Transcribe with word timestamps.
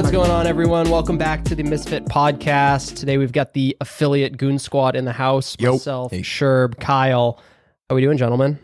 what's 0.00 0.10
going 0.10 0.30
on, 0.30 0.46
everyone? 0.46 0.88
Welcome 0.88 1.18
back 1.18 1.44
to 1.44 1.54
the 1.54 1.62
Misfit 1.62 2.06
Podcast. 2.06 2.96
Today 2.96 3.18
we've 3.18 3.32
got 3.32 3.52
the 3.52 3.76
affiliate 3.82 4.38
Goon 4.38 4.58
Squad 4.58 4.96
in 4.96 5.04
the 5.04 5.12
house. 5.12 5.54
Yo. 5.58 5.72
Myself, 5.72 6.10
Sherb, 6.12 6.80
Kyle. 6.80 7.38
How 7.86 7.92
are 7.92 7.96
we 7.96 8.00
doing, 8.00 8.16
gentlemen? 8.16 8.58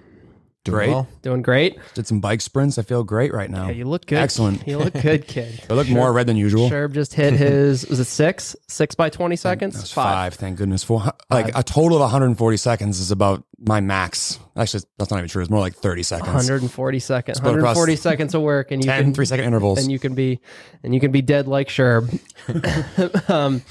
Great. 0.72 0.90
well. 0.90 1.08
Doing 1.22 1.42
great. 1.42 1.78
Did 1.94 2.06
some 2.06 2.20
bike 2.20 2.40
sprints. 2.40 2.78
I 2.78 2.82
feel 2.82 3.04
great 3.04 3.32
right 3.32 3.50
now. 3.50 3.66
Yeah, 3.66 3.72
you 3.72 3.84
look 3.84 4.06
good. 4.06 4.18
Excellent. 4.18 4.66
You 4.66 4.78
look 4.78 4.94
good, 4.94 5.26
kid. 5.28 5.62
I 5.68 5.74
look 5.74 5.88
more 5.88 6.12
red 6.12 6.26
than 6.26 6.36
usual. 6.36 6.68
Sherb 6.70 6.92
just 6.92 7.14
hit 7.14 7.32
his. 7.38 7.86
Was 7.88 8.00
it 8.00 8.04
six? 8.04 8.56
Six 8.68 8.94
by 8.94 9.10
twenty 9.10 9.36
seconds. 9.36 9.74
That's 9.76 9.92
five. 9.92 10.34
Thank 10.34 10.58
goodness. 10.58 10.84
Four, 10.84 11.02
like 11.30 11.56
a 11.56 11.62
total 11.62 11.96
of 11.96 12.02
140 12.02 12.56
seconds 12.56 13.00
is 13.00 13.10
about 13.10 13.44
my 13.58 13.80
max. 13.80 14.38
Actually, 14.56 14.84
that's 14.98 15.10
not 15.10 15.18
even 15.18 15.28
true. 15.28 15.42
It's 15.42 15.50
more 15.50 15.60
like 15.60 15.74
30 15.74 16.02
seconds. 16.02 16.26
140 16.28 16.98
seconds. 16.98 17.40
140 17.40 17.96
seconds 17.96 18.34
of 18.34 18.42
work, 18.42 18.70
and 18.70 18.84
you 18.84 18.90
10 18.90 19.04
can 19.04 19.14
three 19.14 19.26
second 19.26 19.44
intervals. 19.44 19.78
and 19.78 19.90
you 19.90 19.98
can 19.98 20.14
be 20.14 20.40
and 20.82 20.94
you 20.94 21.00
can 21.00 21.12
be 21.12 21.22
dead 21.22 21.46
like 21.48 21.68
Sherb. 21.68 22.10
um, 23.30 23.62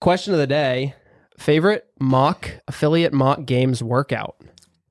question 0.00 0.32
of 0.34 0.40
the 0.40 0.46
day: 0.46 0.94
favorite 1.38 1.86
mock 2.00 2.50
affiliate 2.68 3.12
mock 3.12 3.44
games 3.44 3.82
workout. 3.82 4.36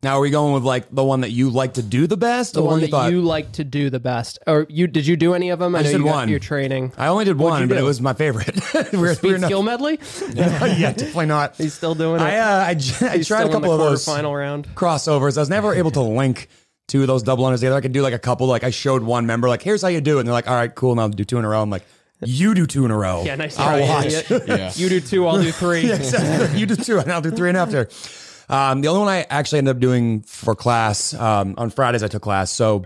Now, 0.06 0.18
are 0.18 0.22
we 0.22 0.30
going 0.30 0.54
with 0.54 0.64
like 0.64 0.86
the 0.90 1.04
one 1.04 1.22
that 1.22 1.32
you 1.32 1.50
like 1.50 1.74
to 1.74 1.82
do 1.84 2.08
the 2.08 2.16
best? 2.16 2.54
The 2.54 2.62
or 2.62 2.68
one 2.68 2.80
you 2.80 2.86
that 2.86 2.92
thought? 2.92 3.12
you 3.12 3.22
like 3.22 3.52
to 3.54 3.64
do 3.64 3.90
the 3.90 4.00
best, 4.00 4.40
or 4.48 4.66
you 4.70 4.88
did 4.88 5.06
you 5.06 5.18
do 5.18 5.34
any 5.34 5.50
of 5.50 5.60
them? 5.60 5.76
I, 5.76 5.82
just 5.82 5.92
know 5.94 5.98
did 5.98 6.04
you 6.06 6.12
got 6.12 6.16
one. 6.16 6.30
your 6.30 6.40
training. 6.40 6.94
I 6.98 7.08
only 7.08 7.26
did 7.26 7.38
What'd 7.38 7.58
you 7.58 7.62
one, 7.62 7.68
but 7.68 7.76
do? 7.76 7.82
it 7.82 7.84
was 7.84 8.00
my 8.00 8.14
favorite. 8.14 8.56
we're, 8.94 9.16
Speed 9.16 9.28
we're 9.32 9.38
not- 9.40 9.48
skill 9.48 9.64
medley. 9.64 10.00
yeah, 10.34 10.94
definitely 10.94 11.26
not. 11.26 11.56
He's 11.58 11.74
still 11.74 11.96
doing 11.96 12.22
it. 12.22 12.24
I, 12.24 12.38
uh, 12.38 12.66
I, 12.68 12.74
j- 12.76 13.08
I 13.08 13.18
He's 13.18 13.28
tried 13.28 13.48
a 13.48 13.52
couple 13.52 13.74
of 13.74 13.80
those 13.80 14.06
final 14.06 14.34
round. 14.36 14.68
crossovers. 14.76 15.38
I 15.38 15.42
was 15.42 15.50
never 15.50 15.74
able 15.74 15.92
to 15.92 16.02
link 16.02 16.48
two 16.88 17.02
of 17.02 17.08
those 17.08 17.24
double 17.24 17.44
unders 17.46 17.56
together. 17.56 17.76
I 17.76 17.82
could 17.82 17.92
do 17.94 18.04
like 18.04 18.14
a 18.14 18.20
couple. 18.20 18.46
Like 18.48 18.64
I 18.64 18.70
showed 18.70 19.02
one 19.04 19.26
member, 19.26 19.50
like, 19.50 19.64
here's 19.64 19.82
how 19.82 19.88
you 19.88 20.02
do 20.02 20.18
it. 20.18 20.20
And 20.22 20.28
they're 20.28 20.34
like, 20.34 20.48
all 20.48 20.56
right, 20.56 20.74
cool. 20.74 20.94
Now 20.94 21.02
I'll 21.04 21.10
do 21.10 21.24
two 21.26 21.40
in 21.40 21.46
a 21.46 21.50
row. 21.50 21.62
I'm 21.62 21.70
like, 21.72 21.84
you 22.24 22.54
do 22.54 22.66
two 22.66 22.86
in 22.86 22.92
a 22.92 22.98
row. 22.98 23.24
Yeah, 23.26 23.36
nice 23.36 23.58
I'll 23.60 23.66
try, 23.78 23.82
watch. 23.82 24.06
idiot. 24.06 24.44
Yeah. 24.48 24.72
You 24.76 24.88
do 24.90 25.02
two, 25.02 25.28
I'll 25.28 25.42
do 25.42 25.52
three. 25.52 25.88
Yeah, 25.88 25.96
exactly. 25.96 26.60
you 26.60 26.66
do 26.66 26.76
two, 26.76 27.00
and 27.00 27.12
I'll 27.12 27.22
do 27.22 27.32
three 27.32 27.50
and 27.50 27.58
after. 27.58 27.90
Um, 28.50 28.82
the 28.82 28.88
only 28.88 29.00
one 29.00 29.10
I 29.10 29.26
actually 29.30 29.60
ended 29.60 29.76
up 29.76 29.82
doing 29.82 30.22
for 30.22 30.56
class 30.56 31.14
um, 31.14 31.56
on 31.58 31.70
Fridays, 31.70 32.04
I 32.04 32.08
took 32.08 32.22
class. 32.22 32.52
So, 32.52 32.86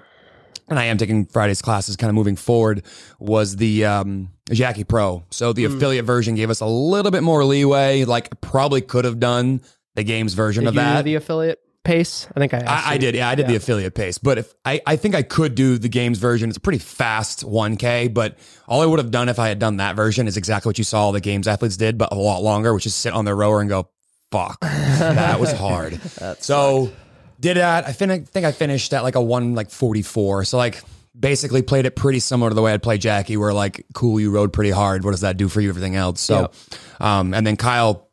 and 0.67 0.77
I 0.77 0.85
am 0.85 0.97
taking 0.97 1.25
Fridays 1.25 1.61
classes, 1.61 1.95
kind 1.95 2.09
of 2.09 2.15
moving 2.15 2.35
forward. 2.35 2.83
Was 3.19 3.55
the 3.55 3.85
um, 3.85 4.29
Jackie 4.51 4.83
Pro? 4.83 5.23
So 5.31 5.53
the 5.53 5.65
affiliate 5.65 6.05
version 6.05 6.35
gave 6.35 6.49
us 6.49 6.61
a 6.61 6.65
little 6.65 7.11
bit 7.11 7.23
more 7.23 7.43
leeway. 7.43 8.05
Like, 8.05 8.39
probably 8.41 8.81
could 8.81 9.05
have 9.05 9.19
done 9.19 9.61
the 9.95 10.03
games 10.03 10.33
version 10.33 10.63
Did 10.63 10.69
of 10.69 10.75
you 10.75 10.81
that. 10.81 11.05
the 11.05 11.15
affiliate 11.15 11.59
pace? 11.83 12.27
I 12.35 12.39
think 12.39 12.53
I. 12.53 12.59
Asked 12.59 12.87
I, 12.87 12.93
I 12.93 12.97
did, 12.97 13.15
yeah, 13.15 13.29
I 13.29 13.35
did 13.35 13.47
the 13.47 13.55
affiliate 13.55 13.95
pace, 13.95 14.17
but 14.17 14.37
if 14.37 14.53
I, 14.63 14.81
I 14.85 14.95
think 14.95 15.15
I 15.15 15.23
could 15.23 15.55
do 15.55 15.77
the 15.77 15.89
games 15.89 16.19
version. 16.19 16.49
It's 16.49 16.57
a 16.57 16.61
pretty 16.61 16.79
fast 16.79 17.43
1K, 17.43 18.13
but 18.13 18.37
all 18.67 18.81
I 18.81 18.85
would 18.85 18.99
have 18.99 19.11
done 19.11 19.27
if 19.27 19.39
I 19.39 19.47
had 19.47 19.59
done 19.59 19.77
that 19.77 19.95
version 19.95 20.27
is 20.27 20.37
exactly 20.37 20.69
what 20.69 20.77
you 20.77 20.83
saw 20.83 21.05
all 21.05 21.11
the 21.11 21.21
games 21.21 21.47
athletes 21.47 21.77
did, 21.77 21.97
but 21.97 22.11
a 22.11 22.15
lot 22.15 22.43
longer, 22.43 22.73
which 22.73 22.85
is 22.85 22.93
sit 22.93 23.13
on 23.13 23.25
their 23.25 23.35
rower 23.35 23.59
and 23.59 23.69
go, 23.69 23.89
"Fuck, 24.31 24.59
that 24.61 25.39
was 25.39 25.51
hard." 25.51 25.99
so 26.39 26.91
did 27.39 27.57
that. 27.57 27.87
I 27.87 27.91
fin- 27.93 28.25
think 28.25 28.45
I 28.45 28.51
finished 28.51 28.93
at 28.93 29.03
like 29.03 29.15
a 29.15 29.21
one 29.21 29.55
like 29.55 29.69
44. 29.69 30.45
So 30.45 30.57
like 30.57 30.81
basically 31.17 31.61
played 31.61 31.85
it 31.85 31.95
pretty 31.95 32.19
similar 32.19 32.49
to 32.49 32.53
the 32.55 32.61
way 32.61 32.73
I'd 32.73 32.83
play 32.83 32.97
Jackie, 32.97 33.37
where 33.37 33.53
like, 33.53 33.85
cool, 33.93 34.19
you 34.19 34.31
rode 34.31 34.53
pretty 34.53 34.71
hard. 34.71 35.03
What 35.03 35.11
does 35.11 35.21
that 35.21 35.37
do 35.37 35.47
for 35.49 35.61
you? 35.61 35.69
Everything 35.69 35.95
else. 35.95 36.21
So, 36.21 36.51
um, 36.99 37.33
and 37.33 37.45
then 37.47 37.55
Kyle, 37.57 38.09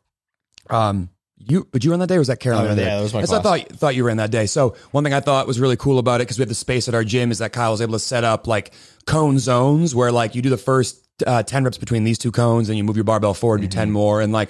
um, 0.69 1.09
you, 1.37 1.67
but 1.71 1.83
you 1.83 1.91
run 1.91 1.99
that 1.99 2.07
day 2.07 2.15
or 2.15 2.19
was 2.19 2.27
that 2.27 2.39
Carolina? 2.39 2.71
Oh, 2.71 2.75
that 2.75 2.81
yeah, 2.81 2.89
day? 2.89 2.95
that 2.97 3.03
was 3.03 3.13
my 3.13 3.19
Yes, 3.21 3.31
I 3.31 3.41
thought 3.41 3.69
thought 3.73 3.95
you 3.95 4.03
ran 4.05 4.17
that 4.17 4.31
day. 4.31 4.45
So 4.47 4.75
one 4.91 5.03
thing 5.03 5.13
I 5.13 5.19
thought 5.21 5.47
was 5.47 5.59
really 5.59 5.77
cool 5.77 5.99
about 5.99 6.19
it 6.19 6.23
because 6.25 6.37
we 6.37 6.41
have 6.41 6.49
the 6.49 6.55
space 6.55 6.87
at 6.87 6.93
our 6.95 7.03
gym 7.03 7.31
is 7.31 7.37
that 7.37 7.53
Kyle 7.53 7.71
was 7.71 7.81
able 7.81 7.93
to 7.93 7.99
set 7.99 8.23
up 8.23 8.47
like 8.47 8.73
cone 9.05 9.39
zones 9.39 9.93
where 9.95 10.11
like 10.11 10.35
you 10.35 10.41
do 10.41 10.49
the 10.49 10.57
first 10.57 11.07
uh, 11.25 11.43
ten 11.43 11.63
reps 11.63 11.77
between 11.77 12.03
these 12.03 12.17
two 12.17 12.31
cones 12.31 12.67
and 12.69 12.77
you 12.77 12.83
move 12.83 12.97
your 12.97 13.03
barbell 13.05 13.33
forward, 13.33 13.61
do 13.61 13.67
Mm-hmm. 13.67 13.79
ten 13.79 13.91
more, 13.91 14.19
and 14.21 14.33
like 14.33 14.49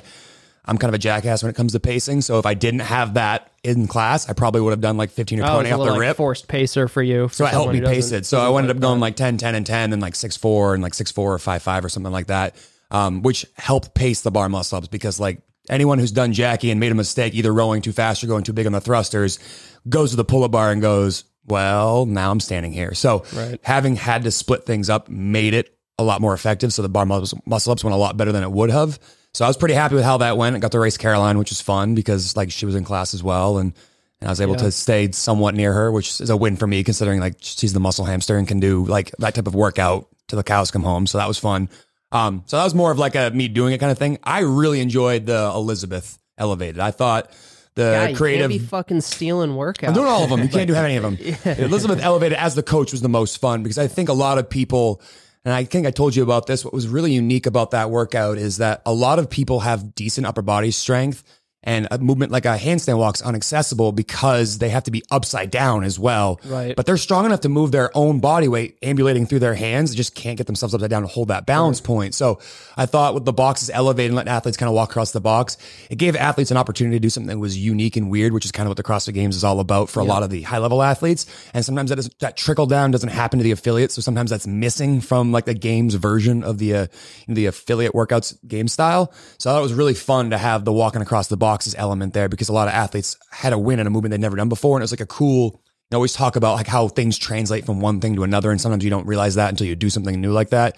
I'm 0.67 0.77
kind 0.77 0.89
of 0.89 0.95
a 0.95 0.97
jackass 0.99 1.43
when 1.43 1.49
it 1.49 1.55
comes 1.55 1.71
to 1.73 1.79
pacing. 1.79 2.21
So 2.21 2.39
if 2.39 2.45
I 2.45 2.53
didn't 2.53 2.81
have 2.81 3.13
that 3.13 3.51
in 3.63 3.87
class, 3.87 4.29
I 4.29 4.33
probably 4.33 4.61
would 4.61 4.71
have 4.71 4.81
done 4.81 4.97
like 4.97 5.11
15 5.11 5.39
or 5.39 5.43
Oh, 5.45 5.53
20 5.53 5.69
it's 5.69 5.71
a 5.71 5.79
off 5.79 5.85
the 5.85 5.91
like, 5.93 5.99
rip. 6.01 6.17
forced 6.17 6.47
pacer 6.47 6.87
for 6.87 7.01
you. 7.01 7.29
So 7.29 7.45
it 7.45 7.49
helped 7.51 7.71
me 7.73 7.81
pace 7.81 8.11
it. 8.11 8.25
So 8.25 8.39
I 8.39 8.57
ended 8.57 8.75
up 8.75 8.81
going 8.81 8.99
like 8.99 9.15
10, 9.15 9.37
10, 9.37 9.55
and 9.55 9.65
10, 9.65 9.93
and 9.93 10.01
like 10.01 10.15
6, 10.15 10.35
4, 10.37 10.73
and 10.73 10.83
like 10.83 10.93
6, 10.93 11.11
4 11.11 11.33
or 11.33 11.39
5, 11.39 11.61
5 11.63 11.85
or 11.85 11.89
something 11.89 12.11
like 12.11 12.27
that, 12.27 12.55
um, 12.91 13.21
which 13.21 13.45
helped 13.55 13.93
pace 13.93 14.21
the 14.21 14.31
bar 14.31 14.49
muscle 14.49 14.77
ups 14.77 14.87
because 14.89 15.19
like 15.19 15.41
anyone 15.69 15.99
who's 15.99 16.11
done 16.11 16.33
Jackie 16.33 16.69
and 16.71 16.79
made 16.79 16.91
a 16.91 16.95
mistake, 16.95 17.33
either 17.33 17.53
rowing 17.53 17.81
too 17.81 17.91
fast 17.93 18.23
or 18.23 18.27
going 18.27 18.43
too 18.43 18.53
big 18.53 18.65
on 18.65 18.73
the 18.73 18.81
thrusters, 18.81 19.39
goes 19.87 20.11
to 20.11 20.17
the 20.17 20.25
pull 20.25 20.43
up 20.43 20.51
bar 20.51 20.71
and 20.71 20.81
goes, 20.81 21.23
well, 21.45 22.05
now 22.05 22.29
I'm 22.29 22.41
standing 22.41 22.73
here. 22.73 22.93
So 22.93 23.23
Right. 23.33 23.57
having 23.63 23.95
had 23.95 24.23
to 24.25 24.31
split 24.31 24.65
things 24.65 24.89
up 24.89 25.07
made 25.07 25.53
it 25.53 25.73
a 25.97 26.03
lot 26.03 26.19
more 26.19 26.33
effective. 26.33 26.73
So 26.73 26.81
the 26.81 26.89
bar 26.89 27.05
muscle 27.05 27.71
ups 27.71 27.83
went 27.85 27.93
a 27.93 27.97
lot 27.97 28.17
better 28.17 28.33
than 28.33 28.43
it 28.43 28.51
would 28.51 28.69
have. 28.69 28.99
So 29.37 29.45
I 29.45 29.47
was 29.49 29.55
pretty 29.55 29.75
happy 29.75 29.93
with 29.93 30.03
how 30.03 30.17
that 30.17 30.35
went. 30.35 30.55
I 30.55 30.59
got 30.59 30.71
to 30.71 30.79
race 30.79 30.97
Caroline, 30.97 31.37
which 31.37 31.51
was 31.51 31.61
fun 31.61 31.93
because 31.93 32.35
like 32.35 32.49
she 32.51 32.65
was 32.65 32.73
in 32.73 32.83
class 32.83 33.13
as 33.13 33.21
well. 33.21 33.59
And, 33.59 33.71
and 34.19 34.27
I 34.27 34.31
was 34.31 34.41
able 34.41 34.53
Yeah. 34.53 34.63
to 34.63 34.71
stay 34.71 35.11
somewhat 35.11 35.53
near 35.53 35.73
her, 35.73 35.91
which 35.91 36.19
is 36.19 36.31
a 36.31 36.35
win 36.35 36.55
for 36.57 36.65
me 36.65 36.83
considering 36.83 37.19
like 37.19 37.35
she's 37.41 37.71
the 37.71 37.79
muscle 37.79 38.03
hamster 38.03 38.35
and 38.39 38.47
can 38.47 38.59
do 38.59 38.83
like 38.85 39.11
that 39.19 39.35
type 39.35 39.45
of 39.45 39.53
workout 39.53 40.07
till 40.27 40.37
the 40.37 40.43
cows 40.43 40.71
come 40.71 40.81
home. 40.81 41.05
So 41.05 41.19
that 41.19 41.27
was 41.27 41.37
fun. 41.37 41.69
Um, 42.11 42.41
so 42.47 42.57
that 42.57 42.63
was 42.63 42.73
more 42.73 42.89
of 42.89 42.97
like 42.97 43.13
a 43.13 43.29
me 43.29 43.47
doing 43.47 43.73
it 43.73 43.77
kind 43.77 43.91
of 43.91 43.99
thing. 43.99 44.17
I 44.23 44.39
really 44.39 44.81
enjoyed 44.81 45.27
the 45.27 45.51
Elizabeth 45.53 46.17
elevated. 46.39 46.79
I 46.79 46.89
thought 46.89 47.29
the 47.75 47.83
Yeah, 47.83 48.07
you 48.07 48.15
creative 48.15 48.49
can't 48.49 48.59
be 48.59 48.67
fucking 48.67 49.01
stealing 49.01 49.51
workouts. 49.51 49.89
I'm 49.89 49.93
doing 49.93 50.07
all 50.07 50.23
of 50.23 50.31
them. 50.31 50.41
You 50.41 50.49
can't 50.49 50.67
do 50.67 50.73
any 50.73 50.95
of 50.95 51.03
them. 51.03 51.15
Elizabeth 51.45 52.01
Elevated 52.01 52.39
as 52.39 52.55
the 52.55 52.63
coach 52.63 52.91
was 52.91 53.01
the 53.01 53.07
most 53.09 53.37
fun 53.37 53.61
because 53.61 53.77
I 53.77 53.85
think 53.85 54.09
a 54.09 54.13
lot 54.13 54.39
of 54.39 54.49
people, 54.49 54.99
and 55.47 55.53
I 55.53 55.63
think 55.63 55.87
I 55.87 55.91
told 55.91 56.13
you 56.13 56.23
about 56.23 56.45
this, 56.45 56.65
what 56.65 56.73
was 56.73 56.89
really 56.89 57.13
unique 57.13 57.45
about 57.45 57.71
that 57.71 57.89
workout 57.89 58.37
is 58.37 58.57
that 58.57 58.81
a 58.85 58.91
lot 58.93 59.17
of 59.17 59.29
people 59.29 59.61
have 59.61 59.95
decent 59.95 60.27
upper 60.27 60.41
body 60.41 60.71
strength 60.71 61.23
and 61.63 61.87
a 61.91 61.97
movement 61.97 62.31
like 62.31 62.45
a 62.45 62.57
handstand 62.57 62.97
walk 62.97 63.15
is 63.15 63.21
inaccessible 63.21 63.91
because 63.91 64.59
they 64.59 64.69
have 64.69 64.83
to 64.83 64.91
be 64.91 65.03
upside 65.11 65.51
down 65.51 65.83
as 65.83 65.99
well. 65.99 66.39
Right. 66.45 66.75
But 66.75 66.85
they're 66.85 66.97
strong 66.97 67.25
enough 67.25 67.41
to 67.41 67.49
move 67.49 67.71
their 67.71 67.95
own 67.95 68.19
body 68.19 68.47
weight 68.47 68.77
ambulating 68.81 69.25
through 69.25 69.39
their 69.39 69.55
hands. 69.55 69.91
They 69.91 69.97
just 69.97 70.15
can't 70.15 70.37
get 70.37 70.47
themselves 70.47 70.73
upside 70.75 70.89
down 70.89 71.01
to 71.01 71.07
hold 71.07 71.29
that 71.29 71.45
balance 71.45 71.81
point. 71.81 72.13
So 72.13 72.39
I 72.77 72.85
thought 72.85 73.15
with 73.15 73.25
the 73.25 73.33
boxes 73.33 73.69
elevated 73.71 74.11
and 74.11 74.15
letting 74.15 74.31
athletes 74.31 74.55
kind 74.55 74.69
of 74.69 74.75
walk 74.75 74.91
across 74.91 75.11
the 75.11 75.19
box, 75.19 75.57
it 75.89 75.97
gave 75.97 76.15
athletes 76.15 76.51
an 76.51 76.57
opportunity 76.57 76.97
to 76.97 76.99
do 76.99 77.09
something 77.09 77.29
that 77.29 77.39
was 77.39 77.57
unique 77.57 77.97
and 77.97 78.09
weird, 78.11 78.33
which 78.33 78.45
is 78.45 78.51
kind 78.51 78.67
of 78.67 78.69
what 78.69 78.77
the 78.77 78.83
CrossFit 78.83 79.15
Games 79.15 79.35
is 79.35 79.43
all 79.43 79.59
about 79.59 79.89
for 79.89 79.99
a 79.99 80.05
lot 80.05 80.23
of 80.23 80.29
the 80.29 80.43
high 80.43 80.59
level 80.59 80.83
athletes. 80.83 81.25
And 81.53 81.65
sometimes 81.65 81.89
that, 81.89 81.99
is, 81.99 82.09
that 82.19 82.37
trickle 82.37 82.67
down 82.67 82.91
doesn't 82.91 83.09
happen 83.09 83.39
to 83.39 83.43
the 83.43 83.51
affiliates. 83.51 83.95
So 83.95 84.01
sometimes 84.01 84.29
that's 84.29 84.45
missing 84.45 85.01
from 85.01 85.31
like 85.31 85.45
the 85.45 85.55
games 85.55 85.95
version 85.95 86.43
of 86.43 86.59
the, 86.59 86.75
uh, 86.75 86.87
the 87.27 87.47
affiliate 87.47 87.93
workouts 87.93 88.37
game 88.47 88.67
style. 88.67 89.11
So 89.39 89.49
I 89.49 89.53
thought 89.53 89.59
it 89.59 89.63
was 89.63 89.73
really 89.73 89.95
fun 89.95 90.29
to 90.29 90.37
have 90.37 90.63
the 90.63 90.71
walking 90.71 91.01
across 91.01 91.27
the 91.27 91.37
boxes 91.47 91.75
element 91.77 92.13
there 92.13 92.27
because 92.27 92.49
a 92.49 92.53
lot 92.53 92.67
of 92.67 92.73
athletes 92.73 93.15
had 93.31 93.53
a 93.53 93.57
win 93.57 93.79
in 93.79 93.87
a 93.87 93.89
movement 93.89 94.11
they'd 94.11 94.27
never 94.27 94.35
done 94.35 94.49
before. 94.49 94.75
And 94.75 94.81
it 94.81 94.87
was 94.89 94.91
like 94.91 95.07
a 95.09 95.13
cool, 95.19 95.61
you 95.89 95.95
always 95.95 96.13
talk 96.13 96.35
about 96.35 96.55
like 96.55 96.67
how 96.67 96.89
things 96.89 97.17
translate 97.17 97.65
from 97.65 97.79
one 97.79 98.01
thing 98.01 98.15
to 98.17 98.23
another. 98.23 98.51
And 98.51 98.59
sometimes 98.59 98.83
you 98.83 98.89
don't 98.89 99.07
realize 99.07 99.35
that 99.35 99.49
until 99.49 99.67
you 99.67 99.75
do 99.75 99.89
something 99.89 100.19
new 100.19 100.33
like 100.33 100.49
that. 100.49 100.77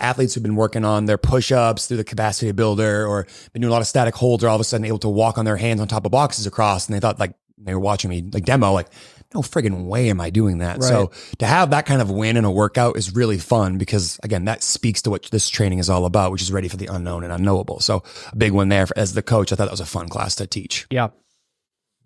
Athletes 0.00 0.34
who've 0.34 0.42
been 0.42 0.56
working 0.56 0.84
on 0.84 1.04
their 1.04 1.18
push-ups 1.18 1.86
through 1.86 1.98
the 1.98 2.04
capacity 2.04 2.50
builder 2.52 3.06
or 3.06 3.26
been 3.52 3.62
doing 3.62 3.70
a 3.70 3.72
lot 3.72 3.82
of 3.82 3.86
static 3.86 4.14
holds 4.16 4.42
are 4.42 4.48
all 4.48 4.56
of 4.56 4.60
a 4.60 4.64
sudden 4.64 4.86
able 4.86 4.98
to 4.98 5.08
walk 5.08 5.38
on 5.38 5.44
their 5.44 5.58
hands 5.58 5.80
on 5.80 5.86
top 5.86 6.06
of 6.06 6.10
boxes 6.10 6.46
across. 6.46 6.86
And 6.88 6.96
they 6.96 7.00
thought 7.00 7.20
like 7.20 7.34
they 7.58 7.74
were 7.74 7.80
watching 7.80 8.10
me 8.10 8.28
like 8.32 8.44
demo, 8.44 8.72
like, 8.72 8.88
no 9.34 9.40
friggin' 9.42 9.84
way 9.86 10.10
am 10.10 10.20
I 10.20 10.30
doing 10.30 10.58
that. 10.58 10.82
So 10.82 11.10
to 11.38 11.46
have 11.46 11.70
that 11.70 11.86
kind 11.86 12.02
of 12.02 12.10
win 12.10 12.36
in 12.36 12.44
a 12.44 12.50
workout 12.50 12.96
is 12.96 13.14
really 13.14 13.38
fun 13.38 13.78
because 13.78 14.18
again, 14.22 14.44
that 14.46 14.62
speaks 14.62 15.02
to 15.02 15.10
what 15.10 15.30
this 15.30 15.48
training 15.48 15.78
is 15.78 15.88
all 15.88 16.04
about, 16.04 16.32
which 16.32 16.42
is 16.42 16.50
ready 16.50 16.68
for 16.68 16.76
the 16.76 16.86
unknown 16.86 17.22
and 17.22 17.32
unknowable. 17.32 17.80
So 17.80 18.02
a 18.32 18.36
big 18.36 18.52
one 18.52 18.68
there 18.68 18.86
for, 18.86 18.98
as 18.98 19.14
the 19.14 19.22
coach. 19.22 19.52
I 19.52 19.56
thought 19.56 19.66
that 19.66 19.70
was 19.70 19.80
a 19.80 19.86
fun 19.86 20.08
class 20.08 20.34
to 20.36 20.46
teach. 20.46 20.86
Yeah. 20.90 21.08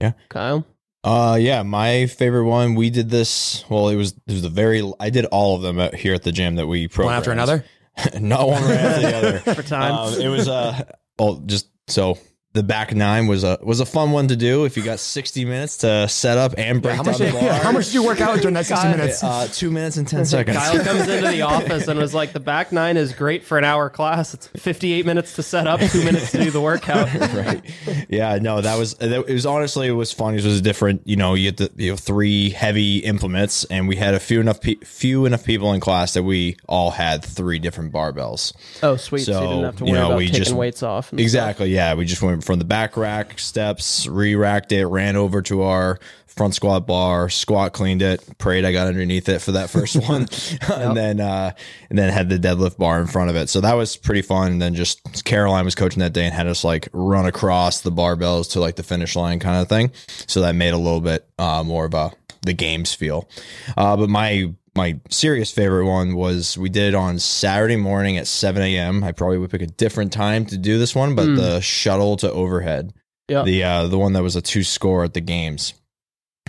Yeah. 0.01 0.13
Kyle. 0.29 0.67
Uh, 1.03 1.37
yeah, 1.39 1.63
my 1.63 2.07
favorite 2.07 2.47
one. 2.47 2.75
We 2.75 2.89
did 2.89 3.10
this. 3.10 3.65
Well, 3.69 3.89
it 3.91 3.97
was 3.97 4.13
it 4.27 4.33
was 4.33 4.43
the 4.43 4.48
very. 4.48 4.83
I 4.98 5.10
did 5.10 5.27
all 5.27 5.54
of 5.54 5.63
them 5.63 5.78
out 5.78 5.95
here 5.95 6.15
at 6.15 6.22
the 6.22 6.33
gym 6.33 6.54
that 6.57 6.66
we 6.66 6.83
One 6.83 6.89
programmed. 6.89 7.19
after 7.19 7.33
another. 7.33 7.65
Not 8.21 8.48
one 8.48 8.63
right 8.63 8.71
after 8.72 9.01
the 9.03 9.16
other. 9.16 9.39
For 9.54 9.63
time. 9.63 9.93
Um, 9.93 10.21
it 10.21 10.28
was 10.28 10.48
uh, 10.48 10.83
well, 11.19 11.43
just 11.45 11.69
so 11.89 12.19
the 12.54 12.62
back 12.62 12.95
nine 12.95 13.27
was 13.27 13.42
a 13.45 13.59
was 13.62 13.80
a 13.80 13.84
fun 13.86 14.12
one 14.12 14.28
to 14.28 14.36
do. 14.36 14.65
If 14.65 14.77
you 14.77 14.83
got 14.84 15.01
sixty 15.01 15.45
minutes 15.45 15.78
to 15.78 16.09
set 16.09 16.39
up 16.39 16.54
and 16.56 16.80
break 16.80 16.95
How 16.97 17.03
down 17.03 17.12
much, 17.12 17.18
the 17.21 17.33
bar, 17.33 17.42
yeah, 17.42 17.59
how 17.59 17.72
much 17.72 17.89
do 17.89 17.95
you 17.95 18.04
work 18.06 18.21
out 18.21 18.39
during 18.41 18.54
that 18.54 18.66
60 18.66 18.89
minutes? 18.89 19.22
Uh, 19.24 19.48
two 19.53 19.72
minutes 19.72 19.97
and 19.97 20.06
ten 20.06 20.24
seconds. 20.24 20.56
Kyle 20.56 20.84
comes 20.84 21.09
into 21.09 21.28
the 21.28 21.42
office 21.54 21.89
and 21.89 21.98
was 21.98 22.15
like, 22.15 22.33
"The 22.33 22.39
back 22.41 22.71
nine 22.71 22.97
is 22.97 23.12
great 23.12 23.45
for 23.45 23.59
an 23.59 23.65
hour 23.65 23.91
class. 23.91 24.34
It's 24.34 24.47
58 24.47 25.04
minutes 25.04 25.34
to 25.34 25.42
set 25.42 25.66
up, 25.66 25.80
two 25.80 26.04
minutes 26.04 26.30
to 26.30 26.39
do 26.45 26.53
the 26.53 26.60
workout." 26.60 27.12
right. 27.34 27.60
Yeah, 28.09 28.39
no, 28.41 28.60
that 28.60 28.78
was 28.78 28.95
that, 28.95 29.10
it 29.28 29.33
was 29.33 29.47
honestly 29.47 29.89
it 29.89 29.92
was 29.92 30.12
fun. 30.12 30.36
It 30.36 30.45
was 30.45 30.60
different. 30.62 31.03
You 31.07 31.16
know, 31.16 31.34
you 31.34 31.50
get 31.50 31.57
the 31.77 31.83
you 31.84 31.91
know 31.91 31.97
three 31.97 32.50
heavy 32.50 32.98
implements, 32.98 33.65
and 33.65 33.89
we 33.89 33.97
had 33.97 34.15
a 34.15 34.21
few 34.21 34.41
enough 34.41 34.60
pe- 34.60 34.77
few 34.77 35.27
enough 35.27 35.45
people 35.45 35.72
in 35.72 35.80
class 35.80 36.15
that 36.15 36.22
we 36.22 36.57
all 36.68 36.92
had 36.92 37.24
three 37.24 37.59
different 37.59 37.92
barbells. 37.92 38.53
Oh, 38.80 38.95
sweet. 38.95 39.24
So, 39.24 39.33
you 39.42 39.48
didn't 39.48 39.65
have 39.65 39.77
to 39.78 39.86
you 39.86 39.92
know, 39.92 40.07
about 40.07 40.18
we 40.18 40.27
taking 40.27 40.39
just- 40.45 40.54
weights 40.54 40.84
off. 40.84 41.10
and 41.10 41.18
Exactly. 41.18 41.71
Yeah, 41.71 41.95
we 41.95 42.04
just 42.04 42.22
went 42.22 42.44
from 42.45 42.59
the 42.59 42.65
back 42.65 42.97
rack 42.97 43.39
steps, 43.39 44.07
re-racked 44.07 44.71
it, 44.73 44.87
ran 44.87 45.17
over 45.17 45.43
to 45.43 45.63
our 45.63 45.99
front 46.27 46.55
squat 46.55 46.87
bar, 46.87 47.31
squat 47.31 47.73
cleaned 47.73 48.03
it, 48.03 48.39
prayed 48.39 48.65
I 48.65 48.73
got 48.73 48.89
underneath 48.89 49.29
it 49.29 49.41
for 49.41 49.53
that 49.53 49.71
first 49.71 49.97
one, 50.09 50.27
and 50.73 50.97
then 50.97 51.21
uh, 51.21 51.53
and 51.89 51.99
then 51.99 52.13
had 52.13 52.29
the 52.29 52.39
deadlift 52.39 52.77
bar 52.77 53.01
in 53.01 53.07
front 53.07 53.31
of 53.31 53.37
it. 53.37 53.49
So 53.49 53.61
that 53.61 53.75
was 53.75 53.97
pretty 53.97 54.23
fun. 54.23 54.53
And 54.53 54.63
then 54.63 54.75
just 54.75 55.25
Caroline 55.25 55.65
was 55.65 55.75
coaching 55.75 56.01
that 56.01 56.13
day 56.13 56.25
and 56.25 56.35
had 56.35 56.47
us 56.47 56.65
like 56.65 56.89
run 56.93 57.27
across 57.27 57.81
the 57.81 57.93
barbells 57.93 58.53
to 58.53 58.61
like 58.61 58.77
the 58.77 58.83
finish 58.83 59.17
line 59.17 59.39
kind 59.39 59.61
of 59.61 59.69
thing. 59.69 59.93
So 60.27 60.41
that 60.43 60.55
made 60.55 60.75
a 60.75 60.79
little 60.79 61.01
bit 61.01 61.27
uh, 61.39 61.63
more 61.65 61.87
of 61.87 61.95
a 61.95 62.13
the 62.43 62.53
games 62.53 62.93
feel. 62.93 63.29
Uh, 63.77 63.97
but 63.97 64.11
my 64.11 64.53
my 64.76 64.98
serious 65.10 65.50
favorite 65.50 65.86
one 65.86 66.15
was 66.16 66.59
we 66.59 66.68
did 66.68 66.88
it 66.88 66.94
on 66.94 67.18
Saturday 67.18 67.76
morning 67.76 68.16
at 68.16 68.26
7 68.26 68.60
a.m. 68.62 69.04
I 69.04 69.12
probably 69.12 69.38
would 69.38 69.50
pick 69.50 69.62
a 69.62 69.66
different 69.66 70.12
time 70.12 70.47
to 70.47 70.59
do 70.59 70.78
this 70.78 70.94
one, 70.94 71.15
but 71.15 71.26
the 71.36 71.60
shuttle 71.60 72.16
to 72.18 72.30
overhead, 72.32 72.92
Yep. 73.28 73.44
the 73.47 73.62
uh, 73.65 73.86
the 73.86 73.98
one 73.98 74.12
that 74.15 74.22
was 74.22 74.36
a 74.36 74.42
two 74.42 74.62
score 74.65 75.04
at 75.04 75.15
the 75.15 75.21
games. 75.21 75.74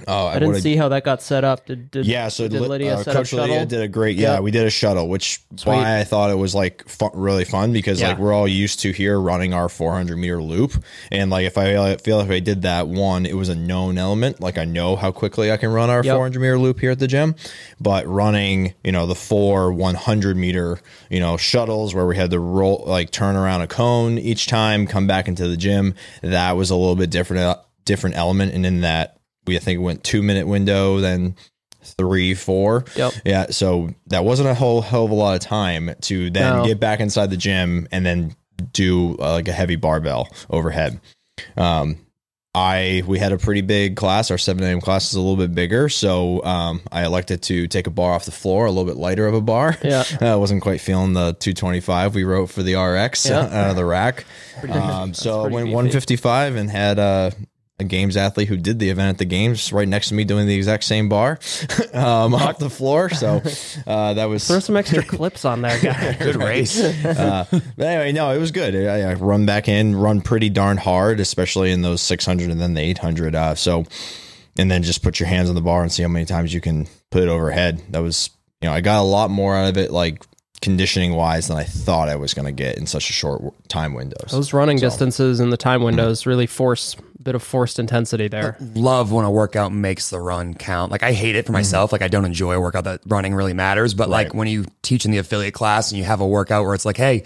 Oh, 0.08 0.28
I 0.28 0.40
didn't 0.40 0.62
see 0.62 0.76
how 0.76 0.90
that 0.90 1.06
got 1.06 1.22
set 1.22 1.46
up. 1.46 1.66
Did, 1.66 1.90
did 1.90 2.06
yeah, 2.06 2.28
so 2.28 2.50
did 2.50 2.60
Lydia 2.62 2.96
uh, 2.96 2.98
set 3.04 3.16
up 3.16 3.22
Coach 3.22 3.32
Lydia 3.32 3.66
did 3.66 3.82
a 3.82 3.88
great. 3.88 4.18
Yeah, 4.18 4.34
Yep. 4.36 4.44
we 4.44 4.52
did 4.52 4.68
a 4.68 4.70
shuttle, 4.70 5.08
which 5.08 5.42
why 5.64 6.00
I 6.00 6.04
thought 6.04 6.32
it 6.32 6.36
was 6.38 6.54
like 6.54 6.88
fun, 6.88 7.12
really 7.14 7.46
fun 7.46 7.72
because 7.72 8.02
Yeah. 8.02 8.10
like 8.10 8.20
we're 8.20 8.34
all 8.34 8.48
used 8.48 8.82
to 8.82 8.92
here 8.92 9.18
running 9.20 9.54
our 9.54 9.70
400 9.70 10.18
meter 10.18 10.42
loop, 10.44 10.84
and 11.12 11.32
like 11.32 11.46
if 11.46 11.58
I 11.58 11.78
I 11.92 11.96
feel 11.98 12.18
like 12.18 12.26
if 12.28 12.32
I 12.34 12.40
did 12.40 12.64
that 12.64 12.90
one, 12.90 13.26
it 13.26 13.38
was 13.38 13.48
a 13.48 13.56
known 13.56 13.98
element. 13.98 14.42
Like 14.42 14.58
I 14.58 14.66
know 14.66 14.98
how 14.98 15.12
quickly 15.12 15.50
I 15.50 15.56
can 15.58 15.72
run 15.72 15.90
our 15.90 16.04
Yep. 16.04 16.14
400 16.14 16.40
meter 16.42 16.60
loop 16.60 16.82
here 16.82 16.92
at 16.92 17.00
the 17.00 17.08
gym, 17.08 17.34
but 17.80 18.06
running 18.06 18.74
you 18.84 18.92
know 18.92 19.08
the 19.08 19.16
four 19.16 19.72
100 19.72 20.36
meter 20.36 20.80
you 21.10 21.22
know 21.22 21.38
shuttles 21.38 21.96
where 21.96 22.06
we 22.06 22.18
had 22.18 22.32
to 22.32 22.40
roll 22.40 22.84
like 22.86 23.12
turn 23.12 23.38
around 23.38 23.62
a 23.62 23.68
cone 23.68 24.18
each 24.20 24.46
time, 24.48 24.88
come 24.88 25.08
back 25.08 25.30
into 25.30 25.48
the 25.48 25.58
gym, 25.58 25.96
that 26.22 26.52
was 26.58 26.70
a 26.70 26.76
little 26.76 26.98
bit 26.98 27.10
different 27.10 27.42
uh, 27.44 27.56
different 27.86 28.18
element, 28.18 28.54
and 28.54 28.66
in 28.66 28.82
that 28.82 29.14
we 29.48 29.56
I 29.56 29.60
think 29.60 29.78
it 29.78 29.82
went 29.84 30.04
two 30.04 30.22
minute 30.24 30.48
window 30.48 31.00
then 31.00 31.36
three, 31.84 32.34
four. 32.34 32.84
Yep. 32.96 33.14
Yeah. 33.26 33.46
So 33.52 33.90
that 34.08 34.26
wasn't 34.26 34.50
a 34.50 34.56
whole 34.56 34.82
hell 34.82 35.06
of 35.06 35.12
a 35.12 35.16
lot 35.16 35.36
of 35.36 35.42
time 35.42 35.92
to 36.02 36.30
then 36.32 36.58
No. 36.58 36.66
get 36.66 36.80
back 36.80 37.00
inside 37.00 37.30
the 37.30 37.38
gym 37.38 37.88
and 37.92 38.04
then 38.06 38.36
do 38.74 39.16
uh, 39.20 39.34
like 39.34 39.48
a 39.48 39.52
heavy 39.54 39.76
barbell 39.76 40.28
overhead. 40.50 41.00
Um, 41.56 41.98
I 42.56 43.04
we 43.06 43.20
had 43.20 43.34
a 43.34 43.38
pretty 43.38 43.60
big 43.62 43.98
class. 43.98 44.32
Our 44.32 44.38
7 44.38 44.64
a.m. 44.64 44.80
class 44.80 45.10
is 45.10 45.16
a 45.16 45.20
little 45.20 45.36
bit 45.36 45.54
bigger, 45.54 45.90
so 45.90 46.42
um, 46.46 46.82
I 46.90 47.04
elected 47.04 47.42
to 47.44 47.68
take 47.68 47.86
a 47.86 47.90
bar 47.90 48.14
off 48.14 48.24
the 48.24 48.32
floor, 48.32 48.66
a 48.66 48.72
little 48.72 48.86
bit 48.86 48.96
lighter 48.96 49.28
of 49.28 49.34
a 49.34 49.42
bar. 49.42 49.76
Yeah. 49.84 50.06
I 50.22 50.36
wasn't 50.38 50.62
quite 50.62 50.80
feeling 50.80 51.12
the 51.14 51.34
225 51.34 52.16
we 52.16 52.24
wrote 52.24 52.46
for 52.48 52.64
the 52.64 52.76
RX 52.76 53.28
Yeah. 53.28 53.40
out 53.42 53.52
of 53.72 53.76
the 53.76 53.84
rack. 53.86 54.24
Um, 54.70 55.14
so 55.14 55.42
I 55.42 55.50
went 55.50 55.66
beefy. 55.66 55.76
155 55.76 56.56
and 56.56 56.72
had 56.72 56.98
uh, 56.98 57.32
a 57.78 57.84
games 57.84 58.16
athlete 58.16 58.48
who 58.48 58.56
did 58.56 58.80
the 58.80 58.90
event 58.90 59.10
at 59.10 59.18
the 59.18 59.26
games 59.26 59.74
right 59.74 59.88
next 59.88 60.08
to 60.10 60.14
me 60.14 60.24
doing 60.24 60.48
the 60.48 60.56
exact 60.56 60.84
same 60.86 61.10
bar 61.10 61.40
um, 61.94 62.34
off 62.34 62.58
the 62.58 62.70
floor. 62.70 63.10
So 63.10 63.42
uh, 63.86 64.14
that 64.14 64.26
was 64.26 64.48
Throw 64.48 64.60
some 64.60 64.78
extra 64.78 65.04
clips 65.08 65.44
on 65.44 65.62
there, 65.62 65.80
guy. 65.80 66.14
Good 66.14 66.38
race. 66.38 66.82
uh, 66.82 67.46
but 67.52 67.86
anyway, 67.86 68.12
no, 68.14 68.32
it 68.32 68.38
was 68.38 68.52
good. 68.52 68.76
I, 68.76 69.12
I 69.12 69.14
run 69.16 69.46
back 69.46 69.68
in, 69.68 69.96
run 69.96 70.22
pretty 70.22 70.50
darn 70.50 70.78
hard, 70.78 71.20
especially 71.20 71.72
in 71.72 71.82
those 71.82 72.02
600 72.02 72.50
and 72.50 72.62
then 72.62 72.76
the 72.76 72.82
800. 72.82 73.36
Uh, 73.36 73.56
so, 73.56 73.84
and 74.58 74.72
then 74.72 74.82
just 74.82 75.04
put 75.04 75.20
your 75.20 75.28
hands 75.28 75.50
on 75.50 75.56
the 75.56 75.62
bar 75.62 75.84
and 75.84 75.92
see 75.92 76.02
how 76.02 76.10
many 76.10 76.26
times 76.26 76.54
you 76.54 76.62
can 76.62 76.88
put 77.12 77.24
it 77.24 77.30
overhead. 77.30 77.82
That 77.90 78.00
was, 78.00 78.30
you 78.62 78.70
know, 78.70 78.74
I 78.74 78.80
got 78.80 79.02
a 79.02 79.04
lot 79.04 79.30
more 79.30 79.54
out 79.54 79.68
of 79.68 79.78
it, 79.78 79.92
like 79.92 80.24
conditioning 80.62 81.14
wise, 81.14 81.50
than 81.50 81.58
I 81.58 81.66
thought 81.66 82.08
I 82.08 82.16
was 82.16 82.34
going 82.34 82.46
to 82.46 82.54
get 82.54 82.78
in 82.78 82.88
such 82.88 83.10
a 83.10 83.14
short 83.14 83.42
time 83.68 83.94
windows. 83.94 84.32
Those 84.32 84.54
running 84.54 84.78
distances 84.78 85.42
and 85.42 85.52
the 85.52 85.58
time 85.58 85.84
windows 85.84 86.26
really 86.26 86.48
force 86.48 86.96
a 86.96 87.05
bit 87.26 87.36
of 87.36 87.44
forced 87.44 87.80
intensity 87.80 88.30
there. 88.30 88.56
love 88.76 89.12
when 89.12 89.26
a 89.26 89.32
workout 89.32 89.74
makes 89.74 90.10
the 90.10 90.20
run 90.20 90.54
count. 90.54 90.92
Like 90.92 91.04
I 91.04 91.12
hate 91.12 91.36
it 91.36 91.42
for 91.42 91.48
mm-hmm. 91.48 91.54
myself. 91.54 91.92
Like 91.92 92.04
I 92.04 92.08
don't 92.08 92.24
enjoy 92.24 92.54
a 92.54 92.62
workout 92.62 92.86
that 92.86 93.02
running 93.06 93.36
really 93.36 93.54
matters. 93.54 93.94
But 93.94 94.10
like 94.10 94.34
when 94.34 94.48
you 94.48 94.66
teach 94.84 95.04
in 95.04 95.12
the 95.12 95.18
affiliate 95.18 95.54
class 95.54 95.92
and 95.92 95.98
you 95.98 96.06
have 96.06 96.22
a 96.22 96.28
workout 96.28 96.64
where 96.64 96.76
it's 96.76 96.86
like, 96.86 96.98
hey, 96.98 97.26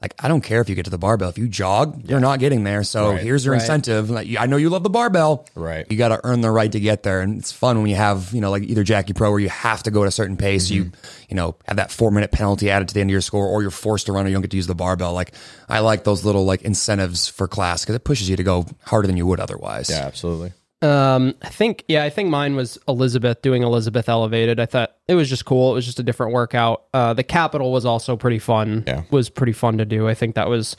like 0.00 0.14
I 0.20 0.28
don't 0.28 0.42
care 0.42 0.60
if 0.60 0.68
you 0.68 0.74
get 0.76 0.84
to 0.84 0.90
the 0.90 0.98
barbell. 0.98 1.28
If 1.28 1.38
you 1.38 1.48
jog, 1.48 2.08
you're 2.08 2.20
not 2.20 2.38
getting 2.38 2.62
there. 2.64 2.84
So 2.84 3.10
Right. 3.10 3.20
here's 3.22 3.44
your 3.44 3.54
Right. 3.54 3.60
incentive. 3.60 4.10
Like 4.10 4.28
I 4.38 4.46
know 4.46 4.56
you 4.56 4.70
love 4.70 4.82
the 4.84 4.90
barbell. 4.90 5.44
Right. 5.56 5.86
You 5.90 5.96
got 5.98 6.08
to 6.08 6.20
earn 6.24 6.40
the 6.40 6.50
right 6.52 6.70
to 6.70 6.78
get 6.78 7.02
there, 7.02 7.20
and 7.20 7.38
it's 7.38 7.50
fun 7.50 7.78
when 7.80 7.88
you 7.90 7.96
have 7.96 8.32
you 8.32 8.40
know 8.40 8.50
like 8.50 8.62
either 8.62 8.84
Jackie 8.84 9.12
Pro 9.12 9.30
where 9.30 9.40
you 9.40 9.48
have 9.48 9.82
to 9.84 9.90
go 9.90 10.02
at 10.02 10.08
a 10.08 10.12
certain 10.12 10.36
pace. 10.36 10.70
You 10.70 10.92
you 11.28 11.34
know 11.36 11.56
have 11.66 11.76
that 11.78 11.90
four 11.90 12.10
minute 12.10 12.30
penalty 12.30 12.70
added 12.70 12.88
to 12.88 12.94
the 12.94 13.00
end 13.00 13.10
of 13.10 13.12
your 13.12 13.20
score, 13.20 13.46
or 13.46 13.62
you're 13.62 13.70
forced 13.72 14.06
to 14.06 14.12
run 14.12 14.24
or 14.24 14.28
you 14.28 14.34
don't 14.34 14.42
get 14.42 14.52
to 14.52 14.56
use 14.56 14.66
the 14.68 14.74
barbell. 14.74 15.12
Like 15.14 15.32
I 15.68 15.80
like 15.80 16.04
those 16.04 16.24
little 16.24 16.44
like 16.44 16.62
incentives 16.62 17.26
for 17.28 17.48
class 17.48 17.82
because 17.84 17.96
it 17.96 18.04
pushes 18.04 18.30
you 18.30 18.36
to 18.36 18.44
go 18.44 18.66
harder 18.84 19.06
than 19.08 19.16
you 19.16 19.26
would 19.26 19.40
otherwise. 19.40 19.90
yeah, 19.90 20.06
absolutely. 20.06 20.52
Um, 20.80 21.34
I 21.42 21.48
think, 21.48 21.82
yeah, 21.88 22.04
I 22.04 22.10
think 22.10 22.30
mine 22.30 22.54
was 22.54 22.78
Elizabeth 22.86 23.42
doing 23.42 23.64
Elizabeth 23.64 24.08
Elevated. 24.08 24.60
I 24.60 24.66
thought 24.66 24.92
it 25.08 25.14
was 25.14 25.28
just 25.28 25.46
cool. 25.46 25.72
It 25.72 25.74
was 25.74 25.86
just 25.86 25.98
a 25.98 26.02
different 26.02 26.32
workout. 26.32 26.84
Uh, 26.92 27.14
the 27.14 27.24
Capital 27.24 27.72
was 27.72 27.86
also 27.86 28.16
pretty 28.16 28.38
fun. 28.38 28.84
Yeah. 28.86 29.04
Was 29.10 29.30
pretty 29.30 29.54
fun 29.54 29.78
to 29.78 29.86
do. 29.86 30.06
I 30.06 30.14
think 30.14 30.34
that 30.34 30.48
was 30.48 30.76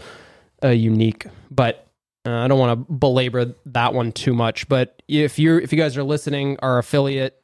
uh, 0.63 0.69
unique, 0.69 1.25
but 1.49 1.87
uh, 2.25 2.31
I 2.31 2.47
don't 2.47 2.59
want 2.59 2.87
to 2.87 2.93
belabor 2.93 3.55
that 3.65 3.93
one 3.93 4.11
too 4.11 4.33
much. 4.33 4.69
But 4.69 5.01
if 5.07 5.39
you're, 5.39 5.59
if 5.59 5.73
you 5.73 5.79
guys 5.79 5.97
are 5.97 6.03
listening, 6.03 6.57
our 6.61 6.77
affiliate, 6.77 7.35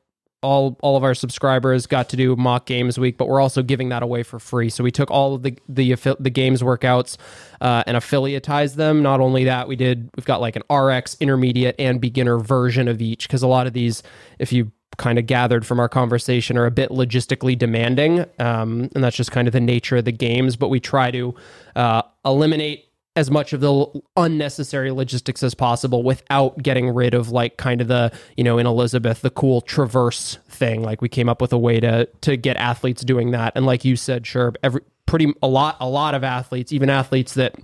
all 0.43 0.77
all 0.81 0.95
of 0.95 1.03
our 1.03 1.15
subscribers 1.15 1.87
got 1.87 2.09
to 2.09 2.17
do 2.17 2.35
mock 2.35 2.67
games 2.67 2.99
week, 2.99 3.17
but 3.17 3.27
we're 3.27 3.41
also 3.41 3.63
giving 3.63 3.89
that 3.89 4.03
away 4.03 4.21
for 4.21 4.37
free. 4.37 4.69
So 4.69 4.83
we 4.83 4.91
took 4.91 5.09
all 5.09 5.33
of 5.33 5.41
the 5.41 5.57
the 5.67 5.95
the 6.19 6.29
games 6.29 6.61
workouts 6.61 7.17
uh, 7.61 7.83
and 7.87 7.97
affiliatized 7.97 8.75
them. 8.75 9.01
Not 9.01 9.21
only 9.21 9.45
that, 9.45 9.67
we 9.67 9.75
did 9.75 10.09
we've 10.15 10.25
got 10.25 10.41
like 10.41 10.55
an 10.55 10.61
RX, 10.75 11.17
intermediate, 11.19 11.75
and 11.79 11.99
beginner 11.99 12.37
version 12.37 12.87
of 12.87 13.01
each 13.01 13.27
because 13.27 13.41
a 13.41 13.47
lot 13.47 13.65
of 13.65 13.73
these, 13.73 14.03
if 14.37 14.53
you 14.53 14.71
kind 14.97 15.19
of 15.19 15.25
gathered 15.25 15.65
from 15.65 15.79
our 15.79 15.89
conversation, 15.89 16.57
are 16.57 16.65
a 16.65 16.71
bit 16.71 16.89
logistically 16.89 17.57
demanding, 17.57 18.25
um, 18.39 18.89
and 18.95 19.03
that's 19.03 19.15
just 19.15 19.31
kind 19.31 19.47
of 19.47 19.51
the 19.51 19.59
nature 19.59 19.97
of 19.97 20.05
the 20.05 20.11
games. 20.11 20.55
But 20.55 20.69
we 20.69 20.79
try 20.79 21.11
to 21.11 21.35
uh, 21.75 22.01
eliminate 22.25 22.85
as 23.15 23.31
much 23.31 23.53
of 23.53 23.61
the 23.61 24.01
unnecessary 24.17 24.91
logistics 24.91 25.41
as 25.41 25.55
possible 25.55 26.03
without 26.03 26.61
getting 26.61 26.89
rid 26.89 27.13
of 27.13 27.29
like 27.29 27.57
kind 27.57 27.81
of 27.81 27.87
the 27.87 28.11
you 28.35 28.43
know 28.43 28.57
in 28.57 28.67
Elizabeth 28.67 29.21
the 29.21 29.29
cool 29.29 29.61
traverse 29.61 30.37
thing 30.49 30.83
like 30.83 31.01
we 31.01 31.09
came 31.09 31.29
up 31.29 31.41
with 31.41 31.53
a 31.53 31.57
way 31.57 31.79
to 31.79 32.05
to 32.21 32.35
get 32.35 32.57
athletes 32.57 33.03
doing 33.03 33.31
that 33.31 33.53
and 33.55 33.65
like 33.65 33.85
you 33.85 33.95
said 33.95 34.23
Sherb 34.23 34.55
every 34.63 34.81
pretty 35.05 35.33
a 35.41 35.47
lot 35.47 35.77
a 35.79 35.87
lot 35.87 36.13
of 36.13 36.23
athletes 36.23 36.73
even 36.73 36.89
athletes 36.89 37.35
that 37.35 37.55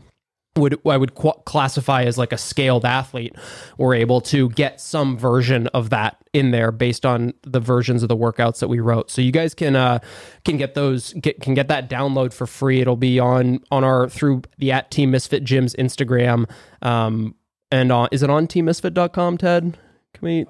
would 0.57 0.79
I 0.85 0.97
would 0.97 1.15
qu- 1.15 1.39
classify 1.45 2.03
as 2.03 2.17
like 2.17 2.33
a 2.33 2.37
scaled 2.37 2.83
athlete 2.83 3.35
were 3.77 3.93
able 3.93 4.19
to 4.21 4.49
get 4.49 4.81
some 4.81 5.17
version 5.17 5.67
of 5.67 5.91
that 5.91 6.17
in 6.33 6.51
there 6.51 6.71
based 6.73 7.05
on 7.05 7.33
the 7.43 7.59
versions 7.59 8.03
of 8.03 8.09
the 8.09 8.17
workouts 8.17 8.59
that 8.59 8.67
we 8.67 8.79
wrote. 8.79 9.09
So 9.09 9.21
you 9.21 9.31
guys 9.31 9.53
can 9.53 9.77
uh 9.77 9.99
can 10.43 10.57
get 10.57 10.73
those 10.73 11.13
get 11.13 11.39
can 11.39 11.53
get 11.53 11.69
that 11.69 11.89
download 11.89 12.33
for 12.33 12.45
free. 12.45 12.81
It'll 12.81 12.97
be 12.97 13.17
on 13.17 13.61
on 13.71 13.85
our 13.85 14.09
through 14.09 14.41
the 14.57 14.73
at 14.73 14.91
Team 14.91 15.11
Misfit 15.11 15.45
Gyms 15.45 15.75
Instagram 15.77 16.49
um 16.85 17.35
and 17.71 17.91
on 17.91 18.09
is 18.11 18.21
it 18.21 18.29
on 18.29 18.47
teammisfit.com 18.47 19.37
Ted? 19.37 19.77
Can 20.13 20.21
we 20.21 20.45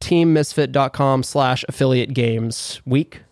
teammisfit.com 0.00 1.22
slash 1.22 1.64
affiliate 1.68 2.14
games 2.14 2.80
week 2.86 3.23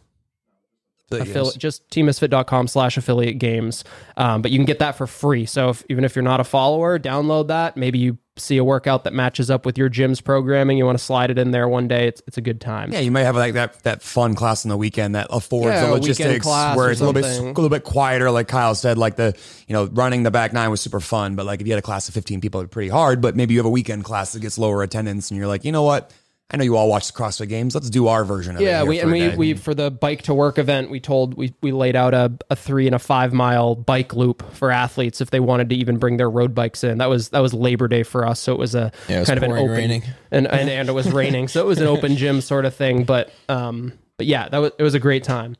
affiliate 1.20 1.58
just 1.58 1.88
teammisfit.com 1.90 2.66
slash 2.68 2.96
affiliate 2.96 3.38
games 3.38 3.84
um, 4.16 4.42
but 4.42 4.50
you 4.50 4.58
can 4.58 4.66
get 4.66 4.78
that 4.78 4.96
for 4.96 5.06
free 5.06 5.44
so 5.46 5.70
if, 5.70 5.84
even 5.88 6.04
if 6.04 6.16
you're 6.16 6.22
not 6.22 6.40
a 6.40 6.44
follower 6.44 6.98
download 6.98 7.48
that 7.48 7.76
maybe 7.76 7.98
you 7.98 8.18
see 8.38 8.56
a 8.56 8.64
workout 8.64 9.04
that 9.04 9.12
matches 9.12 9.50
up 9.50 9.66
with 9.66 9.76
your 9.76 9.90
gym's 9.90 10.22
programming 10.22 10.78
you 10.78 10.86
want 10.86 10.96
to 10.96 11.04
slide 11.04 11.30
it 11.30 11.38
in 11.38 11.50
there 11.50 11.68
one 11.68 11.86
day 11.86 12.08
it's, 12.08 12.22
it's 12.26 12.38
a 12.38 12.40
good 12.40 12.62
time 12.62 12.90
Yeah, 12.90 13.00
you 13.00 13.10
might 13.10 13.24
have 13.24 13.36
like 13.36 13.52
that 13.54 13.82
that 13.82 14.02
fun 14.02 14.34
class 14.34 14.64
on 14.64 14.70
the 14.70 14.76
weekend 14.76 15.14
that 15.14 15.26
affords 15.28 15.74
Yeah, 15.74 15.86
the 15.86 15.90
a 15.90 15.94
logistics 15.94 16.46
where 16.46 16.90
it's 16.90 17.00
a 17.00 17.04
little 17.04 17.12
bit 17.12 17.38
a 17.38 17.42
little 17.42 17.68
bit 17.68 17.84
quieter. 17.84 18.30
Like 18.30 18.48
Kyle 18.48 18.74
said, 18.74 18.96
like 18.96 19.16
the 19.16 19.36
you 19.66 19.74
know 19.74 19.84
running 19.92 20.22
the 20.22 20.30
back 20.30 20.52
nine 20.52 20.70
was 20.70 20.80
super 20.80 21.00
fun, 21.00 21.36
but 21.36 21.44
like 21.44 21.60
if 21.60 21.66
you 21.66 21.72
had 21.72 21.78
a 21.78 21.82
class 21.82 22.08
of 22.08 22.14
fifteen 22.14 22.40
people, 22.40 22.60
it'd 22.60 22.70
be 22.70 22.72
pretty 22.72 22.88
hard. 22.88 23.20
But 23.20 23.36
maybe 23.36 23.54
you 23.54 23.60
have 23.60 23.66
a 23.66 23.70
weekend 23.70 24.04
class 24.04 24.32
that 24.32 24.40
gets 24.40 24.58
lower 24.58 24.82
attendance, 24.82 25.30
and 25.30 25.38
you're 25.38 25.46
like, 25.46 25.64
you 25.64 25.72
know 25.72 25.82
what? 25.82 26.10
I 26.52 26.58
know 26.58 26.64
you 26.64 26.76
all 26.76 26.88
watch 26.88 27.10
the 27.10 27.18
CrossFit 27.18 27.48
Games. 27.48 27.74
Let's 27.74 27.88
do 27.88 28.08
our 28.08 28.24
version 28.24 28.56
of 28.56 28.62
it. 28.62 28.64
yeah 28.66 28.82
we 28.82 28.98
for 28.98 29.04
and 29.04 29.12
we, 29.12 29.28
we 29.36 29.54
for 29.54 29.74
the 29.74 29.90
bike 29.90 30.22
to 30.22 30.34
work 30.34 30.58
event 30.58 30.90
we 30.90 31.00
told 31.00 31.34
we, 31.34 31.54
we 31.62 31.72
laid 31.72 31.96
out 31.96 32.12
a, 32.14 32.32
a 32.50 32.56
three 32.56 32.86
and 32.86 32.94
a 32.94 32.98
five 32.98 33.32
mile 33.32 33.74
bike 33.74 34.14
loop 34.14 34.42
for 34.54 34.70
athletes 34.70 35.20
if 35.20 35.30
they 35.30 35.40
wanted 35.40 35.70
to 35.70 35.76
even 35.76 35.96
bring 35.98 36.16
their 36.18 36.30
road 36.30 36.54
bikes 36.54 36.84
in 36.84 36.98
that 36.98 37.08
was 37.08 37.30
that 37.30 37.40
was 37.40 37.54
labor 37.54 37.88
day 37.88 38.02
for 38.02 38.26
us 38.26 38.38
so 38.40 38.52
it 38.52 38.58
was 38.58 38.74
a 38.74 38.92
Yeah, 39.08 39.16
it 39.16 39.18
was 39.20 39.28
kind 39.28 39.38
of 39.38 39.42
an 39.44 39.52
open 39.52 39.70
raining. 39.70 40.02
and, 40.30 40.46
and 40.46 40.68
and 40.68 40.88
it 40.88 40.92
was 40.92 41.10
raining 41.10 41.48
so 41.48 41.60
it 41.60 41.66
was 41.66 41.80
an 41.80 41.86
open 41.86 42.16
gym 42.16 42.40
sort 42.40 42.64
of 42.64 42.74
thing 42.74 43.04
but 43.04 43.32
um 43.48 43.92
but 44.18 44.26
yeah 44.26 44.48
that 44.48 44.58
was 44.58 44.72
it 44.78 44.82
was 44.82 44.94
a 44.94 45.00
great 45.00 45.24
time 45.24 45.56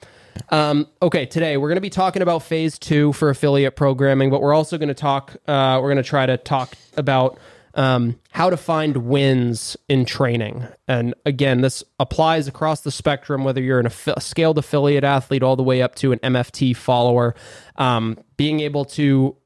um, 0.49 0.87
okay, 1.03 1.27
today 1.27 1.59
we're 1.59 1.69
going 1.69 1.77
to 1.77 1.83
be 1.83 1.91
talking 1.91 2.23
about 2.23 2.43
phase 2.43 2.79
two 2.79 3.13
for 3.13 3.29
affiliate 3.29 3.77
programming, 3.77 4.31
but 4.31 4.41
we're 4.41 4.55
also 4.55 4.79
going 4.79 4.89
to 4.89 4.95
talk. 4.95 5.37
Uh, 5.47 5.79
we're 5.81 5.89
going 5.93 6.03
to 6.03 6.09
try 6.09 6.25
to 6.25 6.39
talk 6.39 6.75
about 6.97 7.39
um, 7.75 8.19
how 8.31 8.51
to 8.51 8.57
find 8.57 8.99
wins 8.99 9.77
in 9.89 10.05
training. 10.05 10.67
And 10.89 11.15
again, 11.25 11.61
this 11.61 11.83
applies 11.99 12.49
across 12.49 12.83
the 12.83 12.91
spectrum, 12.91 13.45
whether 13.45 13.61
you're 13.61 13.81
an 13.81 13.87
affi- 13.87 14.15
a 14.17 14.21
scaled 14.21 14.59
affiliate 14.59 15.05
athlete 15.05 15.43
all 15.43 15.57
the 15.57 15.63
way 15.63 15.83
up 15.83 15.95
to 15.97 16.13
an 16.13 16.19
MFT 16.21 16.77
follower. 16.77 17.35
Um, 17.77 18.19
being 18.37 18.61
able 18.61 18.85
to 18.87 19.37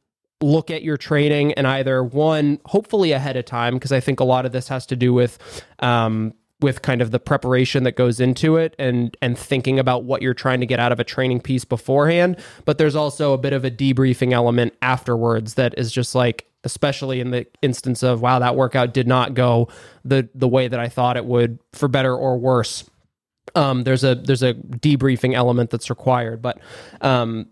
look 0.40 0.70
at 0.70 0.82
your 0.82 0.96
training 0.96 1.52
and 1.54 1.66
either 1.66 2.02
one, 2.02 2.58
hopefully 2.66 3.12
ahead 3.12 3.36
of 3.36 3.44
time, 3.44 3.74
because 3.74 3.92
I 3.92 4.00
think 4.00 4.20
a 4.20 4.24
lot 4.24 4.44
of 4.44 4.52
this 4.52 4.68
has 4.68 4.86
to 4.86 4.96
do 4.96 5.12
with 5.12 5.38
um, 5.78 6.34
with 6.60 6.80
kind 6.82 7.02
of 7.02 7.10
the 7.10 7.18
preparation 7.18 7.84
that 7.84 7.96
goes 7.96 8.18
into 8.20 8.56
it 8.56 8.74
and 8.78 9.16
and 9.20 9.38
thinking 9.38 9.78
about 9.78 10.04
what 10.04 10.22
you're 10.22 10.34
trying 10.34 10.60
to 10.60 10.66
get 10.66 10.80
out 10.80 10.92
of 10.92 10.98
a 10.98 11.04
training 11.04 11.40
piece 11.40 11.64
beforehand 11.64 12.36
but 12.64 12.78
there's 12.78 12.96
also 12.96 13.34
a 13.34 13.38
bit 13.38 13.52
of 13.52 13.64
a 13.64 13.70
debriefing 13.70 14.32
element 14.32 14.72
afterwards 14.80 15.54
that 15.54 15.76
is 15.78 15.92
just 15.92 16.14
like 16.14 16.46
especially 16.66 17.20
in 17.20 17.30
the 17.30 17.46
instance 17.62 18.02
of 18.02 18.20
wow 18.20 18.38
that 18.38 18.54
workout 18.56 18.92
did 18.92 19.08
not 19.08 19.32
go 19.32 19.68
the 20.04 20.28
the 20.34 20.48
way 20.48 20.68
that 20.68 20.78
I 20.78 20.88
thought 20.90 21.16
it 21.16 21.24
would 21.24 21.58
for 21.72 21.88
better 21.88 22.14
or 22.14 22.38
worse. 22.38 22.84
Um, 23.54 23.84
there's 23.84 24.04
a 24.04 24.14
there's 24.16 24.42
a 24.42 24.52
debriefing 24.52 25.32
element 25.34 25.70
that's 25.70 25.88
required 25.88 26.42
but 26.42 26.58
um, 27.00 27.46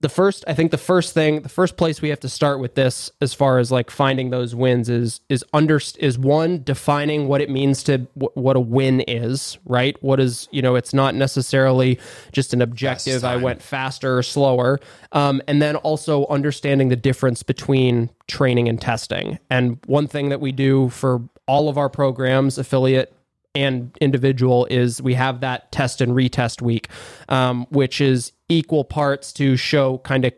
the 0.00 0.08
first 0.08 0.44
i 0.46 0.54
think 0.54 0.70
the 0.70 0.78
first 0.78 1.14
thing 1.14 1.42
the 1.42 1.48
first 1.48 1.76
place 1.76 2.02
we 2.02 2.08
have 2.10 2.20
to 2.20 2.28
start 2.28 2.60
with 2.60 2.74
this 2.74 3.10
as 3.20 3.32
far 3.32 3.58
as 3.58 3.72
like 3.72 3.90
finding 3.90 4.30
those 4.30 4.54
wins 4.54 4.88
is 4.88 5.20
is 5.28 5.44
under 5.52 5.80
is 5.98 6.18
one 6.18 6.62
defining 6.62 7.28
what 7.28 7.40
it 7.40 7.48
means 7.48 7.82
to 7.82 7.98
wh- 8.14 8.36
what 8.36 8.56
a 8.56 8.60
win 8.60 9.00
is 9.02 9.58
right? 9.64 9.96
What 10.02 10.20
is 10.20 10.48
you 10.50 10.62
know 10.62 10.74
it's 10.74 10.94
not 10.94 11.14
necessarily 11.14 11.98
just 12.32 12.52
an 12.52 12.62
objective 12.62 13.24
i 13.24 13.36
went 13.36 13.62
faster 13.62 14.18
or 14.18 14.22
slower 14.22 14.80
um, 15.12 15.40
and 15.48 15.62
then 15.62 15.76
also 15.76 16.26
understanding 16.26 16.88
the 16.88 16.96
difference 16.96 17.42
between 17.42 18.10
training 18.28 18.68
and 18.68 18.80
testing. 18.80 19.38
And 19.50 19.78
one 19.86 20.06
thing 20.08 20.28
that 20.28 20.40
we 20.40 20.52
do 20.52 20.88
for 20.90 21.22
all 21.46 21.68
of 21.68 21.78
our 21.78 21.88
programs 21.88 22.58
affiliate 22.58 23.15
and 23.56 23.96
individual 24.00 24.66
is 24.66 25.00
we 25.00 25.14
have 25.14 25.40
that 25.40 25.72
test 25.72 26.00
and 26.02 26.12
retest 26.12 26.60
week, 26.60 26.88
um, 27.30 27.66
which 27.70 28.00
is 28.00 28.32
equal 28.48 28.84
parts 28.84 29.32
to 29.32 29.56
show 29.56 29.98
kind 29.98 30.24
of 30.26 30.32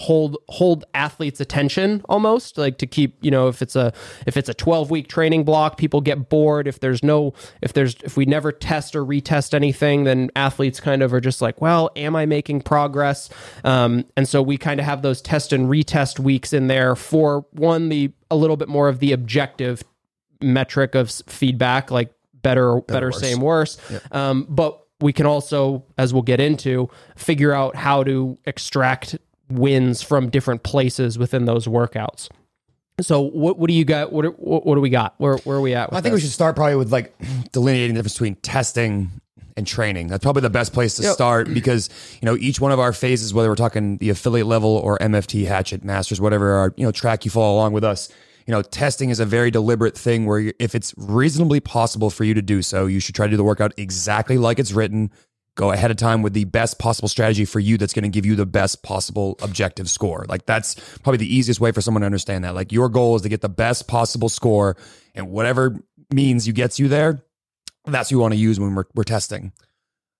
hold 0.00 0.36
hold 0.48 0.84
athletes 0.94 1.40
attention 1.40 2.00
almost 2.08 2.56
like 2.56 2.78
to 2.78 2.86
keep 2.86 3.16
you 3.20 3.32
know 3.32 3.48
if 3.48 3.60
it's 3.60 3.74
a 3.74 3.92
if 4.28 4.36
it's 4.36 4.48
a 4.48 4.54
12 4.54 4.92
week 4.92 5.08
training 5.08 5.42
block 5.42 5.76
people 5.76 6.00
get 6.00 6.28
bored. 6.28 6.68
If 6.68 6.78
there's 6.78 7.02
no 7.02 7.34
if 7.62 7.72
there's 7.72 7.96
if 8.04 8.16
we 8.16 8.24
never 8.24 8.52
test 8.52 8.94
or 8.94 9.04
retest 9.04 9.54
anything 9.54 10.04
then 10.04 10.30
athletes 10.36 10.78
kind 10.78 11.02
of 11.02 11.12
are 11.12 11.20
just 11.20 11.42
like 11.42 11.60
well 11.60 11.90
am 11.96 12.14
i 12.14 12.26
making 12.26 12.60
progress? 12.62 13.28
Um, 13.64 14.04
and 14.16 14.28
so 14.28 14.40
we 14.40 14.56
kind 14.56 14.78
of 14.78 14.86
have 14.86 15.02
those 15.02 15.20
test 15.20 15.52
and 15.52 15.68
retest 15.68 16.20
weeks 16.20 16.52
in 16.52 16.68
there 16.68 16.94
for 16.94 17.46
one 17.52 17.88
the 17.88 18.12
a 18.30 18.36
little 18.36 18.56
bit 18.56 18.68
more 18.68 18.88
of 18.88 19.00
the 19.00 19.10
objective 19.10 19.82
metric 20.40 20.94
of 20.94 21.10
feedback 21.10 21.90
like 21.90 22.12
better 22.42 22.80
better, 22.82 23.06
worse. 23.08 23.20
same 23.20 23.40
worse 23.40 23.78
um, 24.12 24.46
but 24.48 24.84
we 25.00 25.12
can 25.12 25.26
also 25.26 25.84
as 25.96 26.12
we'll 26.12 26.22
get 26.22 26.40
into 26.40 26.88
figure 27.16 27.52
out 27.52 27.76
how 27.76 28.02
to 28.02 28.38
extract 28.46 29.16
wins 29.50 30.02
from 30.02 30.28
different 30.28 30.62
places 30.62 31.18
within 31.18 31.44
those 31.44 31.66
workouts 31.66 32.28
so 33.00 33.20
what 33.20 33.58
what 33.58 33.68
do 33.68 33.74
you 33.74 33.84
got 33.84 34.12
what 34.12 34.38
what, 34.38 34.66
what 34.66 34.74
do 34.74 34.80
we 34.80 34.90
got 34.90 35.14
where 35.18 35.36
where 35.38 35.56
are 35.58 35.60
we 35.60 35.74
at 35.74 35.92
I 35.92 36.00
think 36.00 36.14
we 36.14 36.20
should 36.20 36.30
start 36.30 36.56
probably 36.56 36.76
with 36.76 36.92
like 36.92 37.14
delineating 37.52 37.94
the 37.94 37.98
difference 38.00 38.14
between 38.14 38.34
testing 38.36 39.10
and 39.56 39.66
training. 39.66 40.06
That's 40.06 40.22
probably 40.22 40.42
the 40.42 40.50
best 40.50 40.72
place 40.72 40.94
to 40.94 41.02
Yep. 41.02 41.12
start 41.12 41.52
because 41.52 41.90
you 42.22 42.26
know 42.26 42.36
each 42.36 42.60
one 42.60 42.70
of 42.70 42.78
our 42.78 42.92
phases, 42.92 43.34
whether 43.34 43.48
we're 43.48 43.56
talking 43.56 43.96
the 43.98 44.08
affiliate 44.10 44.46
level 44.46 44.70
or 44.70 44.96
MFT, 44.98 45.46
Hatchet, 45.46 45.82
Masters, 45.84 46.20
whatever 46.20 46.52
our 46.52 46.72
you 46.76 46.84
know 46.84 46.92
track 46.92 47.24
you 47.24 47.30
follow 47.32 47.54
along 47.56 47.72
with 47.72 47.82
us. 47.82 48.08
You 48.48 48.52
know, 48.54 48.62
testing 48.62 49.10
is 49.10 49.20
a 49.20 49.26
very 49.26 49.50
deliberate 49.50 49.94
thing 49.94 50.24
where 50.24 50.54
if 50.58 50.74
it's 50.74 50.94
reasonably 50.96 51.60
possible 51.60 52.08
for 52.08 52.24
you 52.24 52.32
to 52.32 52.40
do 52.40 52.62
so, 52.62 52.86
you 52.86 52.98
should 52.98 53.14
try 53.14 53.26
to 53.26 53.30
do 53.30 53.36
the 53.36 53.44
workout 53.44 53.74
exactly 53.76 54.38
like 54.38 54.58
it's 54.58 54.72
written. 54.72 55.10
Go 55.54 55.70
ahead 55.70 55.90
of 55.90 55.98
time 55.98 56.22
with 56.22 56.32
the 56.32 56.44
best 56.44 56.78
possible 56.78 57.08
strategy 57.08 57.44
for 57.44 57.60
you 57.60 57.76
that's 57.76 57.92
going 57.92 58.04
to 58.04 58.08
give 58.08 58.24
you 58.24 58.36
the 58.36 58.46
best 58.46 58.82
possible 58.82 59.36
objective 59.42 59.90
score. 59.90 60.24
Like 60.30 60.46
that's 60.46 60.76
probably 61.00 61.18
the 61.18 61.36
easiest 61.36 61.60
way 61.60 61.72
for 61.72 61.82
someone 61.82 62.00
to 62.00 62.06
understand 62.06 62.42
that. 62.44 62.54
Like 62.54 62.72
your 62.72 62.88
goal 62.88 63.16
is 63.16 63.22
to 63.22 63.28
get 63.28 63.42
the 63.42 63.50
best 63.50 63.86
possible 63.86 64.30
score 64.30 64.78
and 65.14 65.28
whatever 65.28 65.76
means 66.10 66.46
you 66.46 66.54
gets 66.54 66.78
you 66.78 66.88
there, 66.88 67.22
that's 67.84 68.06
what 68.06 68.12
you 68.12 68.18
want 68.18 68.32
to 68.32 68.40
use 68.40 68.58
when 68.58 68.74
we're, 68.74 68.86
we're 68.94 69.04
testing. 69.04 69.52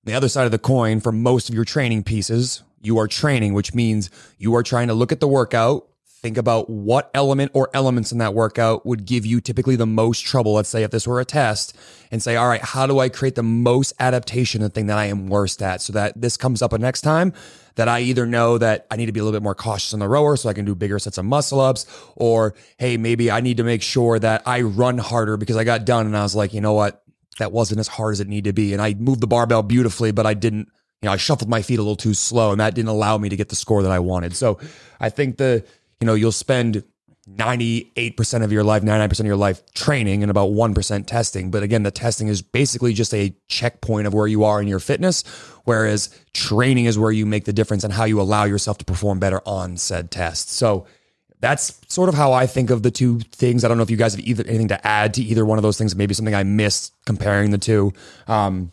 The 0.04 0.12
other 0.12 0.28
side 0.28 0.44
of 0.44 0.52
the 0.52 0.58
coin, 0.58 1.00
for 1.00 1.12
most 1.12 1.48
of 1.48 1.54
your 1.54 1.64
training 1.64 2.04
pieces, 2.04 2.62
you 2.82 2.98
are 2.98 3.08
training, 3.08 3.54
which 3.54 3.72
means 3.72 4.10
you 4.36 4.54
are 4.54 4.62
trying 4.62 4.88
to 4.88 4.94
look 4.94 5.12
at 5.12 5.20
the 5.20 5.28
workout, 5.28 5.87
think 6.20 6.36
about 6.36 6.68
what 6.68 7.10
element 7.14 7.52
or 7.54 7.70
elements 7.74 8.12
in 8.12 8.18
that 8.18 8.34
workout 8.34 8.84
would 8.84 9.04
give 9.04 9.24
you 9.24 9.40
typically 9.40 9.76
the 9.76 9.86
most 9.86 10.24
trouble. 10.24 10.54
Let's 10.54 10.68
say 10.68 10.82
if 10.82 10.90
this 10.90 11.06
were 11.06 11.20
a 11.20 11.24
test, 11.24 11.76
and 12.10 12.22
say, 12.22 12.36
all 12.36 12.48
right, 12.48 12.62
how 12.62 12.86
do 12.86 12.98
I 12.98 13.08
create 13.08 13.34
the 13.34 13.42
most 13.42 13.92
adaptation 14.00 14.62
of 14.62 14.70
the 14.70 14.74
thing 14.74 14.86
that 14.86 14.96
I 14.96 15.06
am 15.06 15.26
worst 15.26 15.62
at 15.62 15.82
so 15.82 15.92
that 15.92 16.18
this 16.18 16.36
comes 16.38 16.62
up 16.62 16.72
next 16.78 17.02
time 17.02 17.34
that 17.74 17.86
I 17.86 18.00
either 18.00 18.26
know 18.26 18.56
that 18.58 18.86
I 18.90 18.96
need 18.96 19.06
to 19.06 19.12
be 19.12 19.20
a 19.20 19.24
little 19.24 19.38
bit 19.38 19.42
more 19.42 19.54
cautious 19.54 19.92
on 19.92 20.00
the 20.00 20.08
rower 20.08 20.36
so 20.36 20.48
I 20.48 20.54
can 20.54 20.64
do 20.64 20.74
bigger 20.74 20.98
sets 20.98 21.18
of 21.18 21.26
muscle 21.26 21.60
ups, 21.60 21.86
or 22.16 22.54
hey, 22.78 22.96
maybe 22.96 23.30
I 23.30 23.40
need 23.40 23.58
to 23.58 23.64
make 23.64 23.82
sure 23.82 24.18
that 24.18 24.42
I 24.46 24.62
run 24.62 24.98
harder 24.98 25.36
because 25.36 25.56
I 25.56 25.64
got 25.64 25.84
done 25.84 26.06
and 26.06 26.16
I 26.16 26.22
was 26.22 26.34
like, 26.34 26.54
you 26.54 26.60
know 26.60 26.72
what? 26.72 27.04
that 27.38 27.52
wasn't 27.52 27.80
as 27.80 27.88
hard 27.88 28.12
as 28.12 28.20
it 28.20 28.28
needed 28.28 28.50
to 28.50 28.52
be. 28.52 28.72
And 28.72 28.82
I 28.82 28.94
moved 28.94 29.20
the 29.20 29.26
barbell 29.26 29.62
beautifully, 29.62 30.12
but 30.12 30.26
I 30.26 30.34
didn't, 30.34 30.68
you 31.00 31.06
know, 31.06 31.12
I 31.12 31.16
shuffled 31.16 31.48
my 31.48 31.62
feet 31.62 31.78
a 31.78 31.82
little 31.82 31.96
too 31.96 32.14
slow 32.14 32.50
and 32.52 32.60
that 32.60 32.74
didn't 32.74 32.88
allow 32.88 33.16
me 33.18 33.28
to 33.28 33.36
get 33.36 33.48
the 33.48 33.56
score 33.56 33.82
that 33.82 33.92
I 33.92 34.00
wanted. 34.00 34.36
So 34.36 34.58
I 35.00 35.08
think 35.08 35.38
the, 35.38 35.64
you 36.00 36.06
know, 36.06 36.14
you'll 36.14 36.32
spend 36.32 36.84
98% 37.28 38.42
of 38.42 38.52
your 38.52 38.64
life, 38.64 38.82
99% 38.82 39.20
of 39.20 39.26
your 39.26 39.36
life 39.36 39.62
training 39.74 40.22
and 40.22 40.30
about 40.30 40.50
1% 40.50 41.06
testing. 41.06 41.50
But 41.50 41.62
again, 41.62 41.82
the 41.82 41.90
testing 41.90 42.28
is 42.28 42.40
basically 42.40 42.94
just 42.94 43.12
a 43.12 43.34
checkpoint 43.48 44.06
of 44.06 44.14
where 44.14 44.26
you 44.26 44.44
are 44.44 44.62
in 44.62 44.68
your 44.68 44.80
fitness, 44.80 45.24
whereas 45.64 46.08
training 46.32 46.86
is 46.86 46.98
where 46.98 47.10
you 47.10 47.26
make 47.26 47.44
the 47.44 47.52
difference 47.52 47.84
and 47.84 47.92
how 47.92 48.04
you 48.04 48.20
allow 48.20 48.44
yourself 48.44 48.78
to 48.78 48.84
perform 48.84 49.18
better 49.18 49.42
on 49.46 49.76
said 49.76 50.10
test. 50.10 50.50
So 50.50 50.86
that's 51.40 51.80
sort 51.88 52.08
of 52.08 52.14
how 52.14 52.32
I 52.32 52.46
think 52.46 52.70
of 52.70 52.82
the 52.82 52.90
two 52.90 53.20
things. 53.20 53.64
I 53.64 53.68
don't 53.68 53.76
know 53.76 53.82
if 53.82 53.90
you 53.90 53.96
guys 53.96 54.14
have 54.14 54.24
either 54.24 54.44
anything 54.46 54.68
to 54.68 54.86
add 54.86 55.14
to 55.14 55.22
either 55.22 55.44
one 55.44 55.58
of 55.58 55.62
those 55.62 55.76
things. 55.76 55.94
Maybe 55.94 56.14
something 56.14 56.34
I 56.34 56.44
missed 56.44 56.94
comparing 57.04 57.50
the 57.50 57.58
two. 57.58 57.92
Um, 58.26 58.72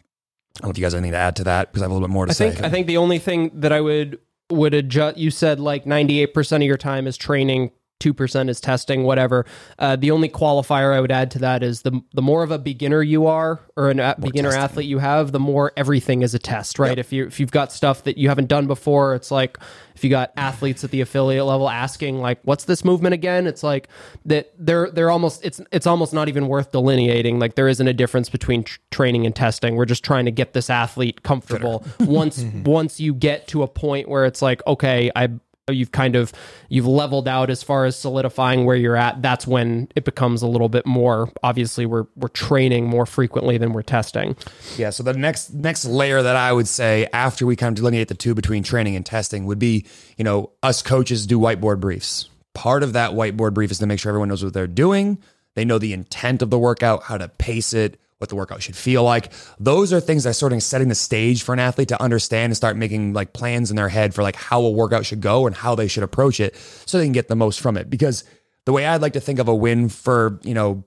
I 0.57 0.61
don't 0.61 0.67
know 0.67 0.71
if 0.71 0.77
you 0.77 0.83
guys 0.83 0.93
have 0.93 0.99
anything 0.99 1.11
to 1.11 1.17
add 1.17 1.35
to 1.37 1.43
that 1.43 1.71
because 1.71 1.81
I 1.81 1.85
have 1.85 1.91
a 1.91 1.93
little 1.93 2.07
bit 2.07 2.13
more 2.13 2.25
to 2.25 2.31
I 2.31 2.33
say. 2.33 2.51
think 2.51 2.63
I 2.63 2.69
think 2.69 2.87
the 2.87 2.97
only 2.97 3.19
thing 3.19 3.51
that 3.55 3.73
I 3.73 3.81
would 3.81 4.19
would 4.49 4.73
adjust. 4.73 5.17
You 5.17 5.31
said 5.31 5.59
like 5.59 5.85
ninety 5.85 6.21
eight 6.21 6.33
percent 6.33 6.63
of 6.63 6.67
your 6.67 6.77
time 6.77 7.07
is 7.07 7.17
training, 7.17 7.71
two 7.99 8.13
percent 8.13 8.49
is 8.49 8.59
testing, 8.59 9.03
whatever. 9.03 9.45
Uh, 9.79 9.95
the 9.95 10.11
only 10.11 10.29
qualifier 10.29 10.93
I 10.93 10.99
would 10.99 11.11
add 11.11 11.31
to 11.31 11.39
that 11.39 11.63
is 11.63 11.81
the 11.81 12.01
the 12.13 12.21
more 12.21 12.43
of 12.43 12.51
a 12.51 12.59
beginner 12.59 13.01
you 13.01 13.27
are 13.27 13.61
or 13.75 13.89
an 13.89 13.99
a- 13.99 14.15
beginner 14.19 14.49
testing. 14.49 14.63
athlete 14.63 14.85
you 14.87 14.99
have, 14.99 15.31
the 15.31 15.39
more 15.39 15.71
everything 15.77 16.21
is 16.21 16.33
a 16.33 16.39
test, 16.39 16.79
right? 16.79 16.97
If 16.97 17.11
you 17.13 17.25
if 17.25 17.39
you've 17.39 17.51
got 17.51 17.71
stuff 17.71 18.03
that 18.03 18.17
you 18.17 18.29
haven't 18.29 18.47
done 18.47 18.67
before, 18.67 19.15
it's 19.15 19.31
like 19.31 19.57
if 19.95 20.03
you 20.03 20.09
got 20.09 20.33
athletes 20.35 20.83
at 20.83 20.91
the 20.91 20.99
affiliate 21.01 21.45
level 21.45 21.69
asking 21.69 22.19
like, 22.19 22.39
"What's 22.43 22.65
this 22.65 22.83
movement 22.83 23.13
again?" 23.13 23.47
It's 23.47 23.63
like 23.63 23.87
that 24.25 24.51
they're 24.59 24.91
they're 24.91 25.09
almost 25.11 25.45
it's 25.45 25.61
it's 25.71 25.87
almost 25.87 26.13
not 26.13 26.27
even 26.27 26.47
worth 26.47 26.71
delineating. 26.71 27.39
Like 27.39 27.55
there 27.55 27.67
isn't 27.69 27.87
a 27.87 27.93
difference 27.93 28.29
between 28.29 28.63
tr- 28.63 28.79
training 28.91 29.25
and 29.25 29.35
testing. 29.35 29.75
We're 29.75 29.85
just 29.85 30.03
trying 30.03 30.25
to 30.25 30.31
get 30.31 30.53
this 30.53 30.69
athlete 30.69 31.23
comfortable. 31.23 31.85
once 32.01 32.43
once 32.65 32.99
you 32.99 33.13
get 33.13 33.47
to 33.47 33.63
a 33.63 33.67
point 33.67 34.09
where 34.09 34.25
it's 34.25 34.41
like, 34.41 34.61
okay, 34.67 35.11
I 35.15 35.29
you've 35.71 35.91
kind 35.91 36.15
of 36.15 36.31
you've 36.69 36.85
leveled 36.85 37.27
out 37.27 37.49
as 37.49 37.63
far 37.63 37.85
as 37.85 37.95
solidifying 37.95 38.65
where 38.65 38.75
you're 38.75 38.95
at 38.95 39.21
that's 39.23 39.47
when 39.47 39.87
it 39.95 40.05
becomes 40.05 40.43
a 40.43 40.47
little 40.47 40.69
bit 40.69 40.85
more 40.85 41.31
obviously 41.41 41.87
we're 41.87 42.05
we're 42.15 42.27
training 42.27 42.85
more 42.85 43.05
frequently 43.07 43.57
than 43.57 43.73
we're 43.73 43.81
testing 43.81 44.35
Yeah. 44.77 44.89
So 44.89 45.03
the 45.03 45.13
next 45.13 45.53
next 45.53 45.85
layer 45.85 46.21
that 46.21 46.35
I 46.35 46.51
would 46.51 46.67
say 46.67 47.07
after 47.13 47.45
we 47.45 47.55
kind 47.55 47.69
of 47.69 47.75
delineate 47.75 48.07
the 48.07 48.15
two 48.15 48.33
between 48.35 48.63
training 48.63 48.95
and 48.95 49.05
testing 49.05 49.45
would 49.45 49.59
be, 49.59 49.85
you 50.17 50.23
know, 50.23 50.51
us 50.61 50.81
coaches 50.81 51.25
do 51.25 51.39
whiteboard 51.39 51.79
briefs. 51.79 52.29
Part 52.53 52.83
of 52.83 52.93
that 52.93 53.11
whiteboard 53.11 53.53
brief 53.53 53.71
is 53.71 53.79
to 53.79 53.85
make 53.85 53.99
sure 53.99 54.09
everyone 54.09 54.29
knows 54.29 54.43
what 54.43 54.53
they're 54.53 54.67
doing. 54.67 55.17
They 55.55 55.65
know 55.65 55.79
the 55.79 55.93
intent 55.93 56.41
of 56.41 56.49
the 56.49 56.59
workout, 56.59 57.03
how 57.03 57.17
to 57.17 57.27
pace 57.27 57.73
it, 57.73 57.99
what 58.25 58.29
the 58.29 58.35
workout 58.35 58.63
should 58.63 58.75
feel 58.75 59.03
like. 59.03 59.31
Those 59.59 59.93
are 59.93 59.99
things 59.99 60.23
that 60.23 60.31
are 60.31 60.33
sort 60.33 60.51
of 60.51 60.63
setting 60.63 60.87
the 60.87 60.95
stage 60.95 61.43
for 61.43 61.53
an 61.53 61.59
athlete 61.59 61.89
to 61.89 62.01
understand 62.01 62.45
and 62.45 62.57
start 62.57 62.75
making 62.75 63.13
like 63.13 63.33
plans 63.33 63.69
in 63.69 63.75
their 63.75 63.89
head 63.89 64.15
for 64.15 64.23
like 64.23 64.35
how 64.35 64.61
a 64.61 64.71
workout 64.71 65.05
should 65.05 65.21
go 65.21 65.45
and 65.45 65.55
how 65.55 65.75
they 65.75 65.87
should 65.87 66.03
approach 66.03 66.39
it 66.39 66.55
so 66.85 66.97
they 66.97 67.05
can 67.05 67.13
get 67.13 67.27
the 67.27 67.35
most 67.35 67.59
from 67.59 67.77
it. 67.77 67.89
Because 67.89 68.23
the 68.65 68.73
way 68.73 68.85
I'd 68.85 69.01
like 69.01 69.13
to 69.13 69.19
think 69.19 69.37
of 69.39 69.47
a 69.47 69.55
win 69.55 69.89
for, 69.89 70.39
you 70.43 70.55
know, 70.55 70.83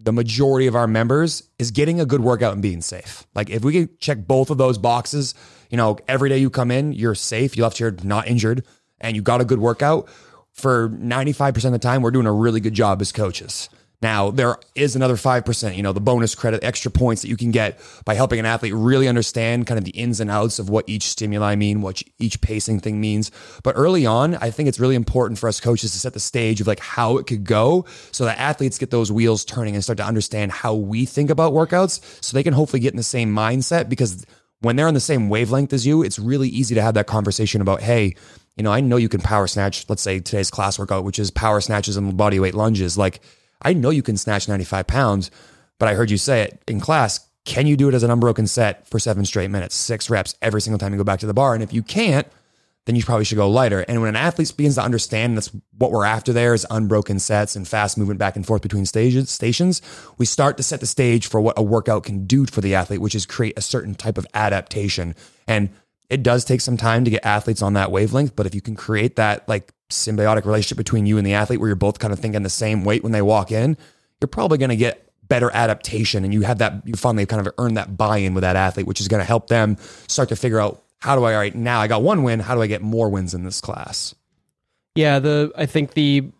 the 0.00 0.12
majority 0.12 0.68
of 0.68 0.76
our 0.76 0.86
members 0.86 1.42
is 1.58 1.72
getting 1.72 2.00
a 2.00 2.06
good 2.06 2.20
workout 2.20 2.52
and 2.52 2.62
being 2.62 2.80
safe. 2.80 3.26
Like 3.34 3.50
if 3.50 3.64
we 3.64 3.72
can 3.72 3.90
check 3.98 4.18
both 4.26 4.50
of 4.50 4.58
those 4.58 4.78
boxes, 4.78 5.34
you 5.70 5.76
know, 5.76 5.98
every 6.06 6.28
day 6.28 6.38
you 6.38 6.50
come 6.50 6.70
in, 6.70 6.92
you're 6.92 7.16
safe, 7.16 7.56
you 7.56 7.64
left 7.64 7.78
here 7.78 7.94
not 8.04 8.28
injured, 8.28 8.64
and 9.00 9.16
you 9.16 9.22
got 9.22 9.40
a 9.40 9.44
good 9.44 9.58
workout. 9.58 10.08
For 10.52 10.88
95% 10.90 11.66
of 11.66 11.72
the 11.72 11.78
time, 11.78 12.02
we're 12.02 12.10
doing 12.10 12.26
a 12.26 12.32
really 12.32 12.60
good 12.60 12.74
job 12.74 13.00
as 13.00 13.12
coaches 13.12 13.68
Now, 14.00 14.30
there 14.30 14.56
is 14.76 14.94
another 14.94 15.16
5%, 15.16 15.76
you 15.76 15.82
know, 15.82 15.92
the 15.92 16.00
bonus 16.00 16.36
credit, 16.36 16.62
extra 16.62 16.88
points 16.88 17.22
that 17.22 17.28
you 17.28 17.36
can 17.36 17.50
get 17.50 17.80
by 18.04 18.14
helping 18.14 18.38
an 18.38 18.46
athlete 18.46 18.74
really 18.74 19.08
understand 19.08 19.66
kind 19.66 19.76
of 19.76 19.84
the 19.84 19.90
ins 19.90 20.20
and 20.20 20.30
outs 20.30 20.60
of 20.60 20.70
what 20.70 20.88
each 20.88 21.02
stimuli 21.02 21.56
mean, 21.56 21.80
what 21.80 22.00
each 22.20 22.40
pacing 22.40 22.78
thing 22.78 23.00
means. 23.00 23.32
But 23.64 23.74
early 23.76 24.06
on, 24.06 24.36
I 24.36 24.50
think 24.50 24.68
it's 24.68 24.78
really 24.78 24.94
important 24.94 25.40
for 25.40 25.48
us 25.48 25.60
coaches 25.60 25.92
to 25.92 25.98
set 25.98 26.12
the 26.12 26.20
stage 26.20 26.60
of 26.60 26.68
like 26.68 26.78
how 26.78 27.18
it 27.18 27.26
could 27.26 27.42
go 27.42 27.86
so 28.12 28.24
that 28.24 28.38
athletes 28.38 28.78
get 28.78 28.90
those 28.90 29.10
wheels 29.10 29.44
turning 29.44 29.74
and 29.74 29.82
start 29.82 29.96
to 29.96 30.04
understand 30.04 30.52
how 30.52 30.74
we 30.74 31.04
think 31.04 31.28
about 31.28 31.52
workouts 31.52 32.00
so 32.22 32.34
they 32.34 32.44
can 32.44 32.54
hopefully 32.54 32.80
get 32.80 32.92
in 32.92 32.96
the 32.98 33.02
same 33.02 33.34
mindset 33.34 33.88
because 33.88 34.24
when 34.60 34.76
they're 34.76 34.88
on 34.88 34.94
the 34.94 35.00
same 35.00 35.28
wavelength 35.28 35.72
as 35.72 35.84
you, 35.86 36.04
it's 36.04 36.20
really 36.20 36.48
easy 36.48 36.76
to 36.76 36.82
have 36.82 36.94
that 36.94 37.06
conversation 37.08 37.60
about, 37.60 37.80
hey, 37.80 38.14
you 38.56 38.64
know, 38.64 38.72
I 38.72 38.80
know 38.80 38.96
you 38.96 39.08
can 39.08 39.20
power 39.20 39.46
snatch, 39.46 39.88
let's 39.88 40.02
say 40.02 40.18
today's 40.18 40.50
class 40.50 40.78
workout, 40.78 41.04
which 41.04 41.18
is 41.18 41.30
power 41.30 41.60
snatches 41.60 41.96
and 41.96 42.16
body 42.16 42.40
weight 42.40 42.54
lunges. 42.54 42.98
Like, 42.98 43.20
I 43.62 43.72
know 43.72 43.90
you 43.90 44.02
can 44.02 44.16
snatch 44.16 44.48
95 44.48 44.86
pounds, 44.86 45.30
but 45.78 45.88
I 45.88 45.94
heard 45.94 46.10
you 46.10 46.18
say 46.18 46.42
it 46.42 46.62
in 46.66 46.80
class. 46.80 47.20
Can 47.44 47.66
you 47.66 47.76
do 47.76 47.88
it 47.88 47.94
as 47.94 48.02
an 48.02 48.10
unbroken 48.10 48.46
set 48.46 48.86
for 48.88 48.98
seven 48.98 49.24
straight 49.24 49.50
minutes, 49.50 49.74
six 49.74 50.10
reps 50.10 50.34
every 50.42 50.60
single 50.60 50.78
time 50.78 50.92
you 50.92 50.98
go 50.98 51.04
back 51.04 51.20
to 51.20 51.26
the 51.26 51.34
bar? 51.34 51.54
And 51.54 51.62
if 51.62 51.72
you 51.72 51.82
can't, 51.82 52.26
then 52.88 52.96
you 52.96 53.02
probably 53.02 53.24
should 53.24 53.36
go 53.36 53.50
lighter. 53.50 53.80
And 53.80 54.00
when 54.00 54.08
an 54.08 54.16
athlete 54.16 54.52
begins 54.56 54.76
to 54.76 54.82
understand 54.82 55.36
that's 55.36 55.50
what 55.76 55.90
we're 55.90 56.06
after 56.06 56.32
there 56.32 56.54
is 56.54 56.66
unbroken 56.70 57.18
sets 57.18 57.54
and 57.54 57.68
fast 57.68 57.98
movement 57.98 58.18
back 58.18 58.34
and 58.34 58.46
forth 58.46 58.62
between 58.62 58.86
stages, 58.86 59.30
stations, 59.30 59.82
we 60.16 60.24
start 60.24 60.56
to 60.56 60.62
set 60.62 60.80
the 60.80 60.86
stage 60.86 61.26
for 61.26 61.38
what 61.38 61.58
a 61.58 61.62
workout 61.62 62.04
can 62.04 62.26
do 62.26 62.46
for 62.46 62.62
the 62.62 62.74
athlete, 62.74 63.02
which 63.02 63.14
is 63.14 63.26
create 63.26 63.58
a 63.58 63.62
certain 63.62 63.94
type 63.94 64.16
of 64.16 64.26
adaptation. 64.32 65.14
And 65.46 65.68
it 66.10 66.22
does 66.22 66.44
take 66.44 66.60
some 66.60 66.76
time 66.76 67.04
to 67.04 67.10
get 67.10 67.24
athletes 67.24 67.62
on 67.62 67.74
that 67.74 67.90
wavelength, 67.90 68.34
but 68.34 68.46
if 68.46 68.54
you 68.54 68.60
can 68.60 68.74
create 68.74 69.16
that 69.16 69.46
like 69.48 69.72
symbiotic 69.90 70.44
relationship 70.44 70.78
between 70.78 71.06
you 71.06 71.18
and 71.18 71.26
the 71.26 71.34
athlete 71.34 71.60
where 71.60 71.68
you're 71.68 71.76
both 71.76 71.98
kind 71.98 72.12
of 72.12 72.18
thinking 72.18 72.42
the 72.42 72.50
same 72.50 72.84
weight 72.84 73.02
when 73.02 73.12
they 73.12 73.22
walk 73.22 73.52
in, 73.52 73.76
you're 74.20 74.28
probably 74.28 74.58
going 74.58 74.70
to 74.70 74.76
get 74.76 75.08
better 75.28 75.50
adaptation 75.52 76.24
and 76.24 76.32
you 76.32 76.40
have 76.40 76.58
that 76.58 76.82
you 76.86 76.94
finally 76.94 77.26
kind 77.26 77.46
of 77.46 77.52
earn 77.58 77.74
that 77.74 77.96
buy-in 77.98 78.32
with 78.32 78.40
that 78.40 78.56
athlete 78.56 78.86
which 78.86 78.98
is 78.98 79.08
going 79.08 79.20
to 79.20 79.26
help 79.26 79.48
them 79.48 79.76
start 80.06 80.30
to 80.30 80.36
figure 80.36 80.58
out 80.58 80.82
how 81.00 81.14
do 81.14 81.22
I 81.24 81.34
all 81.34 81.38
right 81.38 81.54
now 81.54 81.80
I 81.80 81.86
got 81.86 82.02
one 82.02 82.22
win 82.22 82.40
how 82.40 82.54
do 82.54 82.62
I 82.62 82.66
get 82.66 82.80
more 82.80 83.10
wins 83.10 83.34
in 83.34 83.44
this 83.44 83.60
class? 83.60 84.14
Yeah 84.94 85.18
the 85.18 85.52
I 85.54 85.66
think 85.66 85.92
the 85.92 86.30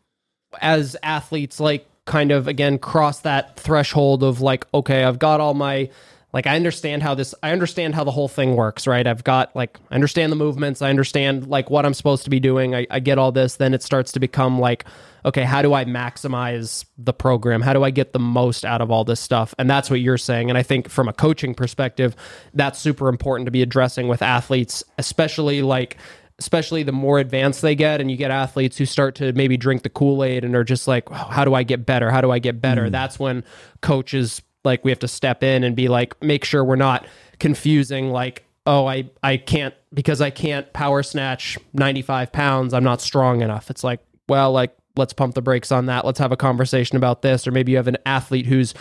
as 0.62 0.96
athletes 1.02 1.60
like 1.60 1.86
kind 2.06 2.32
of 2.32 2.48
again 2.48 2.78
cross 2.78 3.20
that 3.20 3.56
threshold 3.56 4.22
of 4.22 4.40
like 4.40 4.66
okay 4.72 5.04
I've 5.04 5.18
got 5.18 5.40
all 5.40 5.52
my 5.52 5.90
like 6.32 6.46
I 6.46 6.56
understand 6.56 7.02
how 7.02 7.14
this 7.14 7.34
I 7.42 7.52
understand 7.52 7.94
how 7.94 8.04
the 8.04 8.10
whole 8.10 8.28
thing 8.28 8.54
works, 8.54 8.86
right? 8.86 9.06
I've 9.06 9.24
got 9.24 9.54
like 9.56 9.78
I 9.90 9.94
understand 9.94 10.30
the 10.30 10.36
movements, 10.36 10.82
I 10.82 10.90
understand 10.90 11.46
like 11.46 11.70
what 11.70 11.86
I'm 11.86 11.94
supposed 11.94 12.24
to 12.24 12.30
be 12.30 12.40
doing. 12.40 12.74
I, 12.74 12.86
I 12.90 13.00
get 13.00 13.18
all 13.18 13.32
this, 13.32 13.56
then 13.56 13.72
it 13.72 13.82
starts 13.82 14.12
to 14.12 14.20
become 14.20 14.58
like, 14.58 14.84
okay, 15.24 15.44
how 15.44 15.62
do 15.62 15.72
I 15.72 15.86
maximize 15.86 16.84
the 16.98 17.14
program? 17.14 17.62
How 17.62 17.72
do 17.72 17.82
I 17.82 17.90
get 17.90 18.12
the 18.12 18.18
most 18.18 18.64
out 18.64 18.82
of 18.82 18.90
all 18.90 19.04
this 19.04 19.20
stuff? 19.20 19.54
And 19.58 19.70
that's 19.70 19.88
what 19.88 20.00
you're 20.00 20.18
saying. 20.18 20.50
And 20.50 20.58
I 20.58 20.62
think 20.62 20.90
from 20.90 21.08
a 21.08 21.14
coaching 21.14 21.54
perspective, 21.54 22.14
that's 22.52 22.78
super 22.78 23.08
important 23.08 23.46
to 23.46 23.50
be 23.50 23.62
addressing 23.62 24.06
with 24.06 24.20
athletes, 24.20 24.84
especially 24.98 25.62
like 25.62 25.96
especially 26.40 26.84
the 26.84 26.92
more 26.92 27.18
advanced 27.18 27.62
they 27.62 27.74
get 27.74 28.00
and 28.00 28.10
you 28.10 28.16
get 28.16 28.30
athletes 28.30 28.76
who 28.76 28.86
start 28.86 29.16
to 29.16 29.32
maybe 29.32 29.56
drink 29.56 29.82
the 29.82 29.88
kool-aid 29.88 30.44
and 30.44 30.54
are 30.54 30.62
just 30.62 30.86
like 30.86 31.08
how 31.10 31.44
do 31.44 31.52
i 31.52 31.64
get 31.64 31.84
better 31.84 32.12
how 32.12 32.20
do 32.20 32.30
i 32.30 32.38
get 32.38 32.60
better 32.60 32.86
mm. 32.86 32.92
that's 32.92 33.18
when 33.18 33.42
coaches 33.80 34.40
like 34.68 34.84
we 34.84 34.90
have 34.90 35.00
to 35.00 35.08
step 35.08 35.42
in 35.42 35.64
and 35.64 35.74
be 35.74 35.88
like 35.88 36.20
make 36.22 36.44
sure 36.44 36.64
we're 36.64 36.76
not 36.76 37.06
confusing 37.40 38.10
like 38.10 38.44
oh 38.66 38.86
i 38.86 39.08
i 39.22 39.36
can't 39.36 39.74
because 39.92 40.20
i 40.20 40.30
can't 40.30 40.72
power 40.72 41.02
snatch 41.02 41.58
95 41.72 42.32
pounds 42.32 42.72
i'm 42.74 42.84
not 42.84 43.00
strong 43.00 43.42
enough. 43.42 43.70
It's 43.70 43.82
like 43.82 44.00
well 44.28 44.52
like 44.52 44.76
let's 44.98 45.12
pump 45.14 45.34
the 45.34 45.42
brakes 45.42 45.72
on 45.72 45.86
that. 45.86 46.04
Let's 46.04 46.18
have 46.18 46.32
a 46.32 46.36
conversation 46.36 46.96
about 46.96 47.22
this. 47.22 47.46
Or 47.46 47.52
maybe 47.52 47.72
you 47.72 47.78
have 47.78 47.88
an 47.88 47.96
athlete 48.04 48.46
who's 48.46 48.74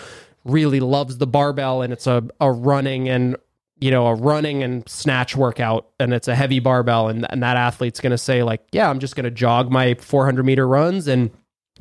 really 0.43 0.79
loves 0.79 1.19
the 1.19 1.27
barbell 1.27 1.81
and 1.81 1.93
it's 1.93 2.07
a, 2.07 2.23
a 2.41 2.51
running 2.51 3.07
and 3.07 3.37
you 3.79 3.91
know 3.91 4.07
a 4.07 4.15
running 4.15 4.63
and 4.63 4.87
snatch 4.87 5.35
workout 5.35 5.89
and 5.99 6.13
it's 6.13 6.27
a 6.27 6.35
heavy 6.35 6.59
barbell 6.59 7.09
and, 7.09 7.27
and 7.29 7.43
that 7.43 7.57
athlete's 7.57 7.99
going 7.99 8.11
to 8.11 8.17
say 8.17 8.43
like 8.43 8.61
yeah 8.71 8.89
i'm 8.89 8.99
just 8.99 9.15
going 9.15 9.25
to 9.25 9.29
jog 9.29 9.69
my 9.69 9.93
400 9.95 10.45
meter 10.45 10.65
runs 10.65 11.07
and 11.07 11.29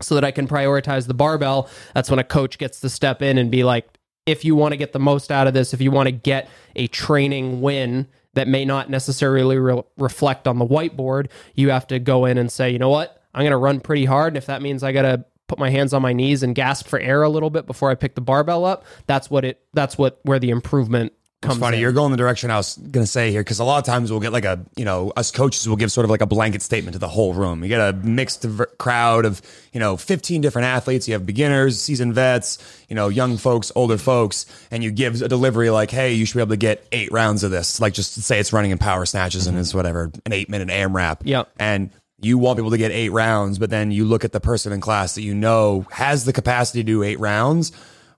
so 0.01 0.15
that 0.15 0.25
I 0.25 0.31
can 0.31 0.47
prioritize 0.47 1.07
the 1.07 1.15
barbell. 1.15 1.69
That's 1.95 2.11
when 2.11 2.19
a 2.19 2.25
coach 2.25 2.59
gets 2.59 2.81
to 2.81 2.89
step 2.89 3.23
in 3.23 3.39
and 3.39 3.51
be 3.51 3.65
like, 3.65 3.89
if 4.27 4.45
you 4.45 4.57
want 4.57 4.73
to 4.73 4.77
get 4.77 4.93
the 4.93 4.99
most 4.99 5.31
out 5.31 5.47
of 5.47 5.55
this, 5.55 5.73
if 5.73 5.81
you 5.81 5.91
want 5.91 6.09
to 6.09 6.13
get 6.13 6.49
a 6.75 6.89
training 6.89 7.61
win 7.61 8.09
that 8.35 8.49
may 8.49 8.65
not 8.65 8.91
necessarily 8.91 9.57
re- 9.57 9.83
reflect 9.97 10.47
on 10.47 10.59
the 10.59 10.67
whiteboard, 10.67 11.29
you 11.55 11.71
have 11.71 11.87
to 11.87 11.99
go 11.99 12.25
in 12.25 12.37
and 12.37 12.51
say, 12.51 12.71
you 12.71 12.79
know 12.79 12.91
what, 12.91 13.23
I'm 13.33 13.43
going 13.43 13.53
to 13.53 13.57
run 13.57 13.81
pretty 13.81 14.05
hard. 14.05 14.33
And 14.33 14.37
if 14.37 14.47
that 14.47 14.63
means 14.63 14.83
I 14.83 14.93
got 14.93 15.03
to 15.03 15.25
put 15.47 15.59
my 15.59 15.71
hands 15.71 15.93
on 15.93 16.03
my 16.03 16.13
knees 16.13 16.43
and 16.43 16.55
gasp 16.55 16.89
for 16.89 16.99
air 16.99 17.23
a 17.23 17.29
little 17.29 17.51
bit 17.51 17.67
before 17.67 17.91
I 17.91 17.95
pick 17.95 18.15
the 18.15 18.21
barbell 18.21 18.65
up, 18.65 18.85
that's 19.07 19.31
what 19.31 19.45
it, 19.45 19.61
that's 19.73 19.97
what, 19.97 20.19
where 20.23 20.41
the 20.41 20.51
improvement 20.51 21.13
it's 21.43 21.57
funny. 21.59 21.77
In. 21.77 21.83
You're 21.83 21.93
going 21.93 22.11
the 22.11 22.17
direction 22.17 22.51
I 22.51 22.57
was 22.57 22.77
going 22.77 23.05
to 23.05 23.11
say 23.11 23.31
here 23.31 23.43
because 23.43 23.59
a 23.59 23.65
lot 23.65 23.79
of 23.79 23.85
times 23.85 24.11
we'll 24.11 24.21
get 24.21 24.33
like 24.33 24.45
a, 24.45 24.65
you 24.77 24.85
know, 24.85 25.13
us 25.17 25.31
coaches 25.31 25.69
will 25.69 25.77
give 25.77 25.93
sort 25.93 26.05
of 26.05 26.11
like 26.11 26.23
a 26.23 26.27
blanket 26.27 26.63
statement 26.63 26.95
to 26.95 26.99
the 26.99 27.09
whole 27.09 27.35
room. 27.35 27.63
You 27.63 27.69
get 27.69 27.81
a 27.81 27.93
mixed 27.93 28.47
crowd 28.79 29.25
of, 29.25 29.43
you 29.73 29.81
know, 29.81 29.97
15 29.97 30.41
different 30.41 30.67
athletes. 30.67 31.07
You 31.07 31.15
have 31.15 31.27
beginners, 31.27 31.81
seasoned 31.81 32.15
vets, 32.15 32.85
you 32.89 32.97
know, 32.97 33.09
young 33.09 33.37
folks, 33.37 33.71
older 33.75 33.99
folks, 33.99 34.47
and 34.71 34.83
you 34.83 34.91
give 34.91 35.21
a 35.21 35.29
delivery 35.29 35.71
like, 35.71 35.91
hey, 35.91 36.15
you 36.15 36.25
should 36.25 36.37
be 36.37 36.41
able 36.41 36.51
to 36.51 36.57
get 36.57 36.87
eight 36.93 37.13
rounds 37.13 37.45
of 37.45 37.51
this. 37.51 37.81
Like 37.81 37.93
just 37.93 38.15
say 38.15 38.41
it's 38.41 38.53
running 38.53 38.71
in 38.71 38.79
power 38.79 39.05
snatches 39.05 39.43
mm-hmm. 39.43 39.51
and 39.51 39.59
it's 39.59 39.75
whatever, 39.75 40.11
an 40.25 40.33
eight 40.33 40.49
minute 40.49 40.69
AMRAP. 40.69 41.21
Yeah. 41.25 41.45
And 41.59 41.91
you 42.19 42.39
want 42.39 42.57
people 42.57 42.71
to 42.71 42.79
get 42.79 42.93
eight 42.93 43.11
rounds, 43.11 43.59
but 43.59 43.69
then 43.69 43.91
you 43.91 44.07
look 44.07 44.25
at 44.25 44.33
the 44.33 44.41
person 44.41 44.73
in 44.73 44.81
class 44.81 45.17
that 45.17 45.23
you 45.23 45.35
know 45.35 45.85
has 45.91 46.25
the 46.25 46.33
capacity 46.33 46.81
to 46.81 46.87
do 46.87 47.03
eight 47.03 47.21
rounds 47.21 47.73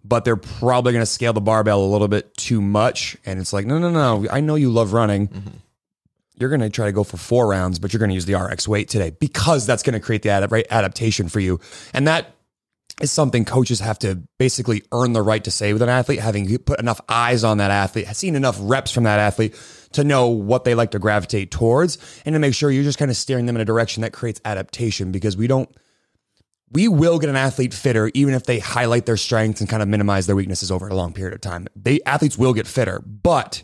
but 0.08 0.24
they're 0.24 0.36
probably 0.36 0.92
going 0.92 1.02
to 1.02 1.06
scale 1.06 1.32
the 1.32 1.40
barbell 1.40 1.82
a 1.82 1.86
little 1.86 2.08
bit 2.08 2.34
too 2.36 2.60
much. 2.60 3.16
And 3.26 3.38
it's 3.38 3.52
like, 3.52 3.66
no, 3.66 3.78
no, 3.78 3.90
no. 3.90 4.26
I 4.30 4.40
know 4.40 4.54
you 4.54 4.70
love 4.70 4.92
running. 4.92 5.28
Mm-hmm. 5.28 5.56
You're 6.36 6.48
going 6.48 6.60
to 6.60 6.70
try 6.70 6.86
to 6.86 6.92
go 6.92 7.04
for 7.04 7.16
four 7.16 7.48
rounds, 7.48 7.78
but 7.78 7.92
you're 7.92 7.98
going 7.98 8.10
to 8.10 8.14
use 8.14 8.26
the 8.26 8.34
RX 8.34 8.66
weight 8.66 8.88
today 8.88 9.10
because 9.10 9.66
that's 9.66 9.82
going 9.82 9.94
to 9.94 10.00
create 10.00 10.22
the 10.22 10.30
ad- 10.30 10.50
adaptation 10.70 11.28
for 11.28 11.40
you. 11.40 11.60
And 11.92 12.06
that 12.06 12.34
is 13.00 13.12
something 13.12 13.44
coaches 13.44 13.80
have 13.80 13.98
to 14.00 14.22
basically 14.38 14.82
earn 14.92 15.12
the 15.12 15.22
right 15.22 15.42
to 15.44 15.50
say 15.50 15.72
with 15.72 15.82
an 15.82 15.88
athlete, 15.88 16.20
having 16.20 16.58
put 16.58 16.80
enough 16.80 17.00
eyes 17.08 17.44
on 17.44 17.58
that 17.58 17.70
athlete, 17.70 18.06
seen 18.08 18.34
enough 18.34 18.56
reps 18.60 18.92
from 18.92 19.04
that 19.04 19.18
athlete 19.18 19.54
to 19.92 20.04
know 20.04 20.28
what 20.28 20.64
they 20.64 20.74
like 20.74 20.92
to 20.92 20.98
gravitate 20.98 21.50
towards 21.50 21.98
and 22.24 22.34
to 22.34 22.38
make 22.38 22.54
sure 22.54 22.70
you're 22.70 22.84
just 22.84 22.98
kind 22.98 23.10
of 23.10 23.16
steering 23.16 23.46
them 23.46 23.56
in 23.56 23.62
a 23.62 23.64
direction 23.64 24.02
that 24.02 24.12
creates 24.12 24.40
adaptation 24.44 25.12
because 25.12 25.36
we 25.36 25.46
don't 25.46 25.68
we 26.70 26.88
will 26.88 27.18
get 27.18 27.30
an 27.30 27.36
athlete 27.36 27.72
fitter 27.72 28.10
even 28.14 28.34
if 28.34 28.44
they 28.44 28.58
highlight 28.58 29.06
their 29.06 29.16
strengths 29.16 29.60
and 29.60 29.70
kind 29.70 29.82
of 29.82 29.88
minimize 29.88 30.26
their 30.26 30.36
weaknesses 30.36 30.70
over 30.70 30.88
a 30.88 30.94
long 30.94 31.12
period 31.12 31.34
of 31.34 31.40
time. 31.40 31.66
They 31.74 32.00
athletes 32.04 32.36
will 32.36 32.52
get 32.52 32.66
fitter, 32.66 33.00
but 33.00 33.62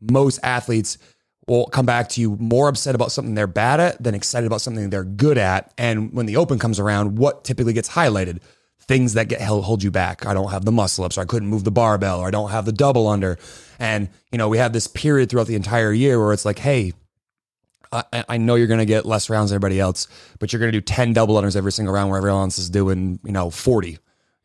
most 0.00 0.38
athletes 0.42 0.98
will 1.46 1.66
come 1.66 1.86
back 1.86 2.08
to 2.10 2.20
you 2.20 2.36
more 2.36 2.68
upset 2.68 2.94
about 2.94 3.12
something 3.12 3.34
they're 3.34 3.46
bad 3.46 3.80
at 3.80 4.02
than 4.02 4.14
excited 4.14 4.46
about 4.46 4.60
something 4.60 4.88
they're 4.90 5.04
good 5.04 5.38
at. 5.38 5.72
And 5.76 6.12
when 6.12 6.26
the 6.26 6.36
open 6.36 6.58
comes 6.58 6.78
around, 6.78 7.18
what 7.18 7.44
typically 7.44 7.72
gets 7.72 7.88
highlighted? 7.90 8.40
Things 8.80 9.14
that 9.14 9.28
get 9.28 9.40
held, 9.40 9.64
hold 9.64 9.82
you 9.82 9.90
back. 9.90 10.26
I 10.26 10.34
don't 10.34 10.50
have 10.50 10.64
the 10.64 10.72
muscle 10.72 11.04
ups, 11.04 11.16
or 11.16 11.22
I 11.22 11.24
couldn't 11.24 11.48
move 11.48 11.64
the 11.64 11.70
barbell, 11.70 12.20
or 12.20 12.28
I 12.28 12.30
don't 12.30 12.50
have 12.50 12.66
the 12.66 12.72
double 12.72 13.08
under. 13.08 13.38
And 13.78 14.08
you 14.30 14.38
know, 14.38 14.48
we 14.48 14.58
have 14.58 14.72
this 14.72 14.86
period 14.86 15.30
throughout 15.30 15.46
the 15.46 15.54
entire 15.54 15.92
year 15.92 16.20
where 16.20 16.32
it's 16.32 16.44
like, 16.44 16.58
hey, 16.58 16.92
I, 17.94 18.24
I 18.28 18.36
know 18.36 18.56
you're 18.56 18.66
going 18.66 18.78
to 18.78 18.86
get 18.86 19.06
less 19.06 19.30
rounds 19.30 19.50
than 19.50 19.56
everybody 19.56 19.80
else, 19.80 20.08
but 20.38 20.52
you're 20.52 20.60
going 20.60 20.72
to 20.72 20.78
do 20.78 20.82
10 20.82 21.12
double 21.12 21.36
unders 21.36 21.56
every 21.56 21.72
single 21.72 21.94
round 21.94 22.10
where 22.10 22.18
everyone 22.18 22.42
else 22.42 22.58
is 22.58 22.70
doing, 22.70 23.20
you 23.24 23.32
know, 23.32 23.50
40. 23.50 23.98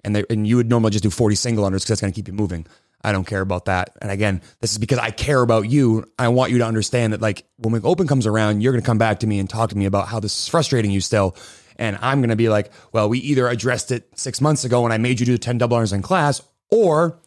And 0.04 0.16
they, 0.16 0.24
and 0.30 0.48
you 0.48 0.56
would 0.58 0.70
normally 0.70 0.92
just 0.92 1.04
do 1.04 1.10
40 1.10 1.36
single 1.36 1.66
unders 1.66 1.82
because 1.82 1.88
that's 1.88 2.02
going 2.02 2.14
to 2.14 2.16
keep 2.16 2.28
you 2.28 2.34
moving. 2.34 2.66
I 3.02 3.12
don't 3.12 3.26
care 3.26 3.42
about 3.42 3.66
that. 3.66 3.98
And 4.02 4.12
again, 4.12 4.42
this 4.60 4.72
is 4.72 4.78
because 4.78 5.00
I 5.00 5.12
care 5.12 5.42
about 5.42 5.70
you. 5.70 6.06
I 6.18 6.28
want 6.28 6.52
you 6.52 6.58
to 6.60 6.66
understand 6.66 7.14
that 7.14 7.22
like 7.22 7.46
when 7.58 7.74
the 7.74 7.88
open 7.88 8.08
comes 8.08 8.28
around, 8.28 8.62
you're 8.62 8.74
going 8.74 8.82
to 8.82 8.86
come 8.86 8.98
back 8.98 9.20
to 9.22 9.28
me 9.28 9.40
and 9.40 9.50
talk 9.50 9.70
to 9.70 9.78
me 9.78 9.86
about 9.86 10.08
how 10.10 10.20
this 10.20 10.38
is 10.38 10.48
frustrating 10.48 10.92
you 10.92 11.02
still. 11.02 11.36
And 11.78 11.98
I'm 12.02 12.20
going 12.20 12.30
to 12.30 12.36
be 12.36 12.50
like, 12.50 12.72
well, 12.92 13.08
we 13.08 13.20
either 13.20 13.48
addressed 13.48 13.92
it 13.92 14.10
six 14.16 14.42
months 14.42 14.66
ago 14.66 14.82
when 14.82 14.92
I 14.92 14.98
made 14.98 15.20
you 15.20 15.26
do 15.26 15.32
the 15.32 15.38
10 15.38 15.58
double 15.58 15.78
unders 15.78 15.94
in 15.94 16.02
class, 16.02 16.42
or 16.70 17.18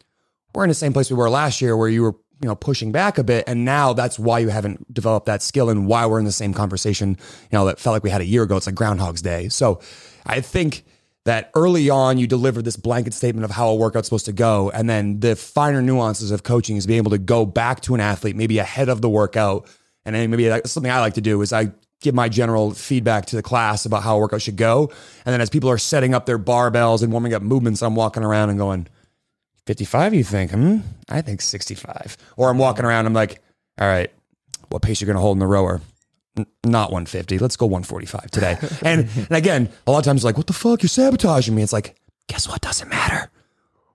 we're 0.55 0.65
in 0.65 0.69
the 0.69 0.75
same 0.75 0.93
place 0.93 1.11
we 1.11 1.17
were 1.17 1.31
last 1.31 1.63
year 1.63 1.75
where 1.75 1.89
you 1.89 2.03
were 2.03 2.15
you 2.43 2.49
know 2.49 2.55
pushing 2.55 2.93
back 2.93 3.17
a 3.17 3.25
bit. 3.25 3.45
And 3.47 3.65
now 3.65 3.93
that's 3.93 4.19
why 4.19 4.41
you 4.41 4.49
haven't 4.49 4.93
developed 4.93 5.27
that 5.27 5.43
skill 5.43 5.71
and 5.71 5.87
why 5.87 6.05
we're 6.07 6.19
in 6.19 6.25
the 6.25 6.33
same 6.33 6.53
conversation 6.53 7.11
you 7.11 7.59
know 7.59 7.65
that 7.67 7.79
felt 7.79 7.95
like 7.95 8.03
we 8.03 8.11
had 8.11 8.21
a 8.21 8.27
year 8.27 8.43
ago. 8.43 8.57
It's 8.57 8.67
like 8.67 8.75
groundhog's 8.75 9.23
day. 9.23 9.49
So 9.49 9.81
i 10.25 10.41
think 10.41 10.85
that 11.25 11.51
early 11.55 11.89
on 11.89 12.19
you 12.19 12.27
delivered 12.27 12.65
this 12.65 12.77
blanket 12.77 13.15
statement 13.15 13.45
of 13.45 13.51
how 13.51 13.69
a 13.69 13.75
workout's 13.77 14.09
supposed 14.09 14.27
to 14.27 14.33
go. 14.33 14.71
And 14.71 14.91
then 14.91 15.21
the 15.21 15.37
finer 15.37 15.81
nuances 15.81 16.31
of 16.33 16.43
coaching 16.43 16.77
is 16.77 16.87
being 16.87 16.97
able 16.99 17.13
to 17.13 17.19
go 17.19 17.47
back 17.47 17.81
to 17.83 17.95
an 17.95 18.01
athlete 18.01 18.35
maybe 18.35 18.59
ahead 18.59 18.89
of 18.89 19.01
the 19.01 19.09
workout. 19.09 19.69
And 20.05 20.17
then 20.17 20.31
maybe 20.31 20.49
that's 20.49 20.73
something 20.73 20.91
i 20.91 21.01
like 21.01 21.15
to 21.15 21.21
do 21.21 21.41
is 21.43 21.53
i 21.53 21.71
give 22.01 22.15
my 22.17 22.29
general 22.29 22.73
feedback 22.73 23.27
to 23.27 23.37
the 23.37 23.43
class 23.43 23.87
about 23.87 24.03
how 24.03 24.17
a 24.17 24.19
workout 24.19 24.43
should 24.43 24.57
go. 24.57 24.91
And 25.25 25.33
then 25.33 25.41
as 25.41 25.49
people 25.49 25.71
are 25.71 25.79
setting 25.79 26.15
up 26.15 26.27
their 26.27 26.39
barbells 26.39 27.05
and 27.05 27.13
warming 27.13 27.35
up 27.35 27.43
movements 27.43 27.83
i'm 27.83 27.95
walking 27.95 28.25
around 28.25 28.51
and 28.51 28.59
going 28.59 28.89
55, 29.67 30.15
you 30.15 30.25
think? 30.25 30.51
Hmm? 30.51 30.79
I 31.09 31.21
think 31.23 31.41
65. 31.41 32.17
Or 32.37 32.51
I'm 32.51 32.59
walking 32.59 32.85
around, 32.85 33.07
I'm 33.07 33.15
like, 33.15 33.41
all 33.81 33.87
right, 33.87 34.11
what 34.69 34.83
pace 34.83 35.01
you're 35.01 35.07
going 35.07 35.17
to 35.17 35.21
hold 35.21 35.37
in 35.37 35.41
the 35.41 35.47
rower? 35.47 35.81
N- 36.37 36.47
not 36.65 36.91
150. 36.91 37.39
Let's 37.39 37.57
go 37.57 37.67
145 37.67 38.31
today. 38.31 38.59
and, 38.83 39.09
and 39.15 39.31
again, 39.31 39.69
a 39.87 39.93
lot 39.93 39.99
of 39.99 40.05
times, 40.05 40.25
like, 40.25 40.37
what 40.37 40.47
the 40.47 40.53
fuck? 40.53 40.83
You're 40.83 40.89
sabotaging 40.89 41.55
me. 41.55 41.63
It's 41.63 41.73
like, 41.73 41.97
guess 42.27 42.49
what 42.49 42.61
doesn't 42.61 42.89
matter? 42.89 43.31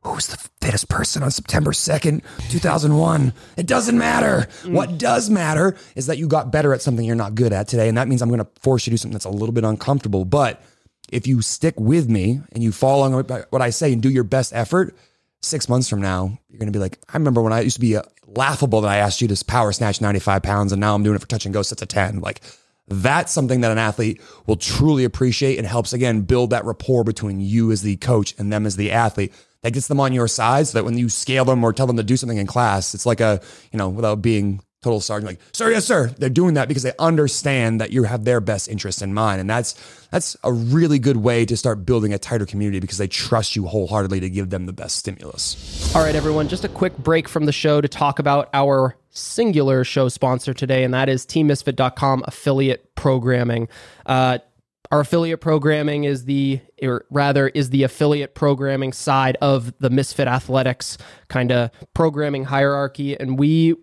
Who's 0.04 0.28
the 0.28 0.38
fittest 0.62 0.88
person 0.88 1.22
on 1.22 1.32
September 1.32 1.72
2nd, 1.72 2.24
2001? 2.50 3.34
It 3.58 3.66
doesn't 3.66 3.98
matter. 3.98 4.48
What 4.66 4.98
does 4.98 5.30
matter 5.30 5.76
is 5.96 6.06
that 6.06 6.18
you 6.18 6.30
got 6.30 6.52
better 6.52 6.74
at 6.74 6.82
something 6.82 7.04
you're 7.04 7.16
not 7.16 7.36
good 7.36 7.52
at 7.52 7.68
today. 7.68 7.90
And 7.90 7.98
that 7.98 8.08
means 8.08 8.22
I'm 8.22 8.30
going 8.30 8.40
to 8.40 8.48
force 8.62 8.86
you 8.86 8.92
to 8.92 8.94
do 8.94 8.98
something 8.98 9.14
that's 9.14 9.26
a 9.26 9.30
little 9.30 9.54
bit 9.54 9.66
uncomfortable. 9.66 10.24
But 10.24 10.64
if 11.12 11.28
you 11.28 11.42
stick 11.42 11.78
with 11.78 12.08
me 12.08 12.42
and 12.54 12.64
you 12.64 12.72
follow 12.72 13.00
along 13.08 13.16
with 13.16 13.46
what 13.50 13.62
I 13.62 13.70
say 13.70 13.92
and 13.92 14.02
do 14.02 14.10
your 14.10 14.24
best 14.24 14.54
effort, 14.54 14.96
six 15.42 15.70
months 15.70 15.88
from 15.88 16.02
now, 16.02 16.38
you're 16.50 16.60
going 16.60 16.72
to 16.72 16.78
be 16.78 16.82
like, 16.82 17.00
I 17.10 17.18
remember 17.18 17.42
when 17.42 17.54
I 17.54 17.62
used 17.62 17.76
to 17.76 17.82
be 17.82 17.96
uh, 17.96 18.04
laughable 18.28 18.82
that 18.82 18.92
I 18.92 18.98
asked 18.98 19.22
you 19.22 19.28
to 19.28 19.46
power 19.46 19.72
snatch 19.72 20.02
95 20.02 20.44
pounds 20.44 20.72
and 20.72 20.80
now 20.80 20.96
I'm 20.96 21.04
doing 21.04 21.16
it 21.16 21.20
for 21.20 21.28
touch 21.28 21.46
and 21.46 21.54
go 21.54 21.62
sets 21.62 21.82
of 21.82 21.88
10. 21.88 22.20
Like, 22.20 22.42
that's 22.88 23.32
something 23.32 23.62
that 23.62 23.72
an 23.72 23.78
athlete 23.78 24.22
will 24.46 24.56
truly 24.56 25.04
appreciate 25.04 25.58
and 25.58 25.68
helps 25.68 25.94
again 25.94 26.22
build 26.22 26.52
that 26.52 26.66
rapport 26.66 27.04
between 27.04 27.42
you 27.42 27.72
as 27.72 27.82
the 27.82 27.98
coach 27.98 28.34
and 28.38 28.52
them 28.52 28.66
as 28.66 28.78
the 28.78 28.92
athlete 28.92 29.34
that 29.62 29.74
gets 29.74 29.88
them 29.88 30.00
on 30.00 30.14
your 30.14 30.28
side 30.28 30.68
so 30.68 30.78
that 30.78 30.86
when 30.86 30.98
you 30.98 31.10
scale 31.10 31.44
them 31.44 31.64
or 31.64 31.74
tell 31.74 31.88
them 31.88 31.98
to 31.98 32.04
do 32.04 32.16
something 32.16 32.38
in 32.38 32.48
class, 32.48 32.94
it's 32.94 33.06
like 33.06 33.20
a, 33.20 33.42
you 33.72 33.78
know, 33.78 33.90
without 33.90 34.22
being 34.22 34.62
total 34.88 35.02
sergeant, 35.02 35.32
like, 35.32 35.40
sir, 35.52 35.70
yes, 35.70 35.86
sir. 35.86 36.08
They're 36.18 36.30
doing 36.30 36.54
that 36.54 36.70
because 36.70 36.84
they 36.84 36.94
understand 36.98 37.82
that 37.82 37.92
you 37.92 38.04
have 38.04 38.24
their 38.24 38.40
best 38.40 38.70
interest 38.70 39.02
in 39.02 39.14
mind. 39.14 39.42
And 39.42 39.50
that's 39.50 39.76
that's 40.12 40.38
a 40.46 40.54
really 40.54 40.98
good 40.98 41.18
way 41.18 41.46
to 41.46 41.58
start 41.58 41.86
building 41.86 42.14
a 42.14 42.18
tighter 42.18 42.46
community 42.46 42.80
because 42.80 42.98
they 42.98 43.08
trust 43.08 43.58
you 43.58 43.66
wholeheartedly 43.66 44.22
to 44.22 44.30
give 44.30 44.50
them 44.50 44.66
the 44.66 44.72
best 44.72 44.96
stimulus. 44.96 45.94
All 45.94 46.02
right, 46.02 46.16
everyone, 46.16 46.48
just 46.48 46.64
a 46.64 46.70
quick 46.70 46.98
break 46.98 47.28
from 47.28 47.46
the 47.46 47.52
show 47.52 47.82
to 47.82 47.88
talk 47.90 48.20
about 48.20 48.50
our 48.54 48.96
singular 49.10 49.84
show 49.84 50.08
sponsor 50.08 50.54
today, 50.54 50.86
and 50.86 50.94
that 50.94 51.10
is 51.10 51.26
teammisfit.com 51.26 52.24
affiliate 52.26 52.96
programming. 52.96 53.68
Uh, 54.06 54.38
our 54.90 55.02
affiliate 55.02 55.42
programming 55.42 56.06
is 56.06 56.24
the 56.24 56.62
or 56.82 57.04
rather 57.10 57.50
is 57.50 57.72
the 57.72 57.84
affiliate 57.84 58.36
programming 58.36 58.94
side 58.94 59.36
of 59.42 59.78
the 59.80 59.90
misfit 59.90 60.30
athletics 60.30 60.98
kind 61.28 61.52
of 61.52 61.72
programming 61.94 62.46
hierarchy 62.46 63.20
and 63.20 63.38
we 63.38 63.76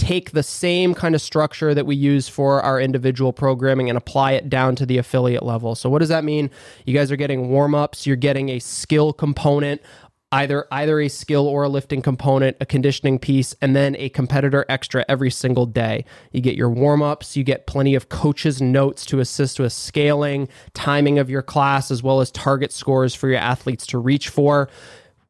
take 0.00 0.30
the 0.30 0.42
same 0.42 0.94
kind 0.94 1.14
of 1.14 1.20
structure 1.20 1.74
that 1.74 1.84
we 1.84 1.94
use 1.94 2.26
for 2.26 2.62
our 2.62 2.80
individual 2.80 3.34
programming 3.34 3.90
and 3.90 3.98
apply 3.98 4.32
it 4.32 4.48
down 4.48 4.74
to 4.74 4.86
the 4.86 4.96
affiliate 4.96 5.42
level. 5.42 5.74
So 5.74 5.90
what 5.90 5.98
does 5.98 6.08
that 6.08 6.24
mean? 6.24 6.50
You 6.86 6.94
guys 6.94 7.12
are 7.12 7.16
getting 7.16 7.50
warm-ups, 7.50 8.06
you're 8.06 8.16
getting 8.16 8.48
a 8.48 8.60
skill 8.60 9.12
component, 9.12 9.82
either 10.32 10.66
either 10.72 11.00
a 11.00 11.08
skill 11.08 11.46
or 11.46 11.64
a 11.64 11.68
lifting 11.68 12.00
component, 12.00 12.56
a 12.60 12.66
conditioning 12.66 13.18
piece, 13.18 13.54
and 13.60 13.76
then 13.76 13.94
a 13.96 14.08
competitor 14.08 14.64
extra 14.70 15.04
every 15.06 15.30
single 15.30 15.66
day. 15.66 16.06
You 16.32 16.40
get 16.40 16.56
your 16.56 16.70
warm-ups, 16.70 17.36
you 17.36 17.44
get 17.44 17.66
plenty 17.66 17.94
of 17.94 18.08
coaches 18.08 18.62
notes 18.62 19.04
to 19.06 19.20
assist 19.20 19.60
with 19.60 19.72
scaling, 19.72 20.48
timing 20.72 21.18
of 21.18 21.28
your 21.28 21.42
class 21.42 21.90
as 21.90 22.02
well 22.02 22.22
as 22.22 22.30
target 22.30 22.72
scores 22.72 23.14
for 23.14 23.28
your 23.28 23.38
athletes 23.38 23.86
to 23.88 23.98
reach 23.98 24.30
for. 24.30 24.70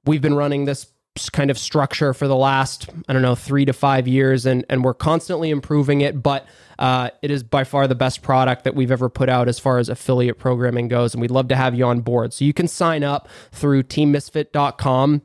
We've 0.04 0.22
been 0.22 0.34
running 0.34 0.66
this 0.66 0.86
kind 1.32 1.50
of 1.50 1.58
structure 1.58 2.14
for 2.14 2.28
the 2.28 2.36
last 2.36 2.88
I 3.08 3.12
don't 3.12 3.22
know 3.22 3.34
three 3.34 3.64
to 3.64 3.72
five 3.72 4.06
years, 4.06 4.46
and 4.46 4.64
and 4.68 4.84
we're 4.84 4.94
constantly 4.94 5.50
improving 5.50 6.00
it. 6.00 6.22
But 6.22 6.46
uh, 6.78 7.10
it 7.22 7.30
is 7.30 7.42
by 7.42 7.64
far 7.64 7.86
the 7.86 7.94
best 7.94 8.22
product 8.22 8.64
that 8.64 8.74
we've 8.74 8.90
ever 8.90 9.08
put 9.08 9.28
out 9.28 9.48
as 9.48 9.58
far 9.58 9.78
as 9.78 9.88
affiliate 9.88 10.38
programming 10.38 10.88
goes, 10.88 11.14
and 11.14 11.20
we'd 11.20 11.30
love 11.30 11.48
to 11.48 11.56
have 11.56 11.74
you 11.74 11.84
on 11.84 12.00
board. 12.00 12.32
So 12.32 12.44
you 12.44 12.52
can 12.52 12.68
sign 12.68 13.04
up 13.04 13.28
through 13.52 13.84
TeamMisfit.com 13.84 15.22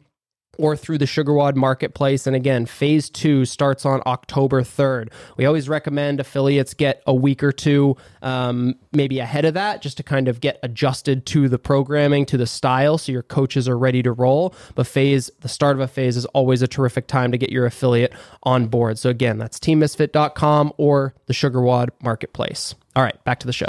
or 0.57 0.75
through 0.75 0.97
the 0.97 1.05
SugarWOD 1.05 1.55
marketplace. 1.55 2.27
And 2.27 2.35
again, 2.35 2.65
phase 2.65 3.09
two 3.09 3.45
starts 3.45 3.85
on 3.85 4.01
October 4.05 4.61
3rd. 4.61 5.11
We 5.37 5.45
always 5.45 5.69
recommend 5.69 6.19
affiliates 6.19 6.73
get 6.73 7.01
a 7.07 7.13
week 7.13 7.43
or 7.43 7.51
two, 7.51 7.97
um, 8.21 8.75
maybe 8.91 9.19
ahead 9.19 9.45
of 9.45 9.53
that, 9.55 9.81
just 9.81 9.97
to 9.97 10.03
kind 10.03 10.27
of 10.27 10.41
get 10.41 10.59
adjusted 10.63 11.25
to 11.27 11.49
the 11.49 11.59
programming, 11.59 12.25
to 12.27 12.37
the 12.37 12.47
style, 12.47 12.97
so 12.97 13.11
your 13.11 13.23
coaches 13.23 13.67
are 13.67 13.77
ready 13.77 14.01
to 14.03 14.11
roll. 14.11 14.55
But 14.75 14.87
phase, 14.87 15.29
the 15.41 15.49
start 15.49 15.75
of 15.75 15.79
a 15.81 15.87
phase 15.87 16.17
is 16.17 16.25
always 16.27 16.61
a 16.61 16.67
terrific 16.67 17.07
time 17.07 17.31
to 17.31 17.37
get 17.37 17.51
your 17.51 17.65
affiliate 17.65 18.13
on 18.43 18.67
board. 18.67 18.97
So 18.99 19.09
again, 19.09 19.37
that's 19.37 19.59
teammisfit.com 19.59 20.73
or 20.77 21.13
the 21.25 21.33
SugarWOD 21.33 21.89
marketplace. 22.03 22.75
All 22.95 23.03
right, 23.03 23.21
back 23.23 23.39
to 23.41 23.47
the 23.47 23.53
show. 23.53 23.67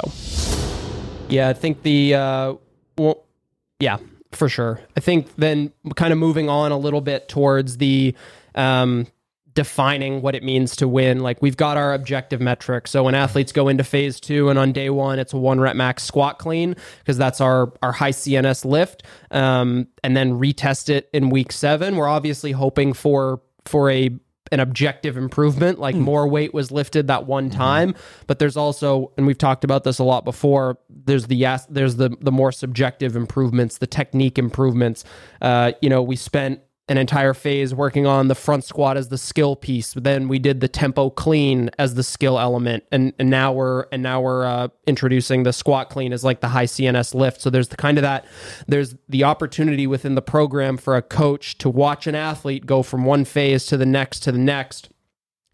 Yeah, 1.29 1.49
I 1.49 1.53
think 1.53 1.83
the, 1.83 2.15
uh, 2.15 2.53
well, 2.97 3.25
yeah, 3.79 3.97
for 4.37 4.49
sure. 4.49 4.79
I 4.95 4.99
think 4.99 5.35
then 5.35 5.73
kind 5.95 6.13
of 6.13 6.19
moving 6.19 6.49
on 6.49 6.71
a 6.71 6.77
little 6.77 7.01
bit 7.01 7.27
towards 7.27 7.77
the 7.77 8.15
um, 8.55 9.07
defining 9.57 10.21
what 10.21 10.35
it 10.35 10.43
means 10.43 10.75
to 10.75 10.87
win. 10.87 11.21
Like 11.21 11.41
we've 11.41 11.57
got 11.57 11.77
our 11.77 11.91
objective 11.93 12.39
metric. 12.39 12.87
So 12.87 13.03
when 13.03 13.15
athletes 13.15 13.51
go 13.51 13.67
into 13.67 13.83
phase 13.83 14.19
two 14.19 14.49
and 14.49 14.59
on 14.59 14.71
day 14.71 14.91
one, 14.91 15.17
it's 15.17 15.33
a 15.33 15.37
one 15.37 15.59
rep 15.59 15.75
max 15.75 16.03
squat 16.03 16.37
clean 16.37 16.75
because 16.99 17.17
that's 17.17 17.41
our 17.41 17.73
our 17.81 17.91
high 17.91 18.11
CNS 18.11 18.65
lift, 18.65 19.01
um, 19.31 19.87
and 20.03 20.15
then 20.15 20.39
retest 20.39 20.89
it 20.89 21.09
in 21.11 21.31
week 21.31 21.51
seven. 21.51 21.95
We're 21.95 22.07
obviously 22.07 22.51
hoping 22.51 22.93
for 22.93 23.41
for 23.65 23.89
a 23.89 24.11
an 24.51 24.59
objective 24.59 25.17
improvement 25.17 25.79
like 25.79 25.95
more 25.95 26.27
weight 26.27 26.53
was 26.53 26.71
lifted 26.71 27.07
that 27.07 27.25
one 27.25 27.49
time. 27.49 27.95
But 28.27 28.39
there's 28.39 28.57
also 28.57 29.11
and 29.17 29.27
we've 29.27 29.37
talked 29.37 29.63
about 29.63 29.83
this 29.83 29.99
a 29.99 30.03
lot 30.03 30.25
before 30.25 30.77
there's 30.89 31.27
the 31.27 31.35
yes 31.35 31.65
there's 31.67 31.95
the 31.95 32.15
the 32.21 32.31
more 32.31 32.51
subjective 32.51 33.15
improvements 33.15 33.77
the 33.77 33.87
technique 33.87 34.37
improvements. 34.37 35.03
Uh 35.41 35.71
you 35.81 35.89
know 35.89 36.01
we 36.01 36.15
spent 36.15 36.61
an 36.89 36.97
entire 36.97 37.33
phase 37.33 37.73
working 37.73 38.05
on 38.05 38.27
the 38.27 38.35
front 38.35 38.63
squat 38.63 38.95
as 38.95 39.09
the 39.09 39.17
skill 39.17 39.55
piece. 39.55 39.93
Then 39.93 40.27
we 40.27 40.39
did 40.39 40.61
the 40.61 40.67
tempo 40.67 41.09
clean 41.09 41.69
as 41.77 41.95
the 41.95 42.03
skill 42.03 42.39
element, 42.39 42.85
and, 42.91 43.13
and 43.19 43.29
now 43.29 43.51
we're 43.51 43.87
and 43.91 44.01
now 44.01 44.21
we're 44.21 44.45
uh, 44.45 44.69
introducing 44.85 45.43
the 45.43 45.53
squat 45.53 45.89
clean 45.89 46.13
as 46.13 46.23
like 46.23 46.39
the 46.39 46.47
high 46.47 46.65
CNS 46.65 47.13
lift. 47.13 47.41
So 47.41 47.49
there's 47.49 47.69
the 47.69 47.77
kind 47.77 47.97
of 47.97 48.03
that 48.03 48.25
there's 48.67 48.95
the 49.09 49.23
opportunity 49.23 49.85
within 49.87 50.15
the 50.15 50.21
program 50.21 50.77
for 50.77 50.95
a 50.95 51.01
coach 51.01 51.57
to 51.59 51.69
watch 51.69 52.07
an 52.07 52.15
athlete 52.15 52.65
go 52.65 52.83
from 52.83 53.03
one 53.05 53.25
phase 53.25 53.65
to 53.67 53.77
the 53.77 53.85
next 53.85 54.21
to 54.21 54.31
the 54.31 54.37
next 54.37 54.89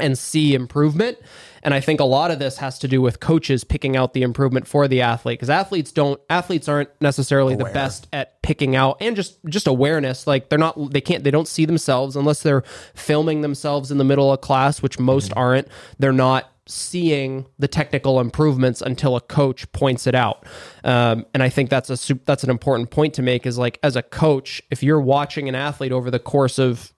and 0.04 0.18
see 0.18 0.54
improvement. 0.54 1.18
And 1.64 1.74
I 1.74 1.80
think 1.80 2.02
a 2.02 2.06
lot 2.06 2.30
of 2.30 2.40
this 2.40 2.58
has 2.58 2.78
to 2.80 2.90
do 2.90 3.02
with 3.02 3.22
coaches 3.22 3.64
picking 3.64 3.96
out 3.96 4.14
the 4.14 4.22
improvement 4.22 4.68
for 4.68 4.86
the 4.88 5.02
athlete 5.02 5.40
because 5.40 5.50
athletes 5.50 5.94
don't 5.94 6.20
athletes 6.30 6.68
aren't 6.68 6.90
necessarily 7.00 7.56
the 7.56 7.64
best 7.64 8.08
at 8.12 8.42
picking 8.42 8.76
out 8.76 8.98
and 9.00 9.16
just 9.16 9.38
just 9.46 9.66
awareness 9.66 10.28
like 10.28 10.50
they're 10.50 10.60
not 10.60 10.92
they 10.92 11.00
can't 11.00 11.24
they 11.24 11.32
don't 11.32 11.48
see 11.48 11.64
themselves 11.64 12.18
unless 12.18 12.44
they're 12.44 12.64
filming 12.94 13.40
themselves 13.40 13.92
in 13.92 13.98
the 13.98 14.04
middle 14.04 14.34
of 14.34 14.42
class 14.42 14.82
which 14.82 15.00
most 15.00 15.32
aren't 15.38 15.70
they're 16.00 16.12
not 16.12 16.52
seeing 16.66 17.46
the 17.60 17.68
technical 17.68 18.20
improvements 18.20 18.82
until 18.82 19.16
a 19.16 19.22
coach 19.22 19.70
points 19.74 20.08
it 20.08 20.16
out. 20.16 20.46
Um, 20.84 21.26
and 21.34 21.42
i 21.42 21.48
think 21.48 21.70
that's 21.70 21.90
a 21.90 22.14
that's 22.26 22.44
an 22.44 22.50
important 22.50 22.90
point 22.90 23.14
to 23.14 23.22
make 23.22 23.46
is 23.46 23.58
like 23.58 23.80
as 23.84 23.96
a 23.96 24.04
coach 24.04 24.62
if 24.70 24.84
you're 24.84 25.02
watching 25.02 25.48
an 25.48 25.56
athlete 25.56 25.94
over 25.94 26.12
the 26.12 26.20
course 26.20 26.60
of 26.60 26.94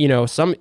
you 0.00 0.08
know 0.08 0.24
some 0.26 0.54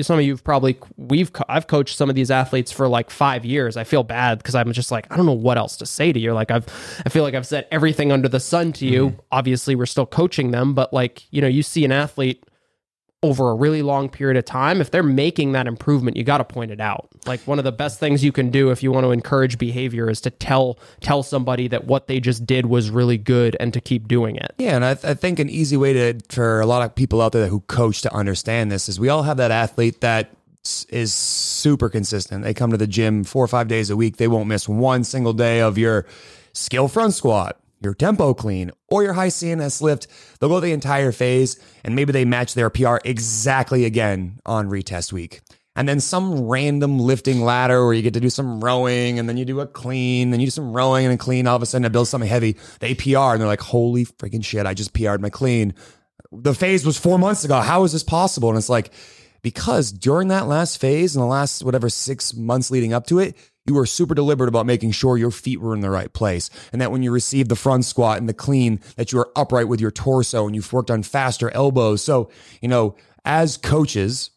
some 0.00 0.18
of 0.18 0.24
you've 0.24 0.44
probably 0.44 0.78
we've 0.96 1.30
I've 1.48 1.66
coached 1.66 1.96
some 1.96 2.08
of 2.08 2.14
these 2.14 2.30
athletes 2.30 2.70
for 2.70 2.88
like 2.88 3.10
5 3.10 3.44
years. 3.44 3.76
I 3.76 3.84
feel 3.84 4.04
bad 4.04 4.38
because 4.38 4.54
I'm 4.54 4.72
just 4.72 4.90
like 4.90 5.12
I 5.12 5.16
don't 5.16 5.26
know 5.26 5.32
what 5.32 5.58
else 5.58 5.76
to 5.78 5.86
say 5.86 6.12
to 6.12 6.18
you. 6.18 6.32
Like 6.32 6.50
I've 6.50 6.66
I 7.04 7.08
feel 7.08 7.24
like 7.24 7.34
I've 7.34 7.46
said 7.46 7.66
everything 7.70 8.12
under 8.12 8.28
the 8.28 8.40
sun 8.40 8.72
to 8.74 8.86
you. 8.86 9.10
Mm-hmm. 9.10 9.20
Obviously 9.32 9.74
we're 9.74 9.86
still 9.86 10.06
coaching 10.06 10.52
them, 10.52 10.74
but 10.74 10.92
like, 10.92 11.24
you 11.32 11.40
know, 11.40 11.48
you 11.48 11.62
see 11.62 11.84
an 11.84 11.92
athlete 11.92 12.44
over 13.24 13.50
a 13.50 13.54
really 13.54 13.80
long 13.80 14.10
period 14.10 14.36
of 14.36 14.44
time, 14.44 14.82
if 14.82 14.90
they're 14.90 15.02
making 15.02 15.52
that 15.52 15.66
improvement, 15.66 16.14
you 16.14 16.24
got 16.24 16.38
to 16.38 16.44
point 16.44 16.70
it 16.70 16.78
out. 16.78 17.08
Like 17.24 17.40
one 17.46 17.58
of 17.58 17.64
the 17.64 17.72
best 17.72 17.98
things 17.98 18.22
you 18.22 18.32
can 18.32 18.50
do 18.50 18.70
if 18.70 18.82
you 18.82 18.92
want 18.92 19.04
to 19.04 19.12
encourage 19.12 19.56
behavior 19.56 20.10
is 20.10 20.20
to 20.20 20.30
tell 20.30 20.78
tell 21.00 21.22
somebody 21.22 21.66
that 21.68 21.86
what 21.86 22.06
they 22.06 22.20
just 22.20 22.44
did 22.44 22.66
was 22.66 22.90
really 22.90 23.16
good 23.16 23.56
and 23.58 23.72
to 23.72 23.80
keep 23.80 24.06
doing 24.08 24.36
it. 24.36 24.52
Yeah, 24.58 24.76
and 24.76 24.84
I, 24.84 24.92
th- 24.92 25.06
I 25.06 25.14
think 25.14 25.38
an 25.38 25.48
easy 25.48 25.78
way 25.78 25.94
to 25.94 26.20
for 26.28 26.60
a 26.60 26.66
lot 26.66 26.82
of 26.82 26.94
people 26.94 27.22
out 27.22 27.32
there 27.32 27.46
who 27.46 27.60
coach 27.60 28.02
to 28.02 28.14
understand 28.14 28.70
this 28.70 28.90
is 28.90 29.00
we 29.00 29.08
all 29.08 29.22
have 29.22 29.38
that 29.38 29.50
athlete 29.50 30.02
that 30.02 30.30
is 30.90 31.14
super 31.14 31.88
consistent. 31.88 32.44
They 32.44 32.52
come 32.52 32.70
to 32.72 32.76
the 32.76 32.86
gym 32.86 33.24
four 33.24 33.42
or 33.42 33.48
five 33.48 33.68
days 33.68 33.88
a 33.88 33.96
week. 33.96 34.18
They 34.18 34.28
won't 34.28 34.48
miss 34.48 34.68
one 34.68 35.02
single 35.04 35.32
day 35.32 35.60
of 35.60 35.78
your 35.78 36.04
skill 36.52 36.88
front 36.88 37.14
squat, 37.14 37.58
your 37.84 37.94
tempo 37.94 38.34
clean, 38.34 38.70
or 38.88 39.02
your 39.02 39.12
high 39.12 39.28
CNS 39.28 39.80
lift. 39.80 40.06
They'll 40.38 40.48
go 40.48 40.60
the 40.60 40.72
entire 40.72 41.12
phase 41.12 41.58
and 41.84 41.94
maybe 41.94 42.12
they 42.12 42.24
match 42.24 42.54
their 42.54 42.70
PR 42.70 42.96
exactly 43.04 43.84
again 43.84 44.40
on 44.46 44.68
retest 44.68 45.12
week. 45.12 45.42
And 45.76 45.88
then 45.88 45.98
some 45.98 46.42
random 46.42 47.00
lifting 47.00 47.42
ladder 47.42 47.84
where 47.84 47.94
you 47.94 48.02
get 48.02 48.14
to 48.14 48.20
do 48.20 48.30
some 48.30 48.60
rowing 48.60 49.18
and 49.18 49.28
then 49.28 49.36
you 49.36 49.44
do 49.44 49.60
a 49.60 49.66
clean, 49.66 50.30
then 50.30 50.38
you 50.38 50.46
do 50.46 50.52
some 50.52 50.72
rowing 50.72 51.04
and 51.04 51.14
a 51.14 51.18
clean. 51.18 51.48
All 51.48 51.56
of 51.56 51.62
a 51.62 51.66
sudden, 51.66 51.84
it 51.84 51.90
builds 51.90 52.10
something 52.10 52.28
heavy. 52.30 52.56
They 52.78 52.94
PR 52.94 53.32
and 53.32 53.40
they're 53.40 53.48
like, 53.48 53.60
holy 53.60 54.04
freaking 54.04 54.44
shit, 54.44 54.66
I 54.66 54.74
just 54.74 54.92
PR'd 54.92 55.20
my 55.20 55.30
clean. 55.30 55.74
The 56.30 56.54
phase 56.54 56.86
was 56.86 56.96
four 56.96 57.18
months 57.18 57.44
ago. 57.44 57.60
How 57.60 57.82
is 57.82 57.92
this 57.92 58.04
possible? 58.04 58.48
And 58.50 58.58
it's 58.58 58.68
like, 58.68 58.92
because 59.42 59.92
during 59.92 60.28
that 60.28 60.46
last 60.46 60.80
phase 60.80 61.16
and 61.16 61.22
the 61.22 61.26
last 61.26 61.64
whatever 61.64 61.88
six 61.88 62.34
months 62.34 62.70
leading 62.70 62.92
up 62.92 63.06
to 63.08 63.18
it, 63.18 63.36
you 63.66 63.74
were 63.74 63.86
super 63.86 64.14
deliberate 64.14 64.48
about 64.48 64.66
making 64.66 64.90
sure 64.90 65.16
your 65.16 65.30
feet 65.30 65.60
were 65.60 65.74
in 65.74 65.80
the 65.80 65.90
right 65.90 66.12
place. 66.12 66.50
And 66.72 66.80
that 66.80 66.92
when 66.92 67.02
you 67.02 67.10
received 67.10 67.48
the 67.48 67.56
front 67.56 67.84
squat 67.84 68.18
and 68.18 68.28
the 68.28 68.34
clean, 68.34 68.80
that 68.96 69.10
you 69.10 69.18
were 69.18 69.30
upright 69.36 69.68
with 69.68 69.80
your 69.80 69.90
torso 69.90 70.46
and 70.46 70.54
you've 70.54 70.72
worked 70.72 70.90
on 70.90 71.02
faster 71.02 71.50
elbows. 71.50 72.02
So, 72.02 72.30
you 72.60 72.68
know, 72.68 72.96
as 73.24 73.56
coaches, 73.56 74.30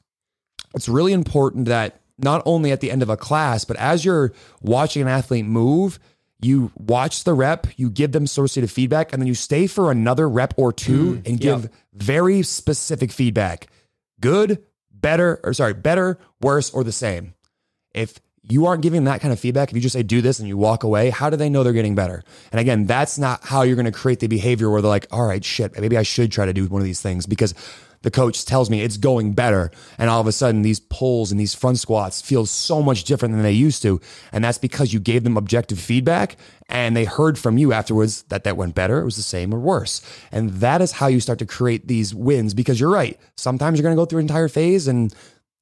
it's 0.75 0.87
really 0.87 1.13
important 1.13 1.65
that 1.65 2.01
not 2.17 2.41
only 2.45 2.71
at 2.71 2.79
the 2.81 2.89
end 2.89 3.03
of 3.03 3.09
a 3.09 3.17
class, 3.17 3.65
but 3.65 3.77
as 3.77 4.05
you're 4.05 4.33
watching 4.61 5.01
an 5.01 5.07
athlete 5.07 5.45
move, 5.45 5.99
you 6.39 6.71
watch 6.75 7.23
the 7.23 7.33
rep, 7.33 7.67
you 7.77 7.89
give 7.89 8.11
them 8.11 8.23
associative 8.23 8.71
feedback, 8.71 9.11
and 9.11 9.21
then 9.21 9.27
you 9.27 9.35
stay 9.35 9.67
for 9.67 9.91
another 9.91 10.29
rep 10.29 10.53
or 10.57 10.71
two 10.71 11.15
mm, 11.15 11.27
and 11.27 11.39
give 11.39 11.69
very 11.93 12.43
specific 12.43 13.11
feedback. 13.11 13.67
Good, 14.19 14.63
better, 14.91 15.39
or 15.43 15.53
sorry, 15.53 15.73
better, 15.73 16.19
worse, 16.41 16.69
or 16.69 16.83
the 16.83 16.91
same. 16.91 17.33
If 17.93 18.19
you 18.49 18.65
aren't 18.65 18.81
giving 18.81 19.03
that 19.05 19.21
kind 19.21 19.33
of 19.33 19.39
feedback, 19.39 19.69
if 19.69 19.75
you 19.75 19.81
just 19.81 19.93
say 19.93 20.03
do 20.03 20.21
this 20.21 20.39
and 20.39 20.47
you 20.47 20.57
walk 20.57 20.83
away, 20.83 21.09
how 21.09 21.29
do 21.29 21.37
they 21.37 21.49
know 21.49 21.63
they're 21.63 21.73
getting 21.73 21.95
better? 21.95 22.23
And 22.51 22.59
again, 22.59 22.85
that's 22.85 23.17
not 23.17 23.43
how 23.43 23.63
you're 23.63 23.75
going 23.75 23.85
to 23.85 23.91
create 23.91 24.19
the 24.19 24.27
behavior 24.27 24.69
where 24.69 24.81
they're 24.81 24.89
like, 24.89 25.07
all 25.11 25.25
right, 25.25 25.43
shit, 25.43 25.79
maybe 25.79 25.97
I 25.97 26.03
should 26.03 26.31
try 26.31 26.45
to 26.45 26.53
do 26.53 26.65
one 26.67 26.81
of 26.81 26.85
these 26.85 27.01
things 27.01 27.25
because 27.25 27.53
the 28.03 28.11
coach 28.11 28.45
tells 28.45 28.69
me 28.69 28.81
it's 28.81 28.97
going 28.97 29.33
better. 29.33 29.71
And 29.97 30.09
all 30.09 30.21
of 30.21 30.27
a 30.27 30.31
sudden, 30.31 30.61
these 30.61 30.79
pulls 30.79 31.31
and 31.31 31.39
these 31.39 31.55
front 31.55 31.79
squats 31.79 32.21
feel 32.21 32.45
so 32.45 32.81
much 32.81 33.03
different 33.03 33.33
than 33.33 33.43
they 33.43 33.51
used 33.51 33.81
to. 33.81 33.99
And 34.31 34.43
that's 34.43 34.57
because 34.57 34.93
you 34.93 34.99
gave 34.99 35.23
them 35.23 35.35
objective 35.35 35.79
feedback 35.79 36.37
and 36.69 36.95
they 36.95 37.05
heard 37.05 37.37
from 37.37 37.57
you 37.57 37.73
afterwards 37.73 38.23
that 38.23 38.43
that 38.43 38.57
went 38.57 38.75
better, 38.75 38.99
it 39.01 39.05
was 39.05 39.15
the 39.15 39.23
same 39.23 39.53
or 39.53 39.59
worse. 39.59 40.01
And 40.31 40.51
that 40.51 40.81
is 40.81 40.93
how 40.93 41.07
you 41.07 41.19
start 41.19 41.39
to 41.39 41.45
create 41.45 41.87
these 41.87 42.13
wins 42.13 42.53
because 42.53 42.79
you're 42.79 42.91
right. 42.91 43.19
Sometimes 43.35 43.77
you're 43.77 43.83
going 43.83 43.95
to 43.95 43.99
go 43.99 44.05
through 44.05 44.19
an 44.19 44.25
entire 44.25 44.47
phase 44.47 44.87
and 44.87 45.13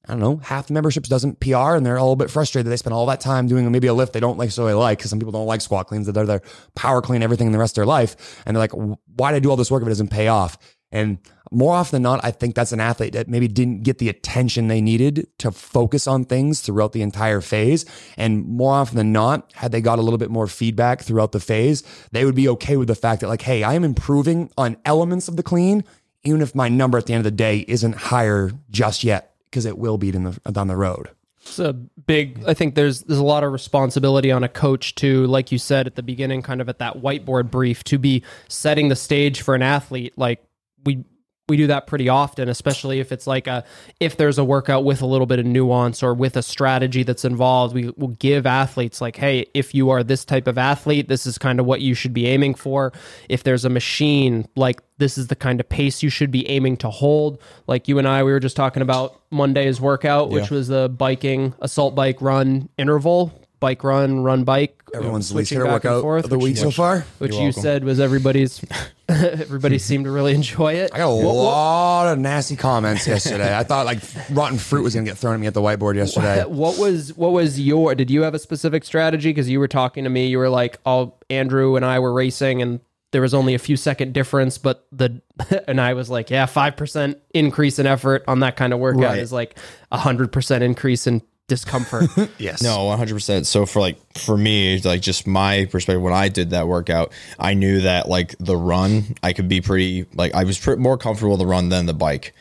I 0.08 0.12
don't 0.12 0.20
know, 0.20 0.38
half 0.38 0.68
the 0.68 0.74
memberships 0.74 1.10
doesn't 1.10 1.40
PR 1.40 1.76
and 1.76 1.86
they're 1.86 1.98
all 1.98 2.06
a 2.06 2.10
little 2.10 2.16
bit 2.16 2.30
frustrated. 2.30 2.72
They 2.72 2.78
spend 2.78 2.94
all 2.94 3.08
that 3.08 3.20
time 3.20 3.48
doing 3.48 3.72
maybe 3.72 3.88
a 3.88 3.94
lift 3.94 4.14
they 4.14 4.20
don't 4.20 4.38
necessarily 4.38 4.74
like 4.74 5.00
because 5.00 5.10
some 5.10 5.20
people 5.20 5.32
don't 5.32 5.48
like 5.48 5.62
squat 5.62 5.88
cleans, 5.88 6.06
that 6.06 6.12
they're 6.12 6.26
their 6.26 6.42
power 6.76 7.02
clean 7.02 7.24
everything 7.24 7.48
in 7.48 7.54
the 7.54 7.60
rest 7.60 7.74
of 7.74 7.76
their 7.78 7.88
life. 7.88 8.44
And 8.46 8.56
they're 8.56 8.62
like, 8.62 8.98
why 9.16 9.32
did 9.32 9.38
I 9.38 9.40
do 9.40 9.50
all 9.50 9.56
this 9.56 9.72
work 9.72 9.82
if 9.82 9.88
it 9.88 9.92
doesn't 9.92 10.10
pay 10.10 10.28
off? 10.28 10.58
And 10.92 11.18
more 11.52 11.74
often 11.74 11.96
than 11.96 12.04
not, 12.04 12.24
I 12.24 12.32
think 12.32 12.56
that's 12.56 12.72
an 12.72 12.80
athlete 12.80 13.14
that 13.14 13.28
maybe 13.28 13.48
didn't 13.48 13.84
get 13.84 13.98
the 13.98 14.10
attention 14.10 14.68
they 14.68 14.82
needed 14.82 15.28
to 15.40 15.52
focus 15.52 16.08
on 16.08 16.24
things 16.24 16.62
throughout 16.62 16.92
the 16.94 17.02
entire 17.02 17.42
phase. 17.42 17.86
And 18.16 18.46
more 18.46 18.74
often 18.74 18.98
than 18.98 19.12
not, 19.12 19.52
had 19.54 19.72
they 19.72 19.82
got 19.82 20.00
a 20.00 20.02
little 20.02 20.18
bit 20.18 20.30
more 20.30 20.48
feedback 20.48 21.02
throughout 21.02 21.32
the 21.32 21.40
phase, 21.40 21.84
they 22.12 22.26
would 22.26 22.36
be 22.36 22.48
okay 22.50 22.78
with 22.78 22.88
the 22.88 22.96
fact 22.96 23.22
that, 23.22 23.28
like, 23.28 23.42
hey, 23.42 23.64
I 23.64 23.74
am 23.74 23.84
improving 23.84 24.52
on 24.58 24.78
elements 24.86 25.28
of 25.28 25.36
the 25.36 25.44
clean, 25.44 25.84
even 26.24 26.42
if 26.42 26.56
my 26.56 26.70
number 26.70 26.98
at 26.98 27.08
the 27.08 27.14
end 27.14 27.26
of 27.26 27.32
the 27.32 27.32
day 27.32 27.66
isn't 27.68 27.96
higher 27.96 28.52
just 28.70 29.04
yet 29.04 29.35
because 29.56 29.66
it 29.66 29.78
will 29.78 29.98
be 29.98 30.10
in 30.10 30.26
the, 30.26 30.52
down 30.52 30.68
the 30.68 30.76
road. 30.76 31.10
It's 31.40 31.60
a 31.60 31.72
big. 31.72 32.44
I 32.46 32.54
think 32.54 32.76
there's 32.76 33.04
there's 33.04 33.20
a 33.20 33.24
lot 33.24 33.46
of 33.46 33.54
responsibility 33.54 34.30
on 34.30 34.44
a 34.44 34.50
coach 34.50 34.96
to, 34.96 35.26
like 35.28 35.50
you 35.50 35.58
said 35.58 35.88
at 35.88 35.96
the 35.96 36.04
beginning, 36.04 36.42
kind 36.42 36.60
of 36.60 36.68
at 36.68 36.80
that 36.80 36.98
whiteboard 36.98 37.50
brief, 37.50 37.82
to 37.86 37.98
be 37.98 38.22
setting 38.50 38.90
the 38.90 38.98
stage 38.98 39.42
for 39.42 39.56
an 39.56 39.62
athlete. 39.62 40.12
Like 40.18 40.44
we 40.84 41.06
we 41.48 41.58
do 41.58 41.68
that 41.68 41.86
pretty 41.86 42.10
often, 42.10 42.50
especially 42.50 43.00
if 43.00 43.12
it's 43.12 43.28
like 43.28 43.46
a 43.46 43.64
if 44.00 44.18
there's 44.18 44.40
a 44.40 44.44
workout 44.44 44.84
with 44.84 45.02
a 45.04 45.06
little 45.06 45.28
bit 45.28 45.38
of 45.38 45.46
nuance 45.46 46.02
or 46.02 46.14
with 46.14 46.36
a 46.38 46.42
strategy 46.42 47.04
that's 47.04 47.24
involved. 47.24 47.76
We 47.76 47.92
will 47.98 48.10
give 48.20 48.48
athletes 48.48 49.00
like, 49.00 49.16
hey, 49.18 49.46
if 49.54 49.76
you 49.76 49.92
are 49.92 50.04
this 50.04 50.26
type 50.26 50.48
of 50.48 50.58
athlete, 50.58 51.08
this 51.08 51.28
is 51.28 51.38
kind 51.38 51.60
of 51.60 51.68
what 51.68 51.82
you 51.82 51.94
should 51.94 52.14
be 52.14 52.26
aiming 52.26 52.56
for. 52.56 52.94
If 53.30 53.44
there's 53.44 53.64
a 53.64 53.70
machine, 53.70 54.48
like 54.56 54.82
this 54.98 55.18
is 55.20 55.28
the 55.28 55.36
kind 55.36 55.60
of 55.60 55.70
pace 55.70 56.02
you 56.02 56.10
should 56.10 56.32
be 56.32 56.50
aiming 56.50 56.78
to 56.78 56.90
hold. 56.90 57.40
Like 57.68 57.88
you 57.88 58.00
and 58.00 58.08
I, 58.08 58.24
we 58.24 58.32
were 58.32 58.40
just 58.40 58.56
talking 58.56 58.82
about 58.82 59.22
Monday's 59.30 59.80
workout, 59.80 60.30
which 60.32 60.50
Yeah. 60.50 60.58
was 60.58 60.68
the 60.70 60.90
biking 60.90 61.54
assault 61.60 61.94
bike 61.94 62.22
run 62.22 62.70
interval. 62.80 63.32
Bike 63.60 63.84
run, 63.84 64.22
run 64.24 64.44
bike. 64.44 64.82
Everyone's 64.94 65.32
least 65.34 65.50
switching 65.50 65.58
favorite 65.64 65.74
back 65.76 65.84
and 65.86 65.94
workout 65.96 66.02
forth, 66.04 66.24
of 66.26 66.30
the 66.30 66.38
which- 66.38 66.44
week 66.44 66.58
so 66.58 66.72
far. 66.72 67.06
which 67.20 67.32
You're 67.32 67.40
you 67.42 67.46
welcome. 67.48 67.62
said 67.64 67.84
was 67.84 68.00
everybody's 68.00 68.64
everybody 69.10 69.78
seemed 69.80 70.06
to 70.06 70.12
really 70.12 70.34
enjoy 70.34 70.74
it. 70.74 70.92
I 70.94 70.98
got 71.00 71.08
a 71.08 71.10
lot 71.10 72.12
of 72.14 72.20
nasty 72.20 72.56
comments 72.56 73.08
yesterday. 73.08 73.56
I 73.58 73.64
thought 73.64 73.86
like 73.86 74.00
rotten 74.32 74.58
fruit 74.58 74.84
was 74.84 74.94
going 74.94 75.06
to 75.06 75.12
get 75.12 75.18
thrown 75.18 75.34
at 75.36 75.40
me 75.40 75.48
at 75.48 75.54
the 75.54 75.62
whiteboard 75.62 75.96
yesterday. 75.96 76.44
What 76.48 76.78
was 76.78 77.14
what 77.16 77.32
was 77.32 77.60
your 77.60 77.96
did 77.96 78.10
you 78.10 78.22
have 78.24 78.34
a 78.34 78.40
specific 78.40 78.84
strategy 78.84 79.30
because 79.30 79.50
you 79.50 79.60
were 79.60 79.68
talking 79.68 80.04
to 80.06 80.10
me 80.10 80.28
you 80.28 80.38
were 80.38 80.50
like 80.50 80.80
oh 80.86 81.14
Andrew 81.30 81.76
and 81.76 81.84
I 81.86 82.00
were 82.00 82.14
racing 82.14 82.62
and 82.62 82.80
there 83.12 83.22
was 83.22 83.34
only 83.34 83.54
a 83.54 83.60
few 83.60 83.78
second 83.78 84.14
difference 84.14 84.58
but 84.58 84.86
the 84.92 85.22
and 85.68 85.80
I 85.82 85.94
was 85.94 86.10
like 86.10 86.30
yeah 86.30 86.46
5% 86.46 87.16
increase 87.34 87.80
in 87.80 87.86
effort 87.88 88.24
on 88.28 88.40
that 88.42 88.56
kind 88.56 88.74
of 88.74 88.80
workout 88.80 89.02
Right. 89.04 89.20
is 89.20 89.32
like 89.34 89.58
a 89.92 89.98
100% 89.98 90.62
increase 90.62 91.08
in 91.08 91.22
discomfort. 91.48 92.10
Yes. 92.38 92.62
No, 92.62 92.86
one 92.86 92.98
hundred 92.98 93.16
percent. 93.16 93.48
So 93.48 93.66
for 93.66 93.80
like 93.80 93.98
for 94.18 94.38
me, 94.38 94.80
like 94.82 95.02
just 95.02 95.28
my 95.28 95.66
perspective, 95.66 96.02
when 96.02 96.14
I 96.14 96.30
did 96.30 96.50
that 96.52 96.68
workout, 96.68 97.12
I 97.40 97.54
knew 97.54 97.82
that 97.82 98.08
like 98.10 98.36
the 98.40 98.58
run, 98.58 99.16
I 99.24 99.34
could 99.34 99.48
be 99.48 99.62
pretty 99.62 100.06
like 100.14 100.34
I 100.34 100.44
was 100.44 100.58
pr- 100.58 100.76
more 100.76 100.98
comfortable 100.98 101.32
with 101.32 101.40
the 101.40 101.46
run 101.46 101.70
than 101.70 101.86
the 101.86 101.94
bike. 101.94 102.34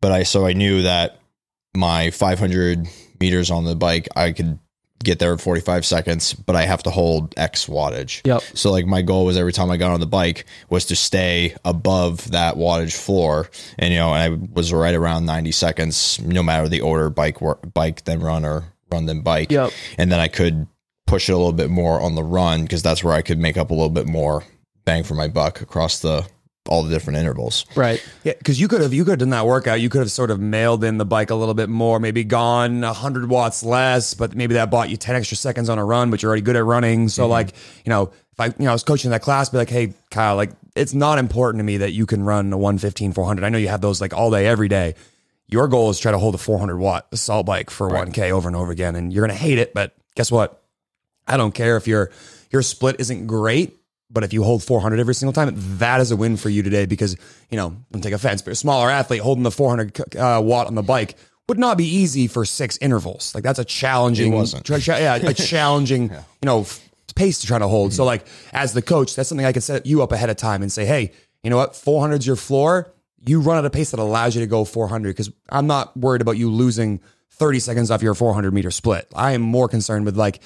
But 0.00 0.12
I 0.12 0.22
so 0.22 0.46
I 0.46 0.52
knew 0.52 0.82
that 0.82 1.18
my 1.74 2.10
five 2.10 2.38
hundred 2.38 2.88
meters 3.20 3.50
on 3.50 3.64
the 3.64 3.76
bike, 3.76 4.08
I 4.16 4.32
could 4.32 4.58
get 5.04 5.18
there 5.18 5.32
in 5.32 5.38
forty 5.38 5.60
five 5.60 5.84
seconds, 5.84 6.34
but 6.34 6.56
I 6.56 6.64
have 6.66 6.82
to 6.84 6.90
hold 6.90 7.34
X 7.36 7.66
wattage. 7.66 8.20
Yep. 8.26 8.42
So 8.54 8.70
like 8.70 8.86
my 8.86 9.02
goal 9.02 9.24
was 9.24 9.36
every 9.36 9.52
time 9.52 9.70
I 9.70 9.76
got 9.76 9.92
on 9.92 10.00
the 10.00 10.06
bike 10.06 10.46
was 10.68 10.86
to 10.86 10.96
stay 10.96 11.54
above 11.64 12.30
that 12.30 12.54
wattage 12.56 12.94
floor, 12.94 13.50
and 13.78 13.92
you 13.92 13.98
know, 13.98 14.14
and 14.14 14.22
I 14.22 14.48
was 14.52 14.72
right 14.72 14.94
around 14.94 15.26
ninety 15.26 15.52
seconds, 15.52 16.20
no 16.20 16.42
matter 16.42 16.68
the 16.68 16.80
order, 16.80 17.10
bike 17.10 17.40
work, 17.40 17.72
bike 17.74 18.04
then 18.04 18.20
run 18.20 18.44
or 18.44 18.64
run 18.90 19.06
then 19.06 19.20
bike, 19.22 19.50
Yep. 19.50 19.70
and 19.98 20.12
then 20.12 20.20
I 20.20 20.28
could 20.28 20.66
push 21.06 21.28
it 21.28 21.32
a 21.32 21.36
little 21.36 21.52
bit 21.52 21.70
more 21.70 22.00
on 22.00 22.14
the 22.14 22.22
run 22.22 22.62
because 22.62 22.82
that's 22.82 23.02
where 23.04 23.14
I 23.14 23.22
could 23.22 23.38
make 23.38 23.56
up 23.56 23.70
a 23.70 23.74
little 23.74 23.90
bit 23.90 24.06
more 24.06 24.44
bang 24.84 25.04
for 25.04 25.14
my 25.14 25.28
buck 25.28 25.60
across 25.60 26.00
the 26.00 26.26
all 26.68 26.82
the 26.82 26.90
different 26.90 27.18
intervals. 27.18 27.66
right. 27.74 28.04
Yeah, 28.22 28.34
because 28.38 28.60
you 28.60 28.68
could 28.68 28.80
have 28.82 28.94
you 28.94 29.04
could 29.04 29.12
have 29.12 29.18
done 29.18 29.30
that 29.30 29.46
workout. 29.46 29.80
You 29.80 29.88
could 29.88 30.00
have 30.00 30.10
sort 30.10 30.30
of 30.30 30.40
mailed 30.40 30.84
in 30.84 30.98
the 30.98 31.04
bike 31.04 31.30
a 31.30 31.34
little 31.34 31.54
bit 31.54 31.68
more, 31.68 31.98
maybe 31.98 32.24
gone 32.24 32.82
hundred 32.82 33.28
watts 33.28 33.62
less, 33.62 34.14
but 34.14 34.34
maybe 34.34 34.54
that 34.54 34.70
bought 34.70 34.88
you 34.88 34.96
ten 34.96 35.16
extra 35.16 35.36
seconds 35.36 35.68
on 35.68 35.78
a 35.78 35.84
run. 35.84 36.10
But 36.10 36.22
you're 36.22 36.30
already 36.30 36.42
good 36.42 36.56
at 36.56 36.64
running, 36.64 37.08
so 37.08 37.24
mm-hmm. 37.24 37.32
like 37.32 37.54
you 37.84 37.90
know, 37.90 38.12
if 38.32 38.40
I 38.40 38.46
you 38.46 38.54
know 38.60 38.70
I 38.70 38.72
was 38.72 38.84
coaching 38.84 39.10
that 39.10 39.22
class, 39.22 39.48
be 39.48 39.58
like, 39.58 39.70
hey 39.70 39.94
Kyle, 40.10 40.36
like 40.36 40.50
it's 40.76 40.94
not 40.94 41.18
important 41.18 41.60
to 41.60 41.64
me 41.64 41.78
that 41.78 41.92
you 41.92 42.06
can 42.06 42.22
run 42.22 42.52
a 42.52 42.56
115, 42.56 43.12
400. 43.12 43.44
I 43.44 43.48
know 43.48 43.58
you 43.58 43.68
have 43.68 43.80
those 43.80 44.00
like 44.00 44.14
all 44.14 44.30
day, 44.30 44.46
every 44.46 44.68
day. 44.68 44.94
Your 45.48 45.68
goal 45.68 45.90
is 45.90 45.98
try 45.98 46.12
to 46.12 46.18
hold 46.18 46.34
a 46.34 46.38
400 46.38 46.78
watt 46.78 47.08
assault 47.12 47.44
bike 47.44 47.68
for 47.68 47.90
1K 47.90 48.30
over 48.30 48.48
and 48.48 48.56
over 48.56 48.72
again, 48.72 48.96
and 48.96 49.12
you're 49.12 49.26
gonna 49.26 49.38
hate 49.38 49.58
it. 49.58 49.74
But 49.74 49.94
guess 50.14 50.30
what? 50.30 50.62
I 51.26 51.36
don't 51.36 51.52
care 51.54 51.76
if 51.76 51.86
your 51.88 52.10
your 52.50 52.62
split 52.62 52.96
isn't 53.00 53.26
great, 53.26 53.81
but 54.12 54.24
if 54.24 54.32
you 54.32 54.42
hold 54.42 54.62
400 54.62 55.00
every 55.00 55.14
single 55.14 55.32
time, 55.32 55.54
that 55.78 56.00
is 56.00 56.10
a 56.10 56.16
win 56.16 56.36
for 56.36 56.48
you 56.50 56.62
today 56.62 56.86
because 56.86 57.16
you 57.50 57.56
know, 57.56 57.76
don't 57.90 58.02
take 58.02 58.12
offense, 58.12 58.42
but 58.42 58.52
a 58.52 58.54
smaller 58.54 58.90
athlete 58.90 59.20
holding 59.22 59.42
the 59.42 59.50
400 59.50 60.16
uh, 60.16 60.40
watt 60.44 60.66
on 60.66 60.74
the 60.74 60.82
bike 60.82 61.16
would 61.48 61.58
not 61.58 61.76
be 61.76 61.84
easy 61.86 62.26
for 62.28 62.44
six 62.44 62.78
intervals. 62.78 63.34
Like 63.34 63.44
that's 63.44 63.58
a 63.58 63.64
challenging, 63.64 64.32
tra- 64.62 65.00
yeah, 65.00 65.14
a 65.16 65.34
challenging, 65.34 66.10
you 66.10 66.46
know, 66.46 66.60
f- 66.60 66.80
pace 67.14 67.40
to 67.40 67.46
try 67.46 67.58
to 67.58 67.68
hold. 67.68 67.92
So 67.92 68.04
like 68.04 68.26
as 68.52 68.72
the 68.72 68.82
coach, 68.82 69.14
that's 69.16 69.28
something 69.28 69.46
I 69.46 69.52
can 69.52 69.62
set 69.62 69.84
you 69.86 70.02
up 70.02 70.12
ahead 70.12 70.30
of 70.30 70.36
time 70.36 70.62
and 70.62 70.70
say, 70.70 70.84
hey, 70.86 71.12
you 71.42 71.50
know 71.50 71.56
what, 71.56 71.74
400 71.74 72.20
is 72.20 72.26
your 72.26 72.36
floor. 72.36 72.92
You 73.24 73.40
run 73.40 73.58
at 73.58 73.64
a 73.64 73.70
pace 73.70 73.90
that 73.90 74.00
allows 74.00 74.34
you 74.34 74.40
to 74.40 74.46
go 74.46 74.64
400 74.64 75.10
because 75.10 75.30
I'm 75.48 75.66
not 75.66 75.96
worried 75.96 76.22
about 76.22 76.38
you 76.38 76.50
losing 76.50 77.00
30 77.30 77.58
seconds 77.60 77.90
off 77.90 78.02
your 78.02 78.14
400 78.14 78.52
meter 78.52 78.70
split. 78.70 79.08
I 79.14 79.32
am 79.32 79.42
more 79.42 79.68
concerned 79.68 80.04
with 80.04 80.16
like 80.16 80.40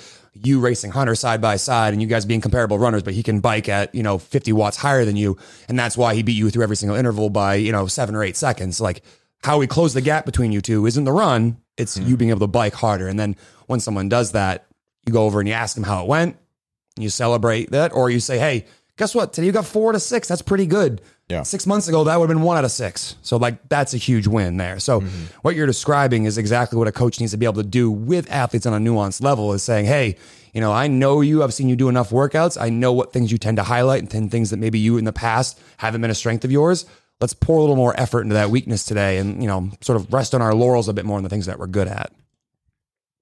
you 0.44 0.60
racing 0.60 0.90
Hunter 0.90 1.14
side 1.14 1.40
by 1.40 1.56
side 1.56 1.92
and 1.92 2.02
you 2.02 2.08
guys 2.08 2.24
being 2.24 2.40
comparable 2.40 2.78
runners, 2.78 3.02
but 3.02 3.14
he 3.14 3.22
can 3.22 3.40
bike 3.40 3.68
at, 3.68 3.94
you 3.94 4.02
know, 4.02 4.18
50 4.18 4.52
watts 4.52 4.76
higher 4.76 5.04
than 5.04 5.16
you. 5.16 5.36
And 5.68 5.78
that's 5.78 5.96
why 5.96 6.14
he 6.14 6.22
beat 6.22 6.36
you 6.36 6.50
through 6.50 6.62
every 6.62 6.76
single 6.76 6.96
interval 6.96 7.30
by, 7.30 7.54
you 7.56 7.72
know, 7.72 7.86
seven 7.86 8.14
or 8.14 8.22
eight 8.22 8.36
seconds. 8.36 8.80
Like 8.80 9.02
how 9.42 9.58
we 9.58 9.66
close 9.66 9.94
the 9.94 10.00
gap 10.00 10.26
between 10.26 10.52
you 10.52 10.60
two 10.60 10.86
isn't 10.86 11.04
the 11.04 11.12
run, 11.12 11.58
it's 11.76 11.96
hmm. 11.96 12.06
you 12.06 12.16
being 12.16 12.30
able 12.30 12.40
to 12.40 12.46
bike 12.46 12.74
harder. 12.74 13.08
And 13.08 13.18
then 13.18 13.36
when 13.66 13.80
someone 13.80 14.08
does 14.08 14.32
that, 14.32 14.66
you 15.06 15.12
go 15.12 15.24
over 15.24 15.40
and 15.40 15.48
you 15.48 15.54
ask 15.54 15.74
them 15.74 15.84
how 15.84 16.02
it 16.02 16.08
went, 16.08 16.36
and 16.96 17.02
you 17.04 17.10
celebrate 17.10 17.70
that, 17.70 17.92
or 17.92 18.10
you 18.10 18.18
say, 18.18 18.38
hey, 18.38 18.66
guess 18.96 19.14
what? 19.14 19.32
Today 19.32 19.46
you 19.46 19.52
got 19.52 19.66
four 19.66 19.92
to 19.92 20.00
six. 20.00 20.28
That's 20.28 20.42
pretty 20.42 20.66
good. 20.66 21.00
Yeah. 21.28 21.42
Six 21.42 21.66
months 21.66 21.88
ago, 21.88 22.04
that 22.04 22.20
would 22.20 22.28
have 22.28 22.36
been 22.36 22.44
one 22.44 22.56
out 22.56 22.64
of 22.64 22.70
six. 22.70 23.16
So, 23.22 23.36
like, 23.36 23.68
that's 23.68 23.94
a 23.94 23.96
huge 23.96 24.28
win 24.28 24.58
there. 24.58 24.78
So, 24.78 25.00
mm-hmm. 25.00 25.24
what 25.42 25.56
you're 25.56 25.66
describing 25.66 26.24
is 26.24 26.38
exactly 26.38 26.78
what 26.78 26.86
a 26.86 26.92
coach 26.92 27.18
needs 27.18 27.32
to 27.32 27.38
be 27.38 27.46
able 27.46 27.62
to 27.62 27.68
do 27.68 27.90
with 27.90 28.30
athletes 28.30 28.64
on 28.64 28.72
a 28.72 28.78
nuanced 28.78 29.22
level 29.22 29.52
is 29.52 29.62
saying, 29.62 29.86
hey, 29.86 30.16
you 30.52 30.60
know, 30.60 30.72
I 30.72 30.86
know 30.86 31.22
you, 31.22 31.42
I've 31.42 31.52
seen 31.52 31.68
you 31.68 31.74
do 31.74 31.88
enough 31.88 32.10
workouts. 32.10 32.60
I 32.60 32.70
know 32.70 32.92
what 32.92 33.12
things 33.12 33.32
you 33.32 33.38
tend 33.38 33.56
to 33.56 33.64
highlight 33.64 34.00
and 34.00 34.10
10 34.10 34.30
things 34.30 34.50
that 34.50 34.58
maybe 34.58 34.78
you 34.78 34.98
in 34.98 35.04
the 35.04 35.12
past 35.12 35.60
haven't 35.78 36.00
been 36.00 36.10
a 36.10 36.14
strength 36.14 36.44
of 36.44 36.52
yours. 36.52 36.86
Let's 37.20 37.34
pour 37.34 37.58
a 37.58 37.60
little 37.60 37.76
more 37.76 37.98
effort 37.98 38.22
into 38.22 38.34
that 38.34 38.50
weakness 38.50 38.84
today 38.84 39.18
and, 39.18 39.42
you 39.42 39.48
know, 39.48 39.70
sort 39.80 39.96
of 39.96 40.12
rest 40.12 40.34
on 40.34 40.40
our 40.40 40.54
laurels 40.54 40.88
a 40.88 40.92
bit 40.92 41.04
more 41.04 41.16
on 41.16 41.24
the 41.24 41.28
things 41.28 41.46
that 41.46 41.58
we're 41.58 41.66
good 41.66 41.88
at. 41.88 42.12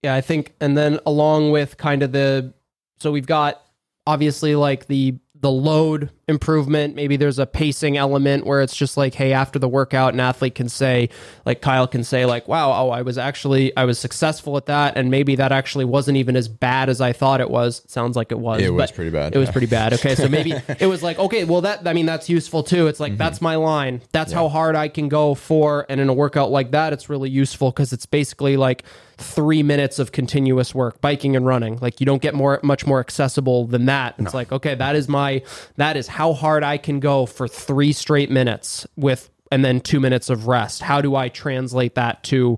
Yeah, 0.02 0.14
I 0.14 0.20
think, 0.20 0.54
and 0.60 0.76
then 0.76 1.00
along 1.06 1.52
with 1.52 1.78
kind 1.78 2.02
of 2.02 2.12
the, 2.12 2.52
so 2.98 3.10
we've 3.10 3.26
got 3.26 3.62
obviously 4.06 4.54
like 4.54 4.86
the 4.86 5.18
the 5.44 5.50
load 5.50 6.10
improvement. 6.28 6.94
Maybe 6.94 7.16
there's 7.16 7.38
a 7.38 7.46
pacing 7.46 7.96
element 7.96 8.46
where 8.46 8.62
it's 8.62 8.74
just 8.76 8.96
like, 8.96 9.14
hey, 9.14 9.32
after 9.32 9.58
the 9.58 9.68
workout, 9.68 10.14
an 10.14 10.20
athlete 10.20 10.54
can 10.54 10.68
say, 10.68 11.08
like 11.44 11.60
Kyle 11.60 11.86
can 11.86 12.02
say, 12.04 12.24
like, 12.26 12.48
wow, 12.48 12.72
oh, 12.72 12.90
I 12.90 13.02
was 13.02 13.18
actually 13.18 13.76
I 13.76 13.84
was 13.84 13.98
successful 13.98 14.56
at 14.56 14.66
that, 14.66 14.96
and 14.96 15.10
maybe 15.10 15.36
that 15.36 15.52
actually 15.52 15.84
wasn't 15.84 16.16
even 16.16 16.36
as 16.36 16.48
bad 16.48 16.88
as 16.88 17.00
I 17.00 17.12
thought 17.12 17.40
it 17.40 17.50
was. 17.50 17.80
It 17.84 17.90
sounds 17.90 18.16
like 18.16 18.32
it 18.32 18.38
was. 18.38 18.62
It 18.62 18.72
was 18.72 18.90
pretty 18.90 19.10
bad, 19.10 19.34
It 19.34 19.38
was 19.38 19.50
pretty 19.50 19.66
bad. 19.66 19.92
Okay, 19.94 20.14
so 20.14 20.28
maybe 20.28 20.52
it 20.80 20.86
was 20.86 21.02
like, 21.02 21.18
okay, 21.18 21.44
well 21.44 21.60
that 21.62 21.86
I 21.86 21.92
mean 21.92 22.06
that's 22.06 22.28
useful 22.28 22.62
too. 22.62 22.86
It's 22.86 23.00
like 23.00 23.12
Mm-hmm. 23.12 23.18
that's 23.18 23.40
my 23.42 23.56
line. 23.56 24.00
That's 24.12 24.32
how 24.32 24.48
hard 24.48 24.76
I 24.76 24.88
can 24.88 25.08
go 25.08 25.34
for, 25.34 25.84
and 25.88 26.00
in 26.00 26.08
a 26.08 26.14
workout 26.14 26.50
like 26.50 26.70
that, 26.70 26.92
it's 26.92 27.08
really 27.10 27.28
useful 27.30 27.70
because 27.70 27.92
it's 27.92 28.06
basically 28.06 28.56
like 28.56 28.82
three 29.16 29.62
minutes 29.62 30.00
of 30.00 30.10
continuous 30.10 30.74
work, 30.74 31.00
biking 31.00 31.36
and 31.36 31.46
running. 31.46 31.78
Like 31.80 32.00
you 32.00 32.06
don't 32.06 32.20
get 32.22 32.34
more 32.34 32.58
much 32.62 32.86
more 32.86 32.98
accessible 32.98 33.66
than 33.66 33.84
that. 33.86 34.14
It's 34.18 34.34
like 34.34 34.50
okay, 34.52 34.74
that 34.74 34.96
is 34.96 35.08
my 35.08 35.42
that 35.76 35.96
is 35.96 36.08
how 36.14 36.32
hard 36.32 36.62
I 36.62 36.78
can 36.78 37.00
go 37.00 37.26
for 37.26 37.48
three 37.48 37.92
straight 37.92 38.30
minutes 38.30 38.86
with 38.94 39.30
and 39.50 39.64
then 39.64 39.80
two 39.80 39.98
minutes 39.98 40.30
of 40.30 40.46
rest. 40.46 40.80
How 40.80 41.00
do 41.00 41.16
I 41.16 41.28
translate 41.28 41.96
that 41.96 42.22
to 42.24 42.56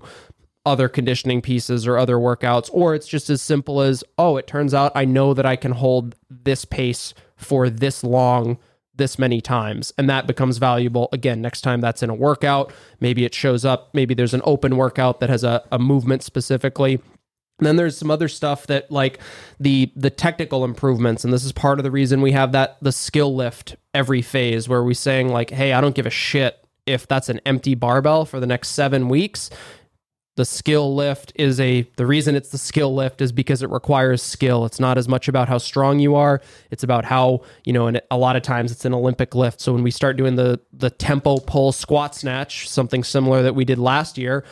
other 0.63 0.87
conditioning 0.87 1.41
pieces 1.41 1.87
or 1.87 1.97
other 1.97 2.17
workouts, 2.17 2.69
or 2.71 2.93
it's 2.93 3.07
just 3.07 3.31
as 3.31 3.41
simple 3.41 3.81
as, 3.81 4.03
oh, 4.19 4.37
it 4.37 4.45
turns 4.45 4.75
out 4.75 4.91
I 4.93 5.05
know 5.05 5.33
that 5.33 5.47
I 5.47 5.55
can 5.55 5.71
hold 5.71 6.15
this 6.29 6.65
pace 6.65 7.15
for 7.35 7.67
this 7.67 8.03
long, 8.03 8.59
this 8.95 9.17
many 9.17 9.41
times. 9.41 9.91
And 9.97 10.07
that 10.07 10.27
becomes 10.27 10.59
valuable 10.59 11.09
again 11.11 11.41
next 11.41 11.61
time 11.61 11.81
that's 11.81 12.03
in 12.03 12.11
a 12.11 12.15
workout. 12.15 12.71
Maybe 12.99 13.25
it 13.25 13.33
shows 13.33 13.65
up, 13.65 13.89
maybe 13.91 14.13
there's 14.13 14.35
an 14.35 14.41
open 14.43 14.77
workout 14.77 15.19
that 15.19 15.31
has 15.31 15.43
a, 15.43 15.63
a 15.71 15.79
movement 15.79 16.21
specifically. 16.21 17.01
Then 17.59 17.75
there's 17.75 17.97
some 17.97 18.11
other 18.11 18.27
stuff 18.27 18.67
that 18.67 18.91
like 18.91 19.19
the 19.59 19.91
the 19.95 20.11
technical 20.11 20.63
improvements, 20.63 21.23
and 21.23 21.33
this 21.33 21.43
is 21.43 21.51
part 21.51 21.79
of 21.79 21.83
the 21.83 21.91
reason 21.91 22.21
we 22.21 22.31
have 22.33 22.51
that 22.51 22.77
the 22.81 22.91
skill 22.91 23.35
lift 23.35 23.75
every 23.93 24.21
phase 24.21 24.69
where 24.69 24.83
we're 24.83 24.93
saying 24.93 25.29
like, 25.29 25.49
hey, 25.49 25.73
I 25.73 25.81
don't 25.81 25.95
give 25.95 26.05
a 26.05 26.11
shit 26.11 26.63
if 26.85 27.07
that's 27.07 27.29
an 27.29 27.41
empty 27.45 27.73
barbell 27.75 28.25
for 28.25 28.39
the 28.39 28.47
next 28.47 28.69
seven 28.69 29.09
weeks. 29.09 29.49
The 30.35 30.45
skill 30.45 30.93
lift 30.93 31.33
is 31.33 31.59
a 31.59 31.81
the 31.97 32.05
reason 32.05 32.35
it's 32.35 32.49
the 32.49 32.59
skill 32.59 32.93
lift 32.93 33.21
is 33.21 33.31
because 33.31 33.63
it 33.63 33.71
requires 33.71 34.21
skill. 34.21 34.65
It's 34.65 34.79
not 34.79 34.99
as 34.99 35.07
much 35.07 35.27
about 35.27 35.47
how 35.47 35.57
strong 35.57 35.97
you 35.97 36.13
are. 36.13 36.41
It's 36.69 36.83
about 36.83 37.05
how 37.05 37.41
you 37.65 37.73
know 37.73 37.87
and 37.87 37.99
a 38.11 38.19
lot 38.19 38.35
of 38.35 38.43
times 38.43 38.71
it's 38.71 38.85
an 38.85 38.93
olympic 38.93 39.33
lift. 39.33 39.59
So 39.59 39.73
when 39.73 39.81
we 39.81 39.89
start 39.89 40.15
doing 40.15 40.35
the 40.35 40.59
the 40.71 40.91
tempo 40.91 41.37
pull 41.39 41.71
squat 41.71 42.13
snatch 42.13 42.69
something 42.69 43.03
similar 43.03 43.41
that 43.41 43.55
we 43.55 43.65
did 43.65 43.79
last 43.79 44.15
year 44.15 44.43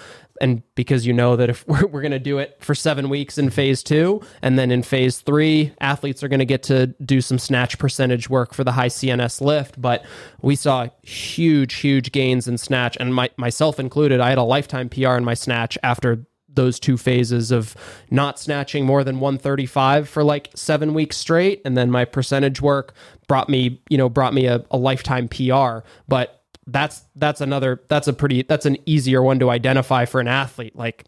and 0.41 0.61
because 0.75 1.05
you 1.05 1.13
know 1.13 1.35
that 1.35 1.49
if 1.49 1.67
we're, 1.67 1.85
we're 1.87 2.01
going 2.01 2.11
to 2.11 2.19
do 2.19 2.37
it 2.37 2.57
for 2.59 2.75
seven 2.75 3.09
weeks 3.09 3.37
in 3.37 3.49
phase 3.49 3.83
two 3.83 4.21
and 4.41 4.57
then 4.57 4.71
in 4.71 4.83
phase 4.83 5.19
three 5.19 5.73
athletes 5.79 6.23
are 6.23 6.27
going 6.27 6.39
to 6.39 6.45
get 6.45 6.63
to 6.63 6.87
do 7.03 7.21
some 7.21 7.39
snatch 7.39 7.77
percentage 7.77 8.29
work 8.29 8.53
for 8.53 8.63
the 8.63 8.73
high 8.73 8.89
cns 8.89 9.41
lift. 9.41 9.79
But 9.81 10.05
we 10.41 10.55
saw 10.55 10.87
huge 11.01 11.75
huge 11.75 12.11
gains 12.11 12.47
in 12.47 12.57
snatch 12.57 12.97
and 12.99 13.13
my, 13.13 13.29
myself 13.37 13.79
included 13.79 14.19
i 14.19 14.29
had 14.29 14.37
a 14.37 14.43
lifetime 14.43 14.89
pr 14.89 15.07
in 15.09 15.23
my 15.23 15.33
snatch 15.33 15.77
after 15.83 16.25
those 16.55 16.79
two 16.79 16.97
phases 16.97 17.51
of 17.51 17.75
not 18.09 18.39
snatching 18.39 18.85
more 18.85 19.03
than 19.03 19.19
135 19.19 20.09
for 20.09 20.23
like 20.23 20.49
seven 20.55 20.93
weeks 20.93 21.17
straight. 21.17 21.61
And 21.65 21.77
then 21.77 21.91
my 21.91 22.05
percentage 22.05 22.61
work 22.61 22.93
brought 23.27 23.49
me 23.49 23.81
you 23.89 23.97
know 23.97 24.09
brought 24.09 24.33
me 24.33 24.45
a, 24.45 24.63
a 24.71 24.77
lifetime 24.77 25.27
pr 25.27 25.79
but 26.07 26.43
that's 26.67 27.03
that's 27.15 27.41
another 27.41 27.81
that's 27.89 28.07
a 28.07 28.13
pretty 28.13 28.41
that's 28.41 28.65
an 28.65 28.77
easier 28.85 29.21
one 29.21 29.39
to 29.39 29.49
identify 29.49 30.05
for 30.05 30.19
an 30.19 30.27
athlete 30.27 30.75
like 30.75 31.05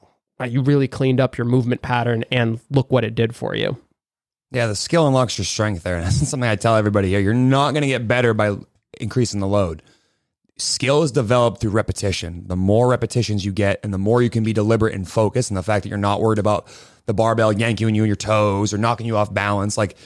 you 0.48 0.62
really 0.62 0.88
cleaned 0.88 1.20
up 1.20 1.38
your 1.38 1.46
movement 1.46 1.82
pattern 1.82 2.24
and 2.32 2.60
look 2.70 2.91
what 2.91 3.04
it 3.04 3.15
did 3.15 3.36
for 3.36 3.56
you 3.56 3.76
Yeah, 4.52 4.67
the 4.67 4.76
skill 4.76 5.08
unlocks 5.08 5.38
your 5.38 5.46
strength 5.46 5.84
there. 5.84 5.96
And 5.98 6.06
that's 6.06 6.28
something 6.30 6.48
I 6.48 6.56
tell 6.56 6.76
everybody 6.76 7.10
here. 7.10 7.20
You're 7.20 7.34
not 7.34 7.72
going 7.72 7.82
to 7.82 7.88
get 7.88 8.08
better 8.08 8.34
by 8.34 8.56
increasing 9.00 9.39
the 9.39 9.48
load. 9.48 9.82
Skill 10.58 11.04
is 11.04 11.12
developed 11.12 11.60
through 11.60 11.72
repetition. 11.72 12.43
The 12.48 12.56
more 12.56 12.88
repetitions 12.88 13.43
you 13.43 13.52
get 13.52 13.80
and 13.84 13.93
the 13.93 13.98
more 13.98 14.22
you 14.22 14.30
can 14.30 14.43
be 14.43 14.54
deliberate 14.54 14.96
and 14.96 15.08
focused, 15.08 15.50
and 15.50 15.58
the 15.58 15.63
fact 15.63 15.84
that 15.84 15.89
you're 15.89 15.98
not 15.98 16.22
worried 16.22 16.39
about 16.39 16.67
the 17.08 17.13
barbell 17.13 17.52
yanking 17.52 17.93
you 17.96 18.04
in 18.04 18.08
your 18.08 18.15
toes 18.15 18.74
or 18.74 18.78
knocking 18.78 19.06
you 19.06 19.17
off 19.17 19.34
balance. 19.34 19.78
Like 19.78 19.98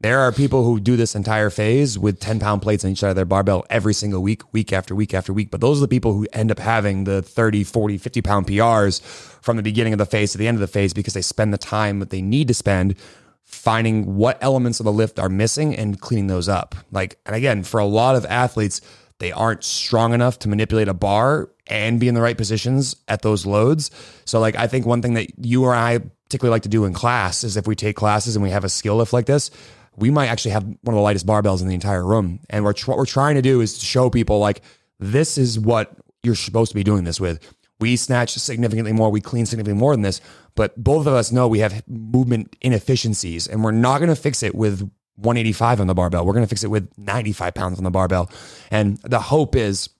there 0.00 0.20
are 0.20 0.30
people 0.30 0.62
who 0.64 0.78
do 0.78 0.96
this 0.96 1.14
entire 1.14 1.48
phase 1.48 1.98
with 1.98 2.20
10 2.20 2.38
pound 2.38 2.60
plates 2.60 2.84
on 2.84 2.90
each 2.90 2.98
side 2.98 3.10
of 3.10 3.16
their 3.16 3.24
barbell 3.24 3.64
every 3.70 3.94
single 3.94 4.22
week, 4.22 4.42
week 4.52 4.72
after 4.72 4.94
week 4.94 5.14
after 5.14 5.32
week. 5.32 5.50
But 5.50 5.60
those 5.60 5.78
are 5.78 5.80
the 5.80 5.88
people 5.88 6.12
who 6.12 6.26
end 6.32 6.50
up 6.50 6.58
having 6.58 7.04
the 7.04 7.22
30, 7.22 7.64
40, 7.64 7.96
50 7.98 8.22
pound 8.22 8.46
PRs 8.46 9.00
from 9.00 9.56
the 9.56 9.62
beginning 9.62 9.94
of 9.94 9.98
the 9.98 10.06
phase 10.06 10.32
to 10.32 10.38
the 10.38 10.46
end 10.46 10.56
of 10.56 10.60
the 10.60 10.66
phase 10.66 10.92
because 10.92 11.14
they 11.14 11.22
spend 11.22 11.52
the 11.52 11.58
time 11.58 12.00
that 12.00 12.10
they 12.10 12.20
need 12.20 12.48
to 12.48 12.54
spend 12.54 12.94
finding 13.42 14.16
what 14.16 14.36
elements 14.42 14.80
of 14.80 14.84
the 14.84 14.92
lift 14.92 15.18
are 15.18 15.28
missing 15.28 15.74
and 15.74 16.00
cleaning 16.00 16.26
those 16.26 16.48
up. 16.48 16.74
Like, 16.92 17.18
and 17.24 17.34
again, 17.34 17.62
for 17.62 17.78
a 17.78 17.86
lot 17.86 18.16
of 18.16 18.26
athletes, 18.26 18.80
they 19.18 19.32
aren't 19.32 19.64
strong 19.64 20.12
enough 20.12 20.38
to 20.40 20.48
manipulate 20.48 20.88
a 20.88 20.94
bar 20.94 21.48
and 21.68 21.98
be 21.98 22.08
in 22.08 22.14
the 22.14 22.20
right 22.20 22.36
positions 22.36 22.96
at 23.08 23.22
those 23.22 23.46
loads. 23.46 23.90
So, 24.24 24.40
like, 24.40 24.56
I 24.56 24.66
think 24.66 24.84
one 24.84 25.00
thing 25.00 25.14
that 25.14 25.30
you 25.44 25.64
or 25.64 25.74
I 25.74 26.00
particularly 26.28 26.54
like 26.54 26.62
to 26.62 26.68
do 26.68 26.84
in 26.84 26.92
class 26.92 27.44
is 27.44 27.56
if 27.56 27.66
we 27.66 27.76
take 27.76 27.96
classes 27.96 28.36
and 28.36 28.42
we 28.42 28.50
have 28.50 28.64
a 28.64 28.68
skill 28.68 28.96
lift 28.96 29.12
like 29.12 29.26
this, 29.26 29.50
we 29.96 30.10
might 30.10 30.26
actually 30.26 30.50
have 30.52 30.64
one 30.64 30.76
of 30.88 30.94
the 30.94 31.00
lightest 31.00 31.26
barbells 31.26 31.62
in 31.62 31.68
the 31.68 31.74
entire 31.74 32.04
room. 32.04 32.40
And 32.50 32.64
we're 32.64 32.72
tr- 32.72 32.90
what 32.90 32.98
we're 32.98 33.06
trying 33.06 33.34
to 33.36 33.42
do 33.42 33.60
is 33.60 33.78
to 33.78 33.84
show 33.84 34.10
people 34.10 34.38
like 34.38 34.62
this 34.98 35.38
is 35.38 35.58
what 35.58 35.92
you're 36.22 36.34
supposed 36.34 36.70
to 36.70 36.74
be 36.74 36.84
doing 36.84 37.04
this 37.04 37.20
with. 37.20 37.40
We 37.78 37.96
snatch 37.96 38.32
significantly 38.32 38.92
more, 38.92 39.10
we 39.10 39.20
clean 39.20 39.44
significantly 39.46 39.80
more 39.80 39.92
than 39.92 40.02
this, 40.02 40.20
but 40.54 40.82
both 40.82 41.06
of 41.06 41.12
us 41.12 41.30
know 41.30 41.46
we 41.46 41.58
have 41.58 41.86
movement 41.86 42.56
inefficiencies, 42.62 43.46
and 43.46 43.62
we're 43.62 43.70
not 43.70 43.98
going 43.98 44.08
to 44.08 44.16
fix 44.16 44.42
it 44.42 44.54
with 44.54 44.80
185 45.16 45.80
on 45.80 45.86
the 45.86 45.94
barbell. 45.94 46.24
We're 46.24 46.32
going 46.32 46.44
to 46.44 46.48
fix 46.48 46.64
it 46.64 46.70
with 46.70 46.90
95 46.96 47.54
pounds 47.54 47.78
on 47.78 47.84
the 47.84 47.90
barbell. 47.90 48.30
And 48.70 48.98
the 48.98 49.20
hope 49.20 49.56
is 49.56 49.90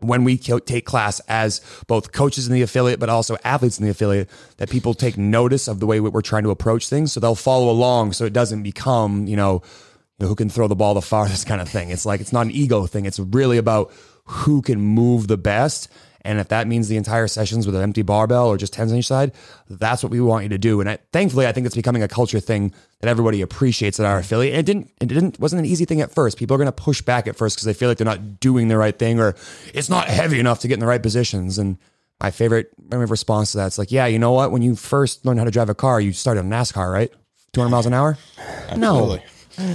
when 0.00 0.22
we 0.22 0.38
take 0.38 0.86
class 0.86 1.20
as 1.28 1.60
both 1.86 2.12
coaches 2.12 2.46
in 2.46 2.52
the 2.52 2.62
affiliate, 2.62 3.00
but 3.00 3.08
also 3.08 3.36
athletes 3.44 3.78
in 3.78 3.84
the 3.84 3.90
affiliate, 3.90 4.30
that 4.58 4.70
people 4.70 4.94
take 4.94 5.18
notice 5.18 5.66
of 5.66 5.80
the 5.80 5.86
way 5.86 6.00
we're 6.00 6.20
trying 6.20 6.44
to 6.44 6.50
approach 6.50 6.88
things. 6.88 7.12
So 7.12 7.20
they'll 7.20 7.34
follow 7.34 7.70
along 7.70 8.12
so 8.12 8.24
it 8.24 8.32
doesn't 8.32 8.62
become, 8.62 9.26
you 9.26 9.36
know, 9.36 9.62
who 10.20 10.34
can 10.34 10.48
throw 10.48 10.68
the 10.68 10.76
ball 10.76 10.94
the 10.94 11.02
farthest 11.14 11.46
kind 11.46 11.60
of 11.60 11.68
thing. 11.68 11.90
It's 11.90 12.06
like, 12.06 12.20
it's 12.20 12.32
not 12.32 12.46
an 12.46 12.52
ego 12.52 12.86
thing. 12.86 13.06
It's 13.06 13.18
really 13.18 13.58
about 13.58 13.92
who 14.24 14.62
can 14.62 14.80
move 14.80 15.26
the 15.26 15.38
best. 15.38 15.88
And 16.28 16.38
if 16.38 16.48
that 16.48 16.66
means 16.66 16.88
the 16.88 16.98
entire 16.98 17.26
sessions 17.26 17.64
with 17.64 17.74
an 17.74 17.80
empty 17.80 18.02
barbell 18.02 18.48
or 18.48 18.58
just 18.58 18.74
tens 18.74 18.92
on 18.92 18.98
each 18.98 19.06
side, 19.06 19.32
that's 19.70 20.02
what 20.02 20.12
we 20.12 20.20
want 20.20 20.42
you 20.42 20.50
to 20.50 20.58
do. 20.58 20.78
And 20.78 20.90
I, 20.90 20.98
thankfully, 21.10 21.46
I 21.46 21.52
think 21.52 21.64
it's 21.64 21.74
becoming 21.74 22.02
a 22.02 22.08
culture 22.08 22.38
thing 22.38 22.74
that 23.00 23.08
everybody 23.08 23.40
appreciates 23.40 23.98
at 23.98 24.04
our 24.04 24.18
affiliate. 24.18 24.52
And 24.52 24.60
it 24.60 24.66
didn't, 24.66 24.92
it 25.00 25.06
didn't, 25.06 25.40
wasn't 25.40 25.60
an 25.60 25.64
easy 25.64 25.86
thing 25.86 26.02
at 26.02 26.10
first. 26.10 26.36
People 26.36 26.54
are 26.54 26.58
going 26.58 26.66
to 26.66 26.72
push 26.72 27.00
back 27.00 27.26
at 27.28 27.36
first 27.36 27.56
because 27.56 27.64
they 27.64 27.72
feel 27.72 27.88
like 27.88 27.96
they're 27.96 28.04
not 28.04 28.40
doing 28.40 28.68
the 28.68 28.76
right 28.76 28.98
thing 28.98 29.18
or 29.18 29.36
it's 29.72 29.88
not 29.88 30.06
heavy 30.08 30.38
enough 30.38 30.60
to 30.60 30.68
get 30.68 30.74
in 30.74 30.80
the 30.80 30.86
right 30.86 31.02
positions. 31.02 31.56
And 31.56 31.78
my 32.20 32.30
favorite, 32.30 32.72
response 32.90 33.52
to 33.52 33.58
that 33.58 33.68
is 33.68 33.78
like, 33.78 33.90
yeah, 33.90 34.04
you 34.04 34.18
know 34.18 34.32
what? 34.32 34.50
When 34.50 34.60
you 34.60 34.76
first 34.76 35.24
learned 35.24 35.38
how 35.38 35.46
to 35.46 35.50
drive 35.50 35.70
a 35.70 35.74
car, 35.74 35.98
you 35.98 36.12
started 36.12 36.40
on 36.40 36.50
NASCAR, 36.50 36.92
right? 36.92 37.10
200 37.54 37.70
miles 37.70 37.86
an 37.86 37.94
hour? 37.94 38.18
No. 38.76 39.18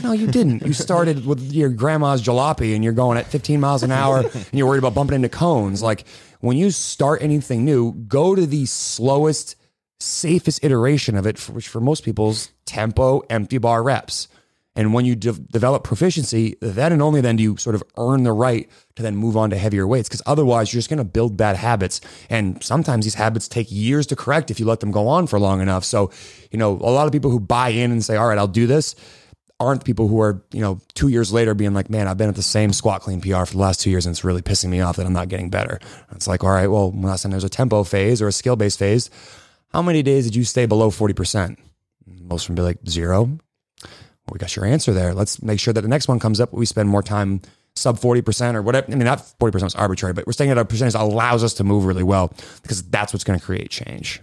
No, 0.04 0.14
you 0.14 0.28
didn't. 0.28 0.66
You 0.66 0.74
started 0.74 1.26
with 1.26 1.42
your 1.52 1.70
grandma's 1.70 2.22
jalopy 2.22 2.74
and 2.74 2.84
you're 2.84 2.94
going 2.94 3.18
at 3.18 3.28
15 3.28 3.60
miles 3.60 3.84
an 3.84 3.92
hour 3.92 4.20
and 4.34 4.48
you're 4.54 4.68
worried 4.68 4.80
about 4.80 4.94
bumping 4.94 5.16
into 5.16 5.30
cones. 5.30 5.82
Like 5.82 6.06
when 6.44 6.58
you 6.58 6.72
start 6.72 7.22
anything 7.22 7.64
new, 7.64 7.94
go 7.94 8.36
to 8.36 8.46
the 8.46 8.66
slowest, 8.66 9.56
safest 10.02 10.62
iteration 10.62 11.16
of 11.16 11.26
it, 11.26 11.38
for, 11.38 11.54
which 11.54 11.70
for 11.70 11.80
most 11.80 12.04
people's 12.04 12.52
tempo, 12.66 13.22
empty 13.30 13.58
bar 13.58 13.82
reps. 13.82 14.28
And 14.76 14.94
when 14.94 15.06
you 15.06 15.16
de- 15.16 15.32
develop 15.32 15.86
proficiency, 15.86 16.58
then 16.60 16.92
and 16.92 17.02
only 17.02 17.22
then 17.22 17.38
do 17.38 17.44
you 17.44 17.56
sort 17.56 17.76
of 17.76 17.84
earn 17.98 18.24
the 18.24 18.34
right 18.34 18.70
to 18.98 19.04
then 19.04 19.16
move 19.16 19.38
on 19.38 19.52
to 19.52 19.58
heavier 19.58 19.88
weights. 19.88 20.10
Because 20.10 20.22
otherwise, 20.26 20.74
you're 20.74 20.80
just 20.80 20.90
going 20.90 20.98
to 20.98 21.06
build 21.06 21.38
bad 21.38 21.56
habits. 21.56 22.02
And 22.30 22.62
sometimes 22.62 23.06
these 23.06 23.14
habits 23.14 23.48
take 23.48 23.72
years 23.72 24.06
to 24.08 24.16
correct 24.18 24.52
if 24.52 24.60
you 24.60 24.66
let 24.66 24.82
them 24.82 24.92
go 24.92 25.08
on 25.08 25.28
for 25.28 25.40
long 25.40 25.62
enough. 25.62 25.86
So, 25.86 26.12
you 26.52 26.60
know, 26.60 26.72
a 26.72 26.92
lot 26.92 27.06
of 27.06 27.14
people 27.14 27.32
who 27.32 27.40
buy 27.40 27.70
in 27.70 27.90
and 27.90 28.04
say, 28.04 28.18
all 28.18 28.28
right, 28.28 28.38
I'll 28.38 28.48
do 28.48 28.68
this, 28.68 28.96
aren't 29.60 29.86
people 29.86 30.08
who 30.08 30.20
are, 30.22 30.44
you 30.52 30.62
know, 30.62 30.80
two 30.94 31.08
years 31.08 31.32
later 31.32 31.54
being 31.54 31.74
like, 31.74 31.90
man, 31.90 32.08
I've 32.08 32.18
been 32.18 32.30
at 32.30 32.36
the 32.36 32.42
same 32.42 32.74
squat 32.74 33.02
clean 33.02 33.22
PR 33.22 33.46
for 33.46 33.54
the 33.54 33.60
last 33.60 33.80
two 33.80 33.90
years 33.90 34.06
and 34.06 34.14
it's 34.14 34.24
really 34.24 34.42
pissing 34.42 34.70
me 34.70 34.82
off 34.82 34.98
that 34.98 35.06
I'm 35.06 35.14
not 35.14 35.30
getting 35.30 35.50
better. 35.50 35.80
It's 36.12 36.28
like, 36.28 36.44
all 36.44 36.50
right, 36.50 36.68
well, 36.68 36.92
last 36.92 37.24
time 37.24 37.32
there's 37.32 37.44
a 37.44 37.50
tempo 37.50 37.84
phase 37.84 38.22
or 38.22 38.28
a 38.28 38.32
skill 38.32 38.56
based 38.56 38.80
phase, 38.80 39.10
how 39.70 39.82
many 39.82 40.04
days 40.04 40.26
did 40.26 40.36
you 40.36 40.44
stay 40.44 40.66
below 40.66 40.90
40%? 40.90 41.58
Most 42.06 42.44
of 42.44 42.48
them 42.48 42.56
be 42.56 42.62
like 42.62 42.80
zero. 42.88 43.24
Well, 43.24 44.34
we 44.34 44.40
got 44.40 44.56
your 44.56 44.66
answer 44.66 44.94
there. 44.94 45.14
Let's 45.14 45.42
make 45.42 45.60
sure 45.60 45.74
that 45.74 45.82
the 45.82 45.88
next 45.88 46.08
one 46.08 46.20
comes 46.20 46.40
up. 46.40 46.54
We 46.54 46.66
spend 46.66 46.90
more 46.90 47.04
time 47.04 47.42
sub 47.76 47.98
40% 48.00 48.56
or 48.56 48.62
whatever. 48.62 48.88
I 48.92 48.96
mean, 48.96 49.06
not 49.06 49.20
40% 49.40 49.66
is 49.66 49.76
arbitrary, 49.76 50.14
but 50.14 50.28
we're 50.28 50.34
staying 50.34 50.52
at 50.52 50.58
a 50.58 50.66
percentage 50.66 50.94
that 50.94 51.02
allows 51.02 51.44
us 51.44 51.56
to 51.56 51.64
move 51.64 51.86
really 51.86 52.04
well 52.04 52.34
because 52.62 52.84
that's 52.84 53.14
what's 53.14 53.24
going 53.24 53.40
to 53.40 53.46
create 53.46 53.70
change. 53.70 54.22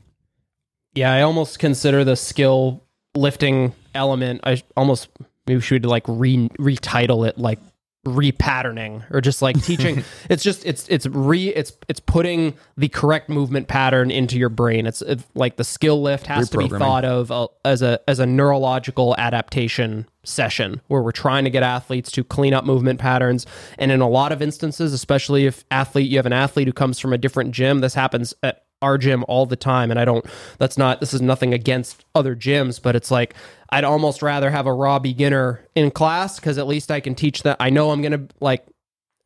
Yeah, 0.95 1.13
I 1.13 1.23
almost 1.23 1.59
consider 1.59 2.05
the 2.05 2.17
skill 2.17 2.85
lifting 3.15 3.73
element. 3.95 4.41
I 4.45 4.63
almost 4.77 5.09
maybe 5.47 5.61
should 5.61 5.85
like 5.85 6.05
re 6.07 6.49
retitle 6.59 7.27
it 7.29 7.39
like 7.39 7.59
repatterning 8.07 9.05
or 9.11 9.21
just 9.21 9.43
like 9.43 9.63
teaching 9.63 10.03
it's 10.31 10.43
just 10.43 10.65
it's 10.65 10.89
it's 10.89 11.05
re 11.05 11.49
it's 11.49 11.77
it's 11.87 12.01
putting 12.01 12.55
the 12.79 12.89
correct 12.89 13.29
movement 13.29 13.69
pattern 13.69 14.11
into 14.11 14.39
your 14.39 14.49
brain 14.49 14.87
it's, 14.87 15.03
it's 15.03 15.23
like 15.35 15.57
the 15.57 15.65
skill 15.65 16.01
lift 16.01 16.27
has 16.27 16.49
to 16.49 16.57
be 16.57 16.69
thought 16.69 17.05
of 17.05 17.31
uh, 17.31 17.47
as 17.63 17.83
a 17.83 18.01
as 18.09 18.19
a 18.19 18.25
neurological 18.25 19.15
adaptation 19.19 20.07
session 20.25 20.81
where 20.87 21.03
we're 21.03 21.13
trying 21.13 21.45
to 21.45 21.51
get 21.51 21.63
athletes 21.63 22.11
to 22.11 22.25
clean 22.25 22.55
up 22.55 22.65
movement 22.65 22.99
patterns 22.99 23.45
and 23.77 23.93
in 23.93 24.01
a 24.01 24.09
lot 24.09 24.33
of 24.33 24.41
instances 24.41 24.95
especially 24.95 25.45
if 25.45 25.67
athlete 25.71 26.09
you 26.09 26.17
have 26.17 26.27
an 26.27 26.33
athlete 26.33 26.67
who 26.67 26.73
comes 26.73 26.99
from 26.99 27.13
a 27.13 27.19
different 27.19 27.51
gym 27.53 27.81
this 27.81 27.93
happens 27.93 28.33
at 28.43 28.65
our 28.83 28.99
gym 28.99 29.25
all 29.29 29.47
the 29.47 29.57
time 29.57 29.91
and 29.91 30.01
I 30.01 30.05
don't 30.05 30.25
that's 30.59 30.79
not 30.79 31.01
this 31.01 31.13
is 31.13 31.21
nothing 31.21 31.53
against 31.53 32.05
other 32.15 32.35
gyms 32.35 32.81
but 32.81 32.97
it's 32.97 33.11
like 33.11 33.35
I'd 33.71 33.85
almost 33.85 34.23
rather 34.23 34.51
have 34.51 34.67
a 34.67 34.73
raw 34.73 34.99
beginner 34.99 35.67
in 35.75 35.91
class 35.91 36.41
cuz 36.41 36.59
at 36.59 36.67
least 36.67 36.91
I 36.91 37.01
can 37.01 37.15
teach 37.15 37.43
that 37.43 37.57
I 37.61 37.71
know 37.71 37.91
I'm 37.91 38.03
going 38.03 38.13
to 38.13 38.35
like 38.41 38.67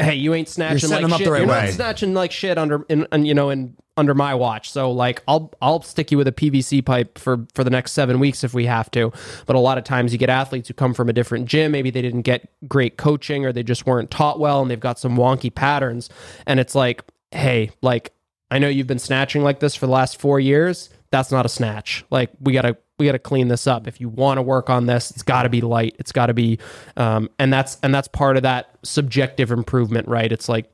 hey 0.00 0.14
you 0.14 0.34
ain't 0.34 0.48
snatching 0.48 0.90
like 0.90 1.00
shit 1.18 1.28
right 1.28 1.40
you're 1.40 1.48
way. 1.48 1.66
not 1.66 1.74
snatching 1.74 2.14
like 2.14 2.32
shit 2.32 2.58
under 2.58 2.84
in, 2.88 3.06
in 3.12 3.24
you 3.24 3.34
know 3.34 3.50
in 3.50 3.76
under 3.96 4.14
my 4.14 4.34
watch. 4.34 4.70
So 4.70 4.90
like 4.90 5.22
I'll 5.28 5.52
I'll 5.62 5.82
stick 5.82 6.10
you 6.10 6.18
with 6.18 6.26
a 6.26 6.32
PVC 6.32 6.84
pipe 6.84 7.18
for 7.18 7.46
for 7.54 7.62
the 7.62 7.70
next 7.70 7.92
7 7.92 8.18
weeks 8.18 8.42
if 8.42 8.54
we 8.54 8.66
have 8.66 8.90
to. 8.92 9.12
But 9.46 9.56
a 9.56 9.60
lot 9.60 9.78
of 9.78 9.84
times 9.84 10.12
you 10.12 10.18
get 10.18 10.30
athletes 10.30 10.68
who 10.68 10.74
come 10.74 10.94
from 10.94 11.08
a 11.08 11.12
different 11.12 11.46
gym 11.46 11.72
maybe 11.72 11.90
they 11.90 12.02
didn't 12.02 12.22
get 12.22 12.48
great 12.68 12.96
coaching 12.96 13.44
or 13.46 13.52
they 13.52 13.62
just 13.62 13.86
weren't 13.86 14.10
taught 14.10 14.40
well 14.40 14.62
and 14.62 14.70
they've 14.70 14.80
got 14.80 14.98
some 14.98 15.16
wonky 15.16 15.54
patterns. 15.54 16.10
And 16.46 16.58
it's 16.58 16.74
like 16.74 17.04
hey 17.30 17.70
like 17.82 18.12
I 18.50 18.58
know 18.58 18.68
you've 18.68 18.86
been 18.86 18.98
snatching 18.98 19.42
like 19.42 19.60
this 19.60 19.74
for 19.74 19.86
the 19.86 19.92
last 19.92 20.20
four 20.20 20.38
years. 20.38 20.90
That's 21.10 21.30
not 21.30 21.46
a 21.46 21.48
snatch. 21.48 22.04
Like 22.10 22.30
we 22.40 22.52
gotta 22.52 22.76
we 22.98 23.06
gotta 23.06 23.18
clean 23.18 23.48
this 23.48 23.66
up. 23.66 23.86
If 23.86 24.00
you 24.00 24.08
want 24.08 24.38
to 24.38 24.42
work 24.42 24.70
on 24.70 24.86
this, 24.86 25.10
it's 25.10 25.22
got 25.22 25.44
to 25.44 25.48
be 25.48 25.60
light. 25.60 25.96
It's 25.98 26.12
got 26.12 26.26
to 26.26 26.34
be, 26.34 26.58
um, 26.96 27.30
and 27.38 27.52
that's 27.52 27.78
and 27.82 27.94
that's 27.94 28.08
part 28.08 28.36
of 28.36 28.42
that 28.42 28.76
subjective 28.82 29.50
improvement, 29.50 30.08
right? 30.08 30.30
It's 30.30 30.48
like 30.48 30.66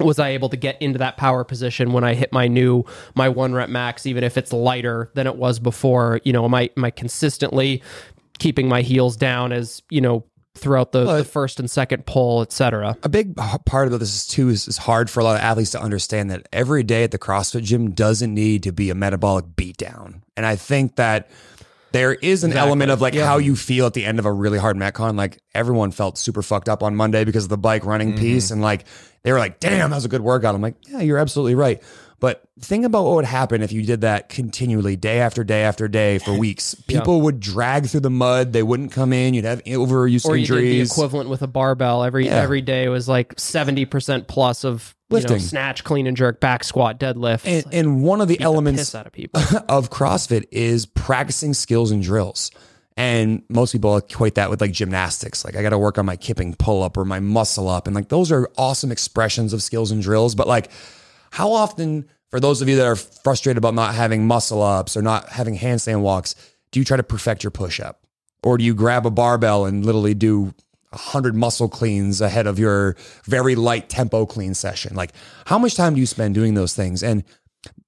was 0.00 0.18
I 0.18 0.30
able 0.30 0.48
to 0.48 0.56
get 0.56 0.80
into 0.82 0.98
that 0.98 1.16
power 1.16 1.44
position 1.44 1.92
when 1.92 2.04
I 2.04 2.14
hit 2.14 2.32
my 2.32 2.48
new 2.48 2.84
my 3.14 3.28
one 3.28 3.52
rep 3.52 3.68
max, 3.68 4.06
even 4.06 4.24
if 4.24 4.36
it's 4.36 4.52
lighter 4.52 5.10
than 5.14 5.26
it 5.26 5.36
was 5.36 5.58
before? 5.58 6.20
You 6.24 6.32
know, 6.32 6.44
am 6.44 6.54
I 6.54 6.70
am 6.76 6.84
I 6.84 6.90
consistently 6.90 7.82
keeping 8.38 8.68
my 8.68 8.82
heels 8.82 9.16
down 9.16 9.52
as 9.52 9.82
you 9.90 10.00
know 10.00 10.24
throughout 10.54 10.92
the, 10.92 11.18
the 11.18 11.24
first 11.24 11.58
and 11.60 11.70
second 11.70 12.06
pull, 12.06 12.42
et 12.42 12.52
cetera? 12.52 12.96
a 13.02 13.08
big 13.08 13.36
part 13.66 13.92
of 13.92 13.98
this 13.98 14.14
is 14.14 14.26
too 14.26 14.48
is, 14.48 14.68
is 14.68 14.76
hard 14.76 15.08
for 15.10 15.20
a 15.20 15.24
lot 15.24 15.36
of 15.36 15.42
athletes 15.42 15.70
to 15.70 15.80
understand 15.80 16.30
that 16.30 16.46
every 16.52 16.82
day 16.82 17.04
at 17.04 17.10
the 17.10 17.18
CrossFit 17.18 17.62
gym 17.62 17.90
doesn't 17.90 18.32
need 18.32 18.62
to 18.64 18.72
be 18.72 18.90
a 18.90 18.94
metabolic 18.94 19.44
beatdown. 19.56 20.22
And 20.36 20.44
I 20.46 20.56
think 20.56 20.96
that 20.96 21.28
there 21.92 22.14
is 22.14 22.42
an 22.42 22.52
element 22.54 22.90
of 22.90 23.00
like 23.00 23.14
how 23.14 23.38
you 23.38 23.54
feel 23.54 23.86
at 23.86 23.94
the 23.94 24.04
end 24.04 24.18
of 24.18 24.26
a 24.26 24.32
really 24.32 24.58
hard 24.58 24.76
metcon. 24.76 25.16
Like 25.16 25.38
everyone 25.54 25.90
felt 25.90 26.18
super 26.18 26.42
fucked 26.42 26.68
up 26.68 26.82
on 26.82 26.96
Monday 26.96 27.24
because 27.24 27.44
of 27.44 27.50
the 27.50 27.58
bike 27.58 27.84
running 27.84 28.10
mm-hmm. 28.10 28.20
piece, 28.20 28.50
and 28.50 28.62
like 28.62 28.84
they 29.22 29.32
were 29.32 29.38
like, 29.38 29.60
"Damn, 29.60 29.90
that 29.90 29.96
was 29.96 30.04
a 30.04 30.08
good 30.08 30.22
workout." 30.22 30.54
I'm 30.54 30.62
like, 30.62 30.76
"Yeah, 30.88 31.00
you're 31.00 31.18
absolutely 31.18 31.54
right." 31.54 31.82
But 32.22 32.40
think 32.60 32.84
about 32.84 33.02
what 33.02 33.16
would 33.16 33.24
happen 33.24 33.62
if 33.62 33.72
you 33.72 33.82
did 33.84 34.02
that 34.02 34.28
continually, 34.28 34.94
day 34.94 35.18
after 35.18 35.42
day 35.42 35.64
after 35.64 35.88
day 35.88 36.18
for 36.20 36.32
weeks. 36.38 36.72
People 36.86 37.22
would 37.22 37.40
drag 37.40 37.86
through 37.86 37.98
the 37.98 38.10
mud. 38.10 38.52
They 38.52 38.62
wouldn't 38.62 38.92
come 38.92 39.12
in. 39.12 39.34
You'd 39.34 39.44
have 39.44 39.60
overuse 39.64 40.24
or 40.24 40.36
you 40.36 40.46
did 40.46 40.56
the 40.62 40.80
equivalent 40.82 41.28
with 41.30 41.42
a 41.42 41.48
barbell 41.48 42.04
every 42.04 42.26
Yeah. 42.26 42.36
every 42.36 42.60
day 42.60 42.88
was 42.88 43.08
like 43.08 43.34
70% 43.34 44.28
plus 44.28 44.62
of 44.62 44.94
you 45.10 45.20
know, 45.20 45.38
snatch 45.38 45.82
clean 45.82 46.06
and 46.06 46.16
jerk 46.16 46.38
back 46.38 46.62
squat 46.62 47.00
deadlift 47.00 47.42
and, 47.44 47.74
and 47.74 48.02
one 48.04 48.20
of 48.20 48.28
the 48.28 48.40
elements 48.40 48.94
out 48.94 49.06
of 49.08 49.12
people 49.12 49.42
of 49.68 49.90
CrossFit 49.90 50.44
is 50.52 50.86
practicing 50.86 51.54
skills 51.54 51.90
and 51.90 52.04
drills. 52.04 52.52
And 52.96 53.42
most 53.48 53.72
people 53.72 53.96
equate 53.96 54.36
that 54.36 54.48
with 54.48 54.60
like 54.60 54.70
gymnastics. 54.70 55.44
Like 55.44 55.56
I 55.56 55.62
got 55.62 55.70
to 55.70 55.78
work 55.78 55.98
on 55.98 56.06
my 56.06 56.14
kipping 56.14 56.54
pull 56.54 56.84
up 56.84 56.96
or 56.96 57.04
my 57.04 57.18
muscle 57.18 57.68
up. 57.68 57.88
And 57.88 57.96
like 57.96 58.10
those 58.10 58.30
are 58.30 58.48
awesome 58.56 58.92
expressions 58.92 59.52
of 59.52 59.60
skills 59.60 59.90
and 59.90 60.00
drills. 60.00 60.36
But 60.36 60.46
like 60.46 60.70
how 61.32 61.52
often, 61.52 62.08
for 62.30 62.40
those 62.40 62.60
of 62.60 62.68
you 62.68 62.76
that 62.76 62.86
are 62.86 62.94
frustrated 62.96 63.56
about 63.58 63.74
not 63.74 63.94
having 63.94 64.26
muscle 64.26 64.62
ups 64.62 64.96
or 64.96 65.02
not 65.02 65.30
having 65.30 65.56
handstand 65.56 66.02
walks, 66.02 66.34
do 66.70 66.78
you 66.78 66.84
try 66.84 66.96
to 66.96 67.02
perfect 67.02 67.42
your 67.42 67.50
push 67.50 67.80
up? 67.80 68.06
Or 68.42 68.58
do 68.58 68.64
you 68.64 68.74
grab 68.74 69.06
a 69.06 69.10
barbell 69.10 69.64
and 69.64 69.84
literally 69.84 70.12
do 70.14 70.54
100 70.90 71.34
muscle 71.34 71.70
cleans 71.70 72.20
ahead 72.20 72.46
of 72.46 72.58
your 72.58 72.96
very 73.24 73.54
light 73.54 73.88
tempo 73.88 74.26
clean 74.26 74.52
session? 74.52 74.94
Like 74.94 75.12
how 75.46 75.58
much 75.58 75.74
time 75.74 75.94
do 75.94 76.00
you 76.00 76.06
spend 76.06 76.34
doing 76.34 76.52
those 76.52 76.74
things? 76.74 77.02
And 77.02 77.24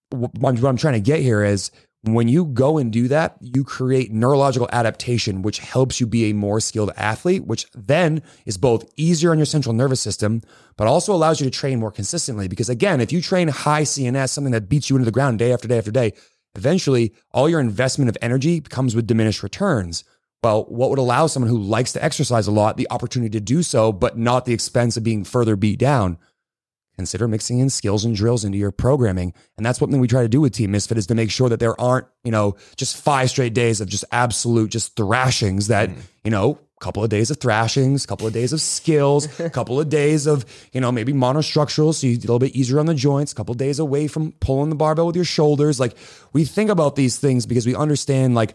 what 0.08 0.30
I'm, 0.34 0.56
what 0.56 0.68
I'm 0.70 0.76
trying 0.78 0.94
to 0.94 1.00
get 1.00 1.20
here 1.20 1.44
is 1.44 1.70
when 2.06 2.28
you 2.28 2.44
go 2.44 2.76
and 2.76 2.92
do 2.92 3.08
that, 3.08 3.36
you 3.40 3.64
create 3.64 4.12
neurological 4.12 4.68
adaptation, 4.72 5.42
which 5.42 5.58
helps 5.58 6.00
you 6.00 6.06
be 6.06 6.28
a 6.28 6.34
more 6.34 6.60
skilled 6.60 6.92
athlete, 6.96 7.46
which 7.46 7.66
then 7.74 8.22
is 8.44 8.58
both 8.58 8.90
easier 8.96 9.30
on 9.30 9.38
your 9.38 9.46
central 9.46 9.72
nervous 9.72 10.00
system, 10.00 10.42
but 10.76 10.86
also 10.86 11.14
allows 11.14 11.40
you 11.40 11.44
to 11.44 11.56
train 11.56 11.80
more 11.80 11.90
consistently. 11.90 12.46
Because 12.46 12.68
again, 12.68 13.00
if 13.00 13.10
you 13.10 13.22
train 13.22 13.48
high 13.48 13.82
CNS, 13.82 14.30
something 14.30 14.52
that 14.52 14.68
beats 14.68 14.90
you 14.90 14.96
into 14.96 15.06
the 15.06 15.12
ground 15.12 15.38
day 15.38 15.52
after 15.52 15.66
day 15.66 15.78
after 15.78 15.90
day, 15.90 16.12
eventually 16.54 17.14
all 17.32 17.48
your 17.48 17.60
investment 17.60 18.10
of 18.10 18.18
energy 18.20 18.60
comes 18.60 18.94
with 18.94 19.06
diminished 19.06 19.42
returns. 19.42 20.04
Well, 20.42 20.64
what 20.64 20.90
would 20.90 20.98
allow 20.98 21.26
someone 21.26 21.48
who 21.48 21.58
likes 21.58 21.92
to 21.92 22.04
exercise 22.04 22.46
a 22.46 22.52
lot 22.52 22.76
the 22.76 22.88
opportunity 22.90 23.30
to 23.30 23.40
do 23.40 23.62
so, 23.62 23.92
but 23.92 24.18
not 24.18 24.44
the 24.44 24.52
expense 24.52 24.98
of 24.98 25.02
being 25.02 25.24
further 25.24 25.56
beat 25.56 25.78
down? 25.78 26.18
Consider 26.96 27.26
mixing 27.28 27.58
in 27.58 27.70
skills 27.70 28.04
and 28.04 28.14
drills 28.14 28.44
into 28.44 28.58
your 28.58 28.70
programming. 28.70 29.32
And 29.56 29.66
that's 29.66 29.80
one 29.80 29.90
thing 29.90 30.00
we 30.00 30.08
try 30.08 30.22
to 30.22 30.28
do 30.28 30.40
with 30.40 30.52
Team 30.52 30.70
Misfit 30.70 30.98
is 30.98 31.06
to 31.08 31.14
make 31.14 31.30
sure 31.30 31.48
that 31.48 31.60
there 31.60 31.78
aren't, 31.80 32.06
you 32.22 32.30
know, 32.30 32.56
just 32.76 32.96
five 32.96 33.30
straight 33.30 33.54
days 33.54 33.80
of 33.80 33.88
just 33.88 34.04
absolute 34.12 34.70
just 34.70 34.96
thrashings 34.96 35.68
that, 35.68 35.90
hmm. 35.90 36.00
you 36.24 36.30
know, 36.30 36.58
a 36.80 36.84
couple 36.84 37.02
of 37.02 37.10
days 37.10 37.30
of 37.30 37.38
thrashings, 37.38 38.04
a 38.04 38.06
couple 38.06 38.26
of 38.26 38.32
days 38.32 38.52
of 38.52 38.60
skills, 38.60 39.40
a 39.40 39.50
couple 39.58 39.80
of 39.80 39.88
days 39.88 40.26
of, 40.26 40.44
you 40.72 40.80
know, 40.80 40.92
maybe 40.92 41.12
monostructural. 41.12 41.94
So 41.94 42.06
you're 42.06 42.16
a 42.16 42.20
little 42.20 42.38
bit 42.38 42.54
easier 42.54 42.78
on 42.78 42.86
the 42.86 42.94
joints, 42.94 43.32
a 43.32 43.34
couple 43.34 43.52
of 43.52 43.58
days 43.58 43.78
away 43.78 44.06
from 44.06 44.32
pulling 44.32 44.70
the 44.70 44.76
barbell 44.76 45.06
with 45.06 45.16
your 45.16 45.24
shoulders. 45.24 45.80
Like 45.80 45.96
we 46.32 46.44
think 46.44 46.70
about 46.70 46.96
these 46.96 47.18
things 47.18 47.46
because 47.46 47.66
we 47.66 47.74
understand 47.74 48.34
like 48.34 48.54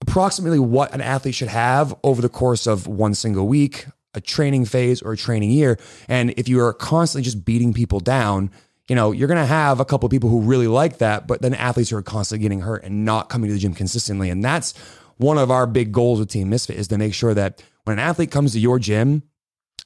approximately 0.00 0.58
what 0.58 0.92
an 0.92 1.00
athlete 1.00 1.34
should 1.34 1.48
have 1.48 1.94
over 2.02 2.22
the 2.22 2.28
course 2.28 2.66
of 2.66 2.86
one 2.86 3.14
single 3.14 3.48
week, 3.48 3.86
a 4.18 4.20
training 4.20 4.66
phase, 4.66 5.00
or 5.00 5.12
a 5.12 5.16
training 5.16 5.50
year. 5.50 5.78
And 6.08 6.34
if 6.36 6.48
you 6.48 6.60
are 6.60 6.74
constantly 6.74 7.24
just 7.24 7.44
beating 7.44 7.72
people 7.72 8.00
down, 8.00 8.50
you 8.88 8.94
know, 8.94 9.12
you're 9.12 9.28
going 9.28 9.40
to 9.40 9.46
have 9.46 9.80
a 9.80 9.84
couple 9.84 10.06
of 10.06 10.10
people 10.10 10.28
who 10.28 10.40
really 10.40 10.66
like 10.66 10.98
that, 10.98 11.26
but 11.26 11.40
then 11.40 11.54
athletes 11.54 11.90
who 11.90 11.96
are 11.96 12.02
constantly 12.02 12.42
getting 12.42 12.60
hurt 12.60 12.84
and 12.84 13.04
not 13.04 13.28
coming 13.28 13.48
to 13.48 13.54
the 13.54 13.58
gym 13.58 13.74
consistently. 13.74 14.28
And 14.28 14.44
that's 14.44 14.74
one 15.16 15.38
of 15.38 15.50
our 15.50 15.66
big 15.66 15.92
goals 15.92 16.18
with 16.18 16.28
Team 16.28 16.50
Misfit 16.50 16.76
is 16.76 16.88
to 16.88 16.98
make 16.98 17.14
sure 17.14 17.34
that 17.34 17.62
when 17.84 17.98
an 17.98 18.04
athlete 18.04 18.30
comes 18.30 18.52
to 18.52 18.60
your 18.60 18.78
gym, 18.78 19.22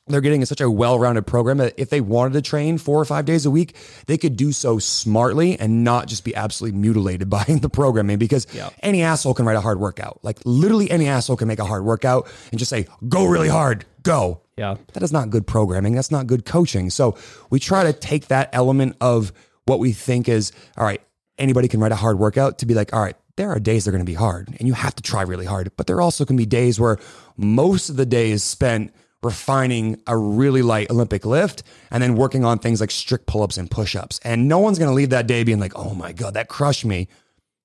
they're 0.09 0.20
getting 0.20 0.44
such 0.44 0.61
a 0.61 0.68
well-rounded 0.70 1.26
program 1.26 1.59
that 1.59 1.74
if 1.76 1.90
they 1.90 2.00
wanted 2.00 2.32
to 2.34 2.42
train 2.42 2.76
four 2.76 3.00
or 3.00 3.05
five 3.05 3.24
days 3.24 3.46
a 3.46 3.50
week, 3.50 3.76
they 4.07 4.18
could 4.18 4.36
do 4.36 4.50
so 4.50 4.78
smartly 4.78 5.59
and 5.59 5.84
not 5.84 6.09
just 6.09 6.24
be 6.24 6.34
absolutely 6.34 6.78
mutilated 6.78 7.30
by 7.30 7.44
the 7.44 7.68
programming 7.68 8.18
because 8.18 8.46
any 8.82 9.03
asshole 9.03 9.34
can 9.34 9.46
write 9.46 9.57
a 9.57 9.61
hard 9.61 9.78
workout. 9.78 10.18
Like 10.22 10.38
literally 10.44 10.90
any 10.90 11.07
asshole 11.09 11.36
can 11.36 11.48
make 11.48 11.61
a 11.61 11.64
hard 11.64 11.84
workout 11.84 12.28
and 12.50 12.59
just 12.59 12.68
say, 12.70 12.86
go 13.09 13.26
really 13.26 13.48
hard, 13.48 13.84
go. 14.03 14.42
yeah 14.57 14.76
That 14.94 15.03
is 15.03 15.12
not 15.12 15.30
good 15.30 15.46
programming. 15.46 15.94
That's 15.94 16.11
not 16.11 16.26
good 16.26 16.44
coaching. 16.44 16.90
So 16.90 17.16
we 17.50 17.61
try 17.61 17.84
to 17.84 17.92
take 17.92 18.26
that 18.26 18.50
element 18.53 18.96
of 19.00 19.32
what 19.66 19.78
we 19.78 19.92
think 19.92 20.28
is, 20.28 20.50
all 20.76 20.84
right, 20.84 21.00
anybody 21.38 21.68
can 21.68 21.78
write 21.78 21.92
a 21.92 21.96
hard 21.96 22.18
workout 22.18 22.59
to 22.59 22.66
be 22.66 22.74
like, 22.74 22.92
all 22.92 23.00
right, 23.00 23.16
there 23.36 23.50
are 23.50 23.61
days 23.61 23.84
they're 23.84 23.92
going 23.92 24.05
to 24.05 24.11
be 24.11 24.14
hard 24.14 24.48
and 24.59 24.68
you 24.68 24.74
have 24.74 24.94
to 24.96 25.03
try 25.03 25.22
really 25.22 25.46
hard. 25.46 25.70
But 25.76 25.86
there 25.86 26.00
also 26.00 26.24
can 26.24 26.36
be 26.36 26.44
days 26.44 26.78
where 26.80 26.98
most 27.36 27.88
of 27.88 27.96
the 27.96 28.05
day 28.05 28.30
is 28.30 28.42
spent 28.42 28.92
refining 29.22 30.00
a 30.06 30.16
really 30.16 30.62
light 30.62 30.90
Olympic 30.90 31.24
lift 31.24 31.62
and 31.90 32.02
then 32.02 32.16
working 32.16 32.44
on 32.44 32.58
things 32.58 32.80
like 32.80 32.90
strict 32.90 33.26
pull 33.26 33.42
ups 33.42 33.56
and 33.56 33.70
push 33.70 33.94
ups. 33.94 34.20
And 34.24 34.48
no 34.48 34.58
one's 34.58 34.78
going 34.78 34.90
to 34.90 34.94
leave 34.94 35.10
that 35.10 35.26
day 35.26 35.44
being 35.44 35.60
like, 35.60 35.72
oh 35.76 35.94
my 35.94 36.12
God, 36.12 36.34
that 36.34 36.48
crushed 36.48 36.84
me. 36.84 37.08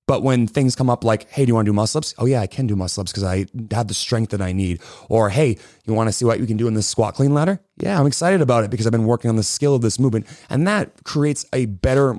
But 0.08 0.24
when 0.24 0.48
things 0.48 0.74
come 0.74 0.90
up 0.90 1.04
like, 1.04 1.30
hey, 1.30 1.44
do 1.44 1.50
you 1.50 1.56
want 1.56 1.66
to 1.66 1.70
do 1.70 1.74
muscle 1.74 1.98
ups? 1.98 2.16
Oh, 2.18 2.26
yeah, 2.26 2.40
I 2.40 2.48
can 2.48 2.66
do 2.66 2.78
muscle 2.78 3.02
ups 3.02 3.12
because 3.12 3.26
I 3.26 3.46
have 3.72 3.90
the 3.90 3.94
strength 3.94 4.32
that 4.32 4.42
I 4.42 4.54
need. 4.54 4.82
Or, 5.10 5.30
hey, 5.30 5.58
you 5.86 5.94
want 5.94 6.08
to 6.08 6.14
see 6.14 6.24
what 6.24 6.40
you 6.40 6.48
can 6.48 6.56
do 6.56 6.66
in 6.70 6.76
this 6.76 6.88
squat 6.88 7.16
clean 7.16 7.34
ladder? 7.34 7.60
Yeah, 7.76 8.00
I'm 8.00 8.08
excited 8.08 8.40
about 8.40 8.64
it 8.64 8.72
because 8.72 8.88
I've 8.88 8.94
been 8.94 9.04
working 9.04 9.30
on 9.30 9.36
the 9.36 9.44
skill 9.44 9.76
of 9.76 9.82
this 9.82 10.00
movement. 10.00 10.26
And 10.50 10.66
that 10.66 11.04
creates 11.04 11.46
a 11.52 11.66
better, 11.66 12.16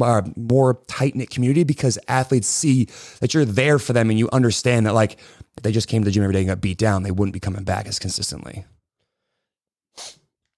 uh, 0.00 0.22
more 0.36 0.74
tight 0.86 1.16
knit 1.16 1.30
community 1.30 1.64
because 1.64 1.98
athletes 2.06 2.46
see 2.46 2.86
that 3.18 3.34
you're 3.34 3.44
there 3.44 3.80
for 3.80 3.92
them 3.92 4.08
and 4.08 4.20
you 4.20 4.28
understand 4.32 4.86
that, 4.86 4.94
like, 4.94 5.14
if 5.56 5.64
they 5.64 5.72
just 5.72 5.88
came 5.88 6.02
to 6.02 6.04
the 6.04 6.12
gym 6.12 6.22
every 6.22 6.34
day 6.34 6.40
and 6.40 6.48
got 6.48 6.60
beat 6.60 6.78
down, 6.78 7.02
they 7.02 7.10
wouldn't 7.10 7.34
be 7.34 7.40
coming 7.40 7.64
back 7.64 7.88
as 7.88 7.98
consistently. 7.98 8.64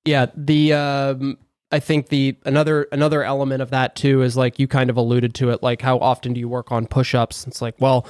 Yeah, 0.04 0.26
the 0.36 0.72
um, 0.74 1.38
I 1.72 1.80
think 1.80 2.08
the 2.08 2.36
another 2.44 2.86
another 2.92 3.22
element 3.22 3.62
of 3.62 3.70
that 3.70 3.96
too 3.96 4.22
is 4.22 4.36
like 4.36 4.58
you 4.58 4.68
kind 4.68 4.90
of 4.90 4.96
alluded 4.96 5.34
to 5.36 5.50
it. 5.50 5.62
Like, 5.62 5.82
how 5.82 5.98
often 5.98 6.32
do 6.32 6.40
you 6.40 6.48
work 6.48 6.70
on 6.70 6.86
push-ups? 6.86 7.46
It's 7.46 7.62
like, 7.62 7.74
well, 7.80 8.06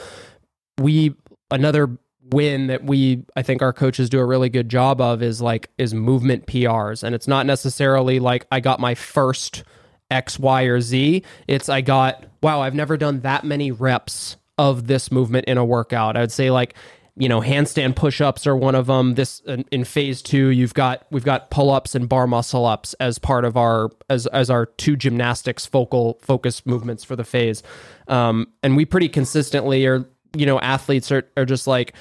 we 0.78 1.14
another 1.50 1.96
win 2.30 2.66
that 2.68 2.84
we 2.84 3.24
I 3.36 3.42
think 3.42 3.62
our 3.62 3.72
coaches 3.72 4.10
do 4.10 4.18
a 4.18 4.24
really 4.24 4.48
good 4.48 4.68
job 4.68 5.00
of 5.00 5.22
is 5.22 5.40
like 5.40 5.70
is 5.78 5.94
movement 5.94 6.46
PRs, 6.46 7.02
and 7.02 7.14
it's 7.14 7.28
not 7.28 7.46
necessarily 7.46 8.18
like 8.18 8.46
I 8.50 8.60
got 8.60 8.80
my 8.80 8.94
first 8.94 9.62
X, 10.10 10.38
Y, 10.38 10.62
or 10.64 10.80
Z. 10.80 11.22
It's 11.46 11.68
I 11.68 11.80
got 11.80 12.26
wow, 12.42 12.60
I've 12.60 12.74
never 12.74 12.96
done 12.96 13.20
that 13.20 13.44
many 13.44 13.70
reps 13.70 14.36
of 14.58 14.86
this 14.86 15.10
movement 15.10 15.46
in 15.46 15.58
a 15.58 15.64
workout. 15.64 16.16
I 16.16 16.20
would 16.20 16.32
say 16.32 16.50
like 16.50 16.74
you 17.16 17.28
know, 17.28 17.40
handstand 17.40 17.94
push-ups 17.94 18.46
are 18.46 18.56
one 18.56 18.74
of 18.74 18.86
them. 18.86 19.14
This 19.14 19.40
in, 19.70 19.84
phase 19.84 20.20
two, 20.20 20.48
you've 20.48 20.74
got 20.74 21.06
we've 21.10 21.24
got 21.24 21.48
pull-ups 21.50 21.94
and 21.94 22.08
bar 22.08 22.26
muscle 22.26 22.66
ups 22.66 22.94
as 22.94 23.18
part 23.18 23.44
of 23.44 23.56
our 23.56 23.90
as 24.10 24.26
as 24.28 24.50
our 24.50 24.66
two 24.66 24.96
gymnastics 24.96 25.64
focal 25.64 26.18
focus 26.22 26.66
movements 26.66 27.04
for 27.04 27.14
the 27.14 27.24
phase. 27.24 27.62
Um, 28.08 28.48
and 28.64 28.76
we 28.76 28.84
pretty 28.84 29.08
consistently 29.08 29.86
are, 29.86 30.08
you 30.34 30.44
know, 30.44 30.58
athletes 30.58 31.12
are 31.12 31.30
are 31.36 31.44
just 31.44 31.68
like, 31.68 31.94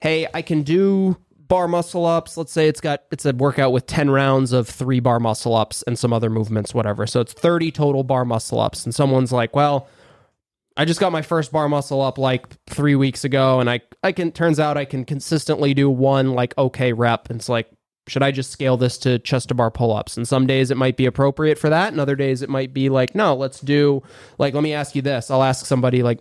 hey, 0.00 0.26
I 0.34 0.42
can 0.42 0.62
do 0.62 1.16
bar 1.38 1.68
muscle 1.68 2.04
ups. 2.04 2.36
Let's 2.36 2.50
say 2.50 2.66
it's 2.66 2.80
got 2.80 3.04
it's 3.12 3.24
a 3.24 3.32
workout 3.32 3.72
with 3.72 3.86
10 3.86 4.10
rounds 4.10 4.52
of 4.52 4.68
3 4.68 4.98
bar 4.98 5.20
muscle 5.20 5.54
ups 5.54 5.84
and 5.86 5.96
some 5.96 6.12
other 6.12 6.28
movements 6.28 6.74
whatever. 6.74 7.06
So 7.06 7.20
it's 7.20 7.32
30 7.32 7.70
total 7.70 8.02
bar 8.02 8.24
muscle 8.24 8.58
ups 8.58 8.84
and 8.84 8.92
someone's 8.92 9.30
like, 9.30 9.54
"Well, 9.54 9.86
I 10.76 10.84
just 10.84 11.00
got 11.00 11.12
my 11.12 11.22
first 11.22 11.52
bar 11.52 11.68
muscle 11.68 12.02
up 12.02 12.18
like 12.18 12.46
3 12.68 12.94
weeks 12.96 13.24
ago 13.24 13.60
and 13.60 13.70
I 13.70 13.80
I 14.02 14.12
can 14.12 14.32
turns 14.32 14.60
out 14.60 14.76
I 14.76 14.84
can 14.84 15.04
consistently 15.04 15.74
do 15.74 15.88
one 15.90 16.34
like 16.34 16.56
okay 16.58 16.92
rep." 16.92 17.30
And 17.30 17.40
it's 17.40 17.48
like 17.48 17.70
should 18.08 18.22
I 18.22 18.30
just 18.30 18.50
scale 18.50 18.76
this 18.76 18.98
to 18.98 19.18
chest 19.18 19.48
to 19.48 19.54
bar 19.54 19.70
pull 19.70 19.92
ups? 19.92 20.16
And 20.16 20.28
some 20.28 20.46
days 20.46 20.70
it 20.70 20.76
might 20.76 20.96
be 20.96 21.06
appropriate 21.06 21.58
for 21.58 21.68
that, 21.70 21.92
and 21.92 22.00
other 22.00 22.14
days 22.14 22.40
it 22.40 22.48
might 22.48 22.72
be 22.72 22.88
like, 22.88 23.16
no, 23.16 23.34
let's 23.34 23.60
do 23.60 24.02
like 24.38 24.54
let 24.54 24.62
me 24.62 24.72
ask 24.72 24.94
you 24.94 25.02
this. 25.02 25.30
I'll 25.30 25.42
ask 25.42 25.66
somebody 25.66 26.02
like 26.02 26.20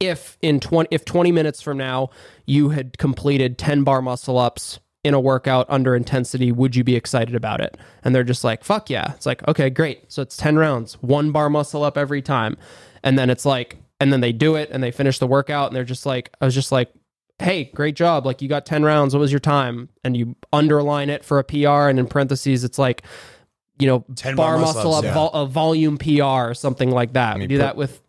if 0.00 0.38
in 0.40 0.58
20 0.58 0.88
if 0.90 1.04
20 1.04 1.30
minutes 1.30 1.60
from 1.60 1.76
now 1.76 2.10
you 2.46 2.70
had 2.70 2.96
completed 2.98 3.58
10 3.58 3.84
bar 3.84 4.00
muscle 4.02 4.38
ups 4.38 4.80
in 5.04 5.14
a 5.14 5.20
workout 5.20 5.66
under 5.68 5.94
intensity 5.94 6.50
would 6.50 6.74
you 6.74 6.82
be 6.82 6.96
excited 6.96 7.34
about 7.34 7.60
it 7.60 7.76
and 8.02 8.14
they're 8.14 8.24
just 8.24 8.42
like 8.42 8.64
fuck 8.64 8.90
yeah 8.90 9.12
it's 9.12 9.26
like 9.26 9.46
okay 9.46 9.70
great 9.70 10.10
so 10.10 10.22
it's 10.22 10.36
10 10.36 10.56
rounds 10.56 10.94
one 11.02 11.30
bar 11.30 11.50
muscle 11.50 11.84
up 11.84 11.96
every 11.98 12.22
time 12.22 12.56
and 13.02 13.18
then 13.18 13.30
it's 13.30 13.44
like 13.44 13.76
and 14.00 14.12
then 14.12 14.20
they 14.20 14.32
do 14.32 14.54
it 14.54 14.70
and 14.70 14.82
they 14.82 14.90
finish 14.90 15.18
the 15.18 15.26
workout 15.26 15.68
and 15.68 15.76
they're 15.76 15.84
just 15.84 16.06
like 16.06 16.30
i 16.40 16.44
was 16.44 16.54
just 16.54 16.72
like 16.72 16.92
hey 17.40 17.64
great 17.74 17.96
job. 17.96 18.26
Like 18.26 18.42
you 18.42 18.48
got 18.48 18.66
10 18.66 18.84
rounds. 18.84 19.14
What 19.14 19.20
was 19.20 19.32
your 19.32 19.40
time? 19.40 19.88
And 20.04 20.16
you 20.16 20.36
underline 20.52 21.10
it 21.10 21.24
for 21.24 21.38
a 21.38 21.44
pr 21.44 21.68
and 21.88 21.98
in 21.98 22.06
parentheses 22.06 22.64
it's 22.64 22.78
like 22.78 23.02
you 23.78 23.86
know 23.86 24.04
10 24.14 24.36
bar, 24.36 24.52
bar 24.52 24.58
muscle 24.58 24.74
muscle-ups, 24.74 24.98
up 24.98 25.04
yeah. 25.04 25.14
vol- 25.14 25.32
a 25.32 25.46
volume 25.46 25.98
pr 25.98 26.22
or 26.22 26.54
something 26.54 26.90
like 26.90 27.14
that. 27.14 27.34
We 27.34 27.40
mean, 27.40 27.48
do 27.48 27.56
per- 27.56 27.62
that 27.62 27.76
with 27.76 28.00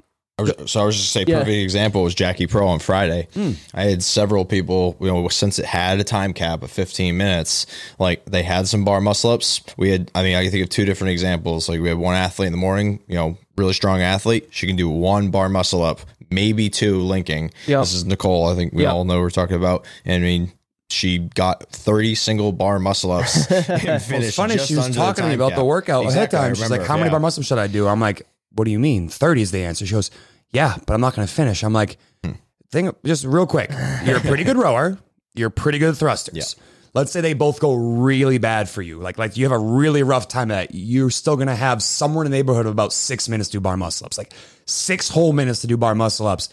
I 0.49 0.61
was, 0.61 0.71
so 0.71 0.81
I 0.81 0.85
was 0.85 0.95
just 0.97 1.11
say 1.11 1.23
Yeah. 1.27 1.39
perfect 1.39 1.55
example 1.57 2.03
was 2.03 2.13
Jackie 2.15 2.47
Pro 2.47 2.67
on 2.67 2.79
Friday. 2.79 3.27
Hmm. 3.33 3.51
I 3.73 3.83
had 3.83 4.03
several 4.03 4.45
people, 4.45 4.97
you 4.99 5.07
know, 5.07 5.27
since 5.29 5.59
it 5.59 5.65
had 5.65 5.99
a 5.99 6.03
time 6.03 6.33
cap 6.33 6.63
of 6.63 6.71
15 6.71 7.15
minutes, 7.17 7.65
like 7.99 8.25
they 8.25 8.43
had 8.43 8.67
some 8.67 8.83
bar 8.85 9.01
muscle 9.01 9.31
ups. 9.31 9.61
We 9.77 9.89
had, 9.89 10.11
I 10.15 10.23
mean, 10.23 10.35
I 10.35 10.43
can 10.43 10.51
think 10.51 10.63
of 10.63 10.69
two 10.69 10.85
different 10.85 11.11
examples. 11.11 11.69
Like 11.69 11.79
we 11.81 11.87
had 11.89 11.97
one 11.97 12.15
athlete 12.15 12.47
in 12.47 12.53
the 12.53 12.57
morning, 12.57 12.99
you 13.07 13.15
know, 13.15 13.37
really 13.57 13.73
strong 13.73 14.01
athlete. 14.01 14.47
She 14.51 14.67
can 14.67 14.75
do 14.75 14.89
one 14.89 15.29
bar 15.31 15.49
muscle 15.49 15.83
up, 15.83 16.01
maybe 16.29 16.69
two 16.69 16.99
linking. 17.01 17.51
Yeah. 17.67 17.79
This 17.79 17.93
is 17.93 18.05
Nicole. 18.05 18.47
I 18.49 18.55
think 18.55 18.73
we 18.73 18.83
Yeah. 18.83 18.91
all 18.93 19.05
know 19.05 19.19
we're 19.19 19.29
talking 19.29 19.55
about. 19.57 19.85
And 20.05 20.23
I 20.23 20.25
mean, 20.25 20.51
she 20.89 21.19
got 21.19 21.69
30 21.69 22.15
single 22.15 22.51
bar 22.51 22.77
muscle 22.77 23.11
ups 23.13 23.49
and 23.51 23.65
finished. 23.65 24.09
Well, 24.11 24.21
it's 24.23 24.35
funny. 24.35 24.57
She 24.57 24.75
was 24.75 24.93
talking 24.93 25.23
to 25.23 25.29
me 25.29 25.35
about 25.35 25.51
cap. 25.51 25.57
the 25.59 25.63
workout 25.63 26.03
Exactly, 26.03 26.37
ahead 26.37 26.51
of 26.51 26.57
time. 26.57 26.63
She's 26.63 26.69
like, 26.71 26.85
"How 26.85 26.97
many 26.97 27.09
bar 27.09 27.19
muscle 27.21 27.43
should 27.43 27.59
I 27.59 27.67
do?" 27.67 27.87
I'm 27.87 28.01
like, 28.01 28.23
"What 28.53 28.65
do 28.65 28.71
you 28.71 28.79
mean? 28.79 29.09
30 29.09 29.41
is 29.41 29.51
the 29.51 29.63
answer." 29.63 29.85
She 29.85 29.93
goes, 29.93 30.11
"Yeah, 30.51 30.75
but 30.85 30.93
I'm 30.93 31.01
not 31.01 31.15
going 31.15 31.27
to 31.27 31.33
finish." 31.33 31.63
I'm 31.63 31.73
like, 31.73 31.97
Hmm. 32.23 32.31
"Think 32.71 32.95
just 33.05 33.25
real 33.25 33.47
quick. 33.47 33.71
You're 34.05 34.17
a 34.17 34.21
pretty 34.21 34.43
good 34.43 34.57
rower. 34.67 34.97
You're 35.33 35.49
pretty 35.49 35.77
good 35.79 35.95
thrusters. 35.97 36.55
Let's 36.93 37.13
say 37.13 37.21
they 37.21 37.33
both 37.33 37.61
go 37.61 37.73
really 37.73 38.37
bad 38.37 38.67
for 38.67 38.81
you. 38.81 38.99
Like 38.99 39.17
like 39.17 39.37
you 39.37 39.45
have 39.45 39.53
a 39.53 39.57
really 39.59 40.03
rough 40.03 40.27
time 40.27 40.51
at 40.51 40.69
that. 40.69 40.75
You're 40.75 41.09
still 41.09 41.35
going 41.37 41.47
to 41.47 41.55
have 41.55 41.81
somewhere 41.81 42.25
in 42.25 42.31
the 42.31 42.37
neighborhood 42.37 42.65
of 42.65 42.73
about 42.73 42.91
six 42.91 43.29
minutes 43.29 43.49
to 43.51 43.57
do 43.57 43.61
bar 43.61 43.77
muscle 43.77 44.05
ups. 44.05 44.17
Like 44.17 44.33
six 44.65 45.07
whole 45.07 45.31
minutes 45.31 45.61
to 45.61 45.67
do 45.67 45.77
bar 45.77 45.95
muscle 45.95 46.27
ups. 46.27 46.49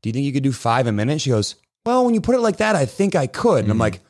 Do 0.00 0.08
you 0.08 0.14
think 0.14 0.24
you 0.24 0.32
could 0.32 0.42
do 0.42 0.52
five 0.52 0.86
a 0.86 0.92
minute? 0.92 1.20
She 1.20 1.28
goes, 1.30 1.56
"Well, 1.84 2.06
when 2.06 2.14
you 2.14 2.22
put 2.22 2.34
it 2.36 2.40
like 2.40 2.56
that, 2.56 2.74
I 2.74 2.86
think 2.86 3.14
I 3.14 3.26
could." 3.26 3.64
And 3.64 3.70
I'm 3.70 3.78
like, 3.78 4.00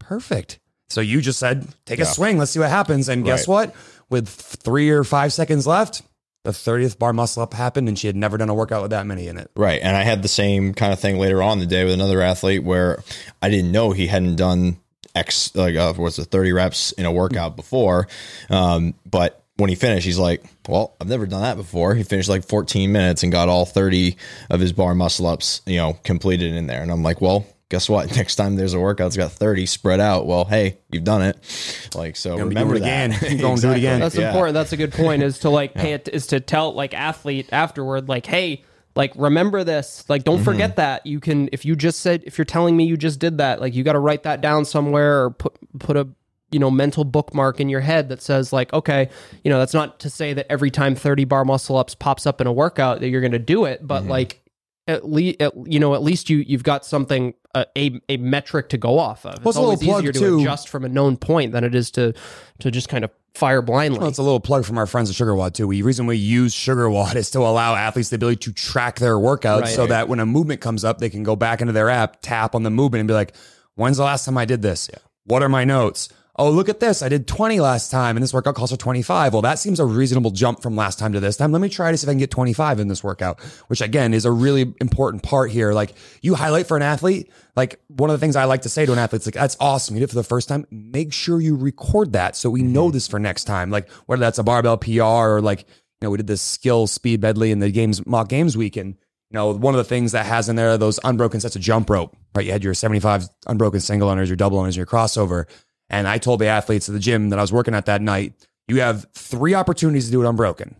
Perfect. 0.00 0.58
So 0.88 1.00
you 1.00 1.20
just 1.22 1.38
said, 1.38 1.66
take 1.86 2.00
a 2.00 2.04
swing, 2.04 2.36
let's 2.36 2.50
see 2.50 2.58
what 2.58 2.68
happens. 2.68 3.08
And 3.08 3.24
guess 3.24 3.48
what? 3.48 3.74
With 4.10 4.28
three 4.28 4.90
or 4.90 5.04
five 5.04 5.32
seconds 5.32 5.66
left, 5.66 6.02
the 6.44 6.50
30th 6.50 6.98
bar 6.98 7.12
muscle 7.12 7.42
up 7.42 7.54
happened, 7.54 7.88
and 7.88 7.98
she 7.98 8.06
had 8.06 8.16
never 8.16 8.36
done 8.36 8.48
a 8.48 8.54
workout 8.54 8.82
with 8.82 8.90
that 8.90 9.06
many 9.06 9.28
in 9.28 9.38
it. 9.38 9.50
Right. 9.54 9.80
And 9.82 9.96
I 9.96 10.02
had 10.02 10.22
the 10.22 10.28
same 10.28 10.74
kind 10.74 10.92
of 10.92 10.98
thing 10.98 11.18
later 11.18 11.42
on 11.42 11.60
the 11.60 11.66
day 11.66 11.84
with 11.84 11.94
another 11.94 12.20
athlete 12.20 12.64
where 12.64 13.02
I 13.40 13.48
didn't 13.48 13.70
know 13.70 13.92
he 13.92 14.08
hadn't 14.08 14.36
done 14.36 14.78
X, 15.14 15.54
like, 15.54 15.76
uh, 15.76 15.92
what's 15.94 16.18
it, 16.18 16.26
30 16.26 16.52
reps 16.52 16.92
in 16.92 17.06
a 17.06 17.12
workout 17.12 17.54
before. 17.54 18.08
Um, 18.50 18.94
but 19.06 19.44
when 19.56 19.68
he 19.68 19.76
finished, 19.76 20.06
he's 20.06 20.18
like, 20.18 20.42
well, 20.68 20.96
I've 21.00 21.08
never 21.08 21.26
done 21.26 21.42
that 21.42 21.56
before. 21.56 21.94
He 21.94 22.02
finished 22.02 22.28
like 22.28 22.44
14 22.44 22.90
minutes 22.90 23.22
and 23.22 23.30
got 23.30 23.48
all 23.48 23.66
30 23.66 24.16
of 24.50 24.58
his 24.58 24.72
bar 24.72 24.94
muscle 24.94 25.26
ups, 25.26 25.60
you 25.66 25.76
know, 25.76 25.92
completed 26.02 26.54
in 26.54 26.66
there. 26.66 26.82
And 26.82 26.90
I'm 26.90 27.02
like, 27.02 27.20
well, 27.20 27.46
guess 27.72 27.88
what? 27.88 28.14
Next 28.16 28.36
time 28.36 28.56
there's 28.56 28.74
a 28.74 28.78
workout 28.78 29.06
that's 29.06 29.16
got 29.16 29.32
30 29.32 29.64
spread 29.64 29.98
out. 29.98 30.26
Well, 30.26 30.44
hey, 30.44 30.78
you've 30.90 31.04
done 31.04 31.22
it. 31.22 31.90
Like, 31.94 32.16
so 32.16 32.36
Gonna 32.36 32.42
be 32.42 32.48
remember 32.50 32.74
doing 32.74 32.84
it 32.84 33.10
that. 33.10 33.22
again. 33.22 33.38
Go 33.40 33.52
and 33.52 33.60
do 33.60 33.70
it 33.70 33.78
again. 33.78 34.00
That's 34.00 34.14
Yeah. 34.14 34.28
important. 34.28 34.54
That's 34.54 34.72
a 34.72 34.76
good 34.76 34.92
point. 34.92 35.22
Is 35.22 35.38
to 35.40 35.50
like 35.50 35.72
pay 35.72 35.94
it 35.94 36.08
is 36.12 36.26
to 36.28 36.40
tell 36.40 36.74
like 36.74 36.92
athlete 36.92 37.48
afterward, 37.50 38.10
like, 38.10 38.26
hey, 38.26 38.62
like 38.94 39.12
remember 39.16 39.64
this. 39.64 40.04
Like, 40.08 40.24
don't 40.24 40.36
mm-hmm. 40.36 40.44
forget 40.44 40.76
that. 40.76 41.06
You 41.06 41.18
can 41.18 41.48
if 41.50 41.64
you 41.64 41.74
just 41.74 42.00
said 42.00 42.22
if 42.26 42.36
you're 42.36 42.44
telling 42.44 42.76
me 42.76 42.84
you 42.84 42.98
just 42.98 43.18
did 43.18 43.38
that, 43.38 43.58
like 43.58 43.74
you 43.74 43.82
got 43.84 43.94
to 43.94 44.00
write 44.00 44.24
that 44.24 44.42
down 44.42 44.66
somewhere 44.66 45.24
or 45.24 45.30
put 45.30 45.56
put 45.78 45.96
a 45.96 46.06
you 46.50 46.58
know 46.58 46.70
mental 46.70 47.04
bookmark 47.04 47.58
in 47.58 47.70
your 47.70 47.80
head 47.80 48.10
that 48.10 48.20
says 48.20 48.52
like 48.52 48.70
okay 48.74 49.08
you 49.42 49.50
know 49.50 49.58
that's 49.58 49.72
not 49.72 49.98
to 49.98 50.10
say 50.10 50.34
that 50.34 50.44
every 50.50 50.70
time 50.70 50.94
30 50.94 51.24
bar 51.24 51.46
muscle 51.46 51.78
ups 51.78 51.94
pops 51.94 52.26
up 52.26 52.42
in 52.42 52.46
a 52.46 52.52
workout 52.52 53.00
that 53.00 53.08
you're 53.08 53.22
going 53.22 53.32
to 53.32 53.38
do 53.38 53.64
it 53.64 53.86
but 53.86 54.00
mm-hmm. 54.00 54.10
like 54.10 54.41
at 54.88 55.08
least 55.08 55.40
you 55.66 55.78
know 55.78 55.94
at 55.94 56.02
least 56.02 56.28
you 56.30 56.38
you've 56.38 56.64
got 56.64 56.84
something 56.84 57.34
uh, 57.54 57.64
a 57.76 58.00
a 58.08 58.16
metric 58.16 58.68
to 58.70 58.78
go 58.78 58.98
off 58.98 59.24
of 59.24 59.38
Well, 59.44 59.50
it's 59.50 59.56
it's 59.56 59.56
a 59.56 59.60
little 59.60 59.92
always 59.92 60.10
easier 60.10 60.12
to 60.12 60.38
adjust 60.40 60.68
from 60.68 60.84
a 60.84 60.88
known 60.88 61.16
point 61.16 61.52
than 61.52 61.64
it 61.64 61.74
is 61.74 61.90
to 61.92 62.14
to 62.60 62.70
just 62.70 62.88
kind 62.88 63.04
of 63.04 63.10
fire 63.34 63.62
blindly 63.62 63.98
Well, 63.98 64.08
it's 64.08 64.18
a 64.18 64.22
little 64.22 64.40
plug 64.40 64.64
from 64.64 64.76
our 64.78 64.86
friends 64.86 65.08
at 65.08 65.16
SugarWOD 65.16 65.54
too. 65.54 65.68
The 65.70 65.82
reason 65.82 66.06
we 66.06 66.16
use 66.16 66.54
SugarWOD 66.54 67.14
is 67.16 67.30
to 67.30 67.38
allow 67.40 67.74
athletes 67.74 68.10
the 68.10 68.16
ability 68.16 68.36
to 68.40 68.52
track 68.52 68.98
their 68.98 69.14
workouts 69.14 69.62
Right. 69.62 69.74
so 69.74 69.86
that 69.86 70.08
when 70.08 70.20
a 70.20 70.26
movement 70.26 70.60
comes 70.60 70.84
up, 70.84 70.98
they 70.98 71.08
can 71.10 71.22
go 71.22 71.34
back 71.36 71.60
into 71.60 71.72
their 71.72 71.88
app, 71.88 72.20
tap 72.20 72.54
on 72.54 72.62
the 72.62 72.70
movement, 72.70 73.00
and 73.00 73.08
be 73.08 73.14
like, 73.14 73.34
when's 73.74 73.96
the 73.96 74.02
last 74.04 74.26
time 74.26 74.36
I 74.36 74.44
did 74.44 74.60
this? 74.60 74.90
What 75.24 75.42
are 75.42 75.48
my 75.48 75.64
notes? 75.64 76.08
Oh, 76.36 76.50
look 76.50 76.70
at 76.70 76.80
this. 76.80 77.02
I 77.02 77.10
did 77.10 77.28
20 77.28 77.60
last 77.60 77.90
time 77.90 78.16
and 78.16 78.22
this 78.22 78.32
workout 78.32 78.54
calls 78.54 78.70
for 78.70 78.78
25. 78.78 79.34
Well, 79.34 79.42
that 79.42 79.58
seems 79.58 79.78
a 79.78 79.84
reasonable 79.84 80.30
jump 80.30 80.62
from 80.62 80.74
last 80.74 80.98
time 80.98 81.12
to 81.12 81.20
this 81.20 81.36
time. 81.36 81.52
Let 81.52 81.60
me 81.60 81.68
try 81.68 81.90
to 81.90 81.96
see 81.98 82.06
if 82.06 82.08
I 82.08 82.12
can 82.12 82.18
get 82.18 82.30
25 82.30 82.80
in 82.80 82.88
this 82.88 83.04
workout, 83.04 83.38
which 83.66 83.82
again 83.82 84.14
is 84.14 84.24
a 84.24 84.30
really 84.30 84.74
important 84.80 85.22
part 85.22 85.50
here. 85.50 85.74
Like 85.74 85.94
you 86.22 86.34
highlight 86.34 86.66
for 86.66 86.78
an 86.78 86.82
athlete, 86.82 87.30
like 87.54 87.80
one 87.88 88.08
of 88.08 88.18
the 88.18 88.24
things 88.24 88.34
I 88.34 88.44
like 88.44 88.62
to 88.62 88.70
say 88.70 88.86
to 88.86 88.92
an 88.92 88.98
athlete 88.98 89.20
is 89.20 89.26
like, 89.26 89.34
that's 89.34 89.58
awesome. 89.60 89.94
You 89.94 90.00
did 90.00 90.04
it 90.04 90.08
for 90.08 90.14
the 90.16 90.22
first 90.22 90.48
time. 90.48 90.66
Make 90.70 91.12
sure 91.12 91.38
you 91.38 91.54
record 91.54 92.14
that 92.14 92.34
so 92.34 92.48
we 92.48 92.62
mm-hmm. 92.62 92.72
know 92.72 92.90
this 92.90 93.06
for 93.06 93.18
next 93.18 93.44
time. 93.44 93.70
Like 93.70 93.90
whether 94.06 94.20
that's 94.20 94.38
a 94.38 94.42
barbell 94.42 94.78
PR 94.78 95.02
or 95.02 95.42
like, 95.42 95.60
you 95.60 96.06
know, 96.06 96.10
we 96.10 96.16
did 96.16 96.28
this 96.28 96.40
skill 96.40 96.86
speed 96.86 97.20
medley 97.20 97.50
in 97.50 97.58
the 97.58 97.70
games 97.70 98.06
mock 98.06 98.30
games 98.30 98.56
week 98.56 98.76
and 98.76 98.94
You 99.30 99.34
know, 99.34 99.52
one 99.52 99.74
of 99.74 99.78
the 99.78 99.84
things 99.84 100.12
that 100.12 100.24
has 100.24 100.48
in 100.48 100.56
there 100.56 100.70
are 100.70 100.78
those 100.78 100.98
unbroken 101.04 101.40
sets 101.40 101.56
of 101.56 101.62
jump 101.62 101.90
rope, 101.90 102.16
right? 102.34 102.46
You 102.46 102.52
had 102.52 102.64
your 102.64 102.72
75 102.72 103.28
unbroken 103.46 103.80
single 103.80 104.08
unders, 104.08 104.28
your 104.28 104.36
double 104.36 104.62
unders, 104.62 104.78
your 104.78 104.86
crossover. 104.86 105.44
And 105.92 106.08
I 106.08 106.18
told 106.18 106.40
the 106.40 106.46
athletes 106.46 106.88
at 106.88 106.94
the 106.94 106.98
gym 106.98 107.28
that 107.28 107.38
I 107.38 107.42
was 107.42 107.52
working 107.52 107.74
at 107.74 107.86
that 107.86 108.02
night, 108.02 108.32
you 108.66 108.80
have 108.80 109.06
three 109.14 109.54
opportunities 109.54 110.06
to 110.06 110.10
do 110.10 110.22
it 110.22 110.28
unbroken. 110.28 110.74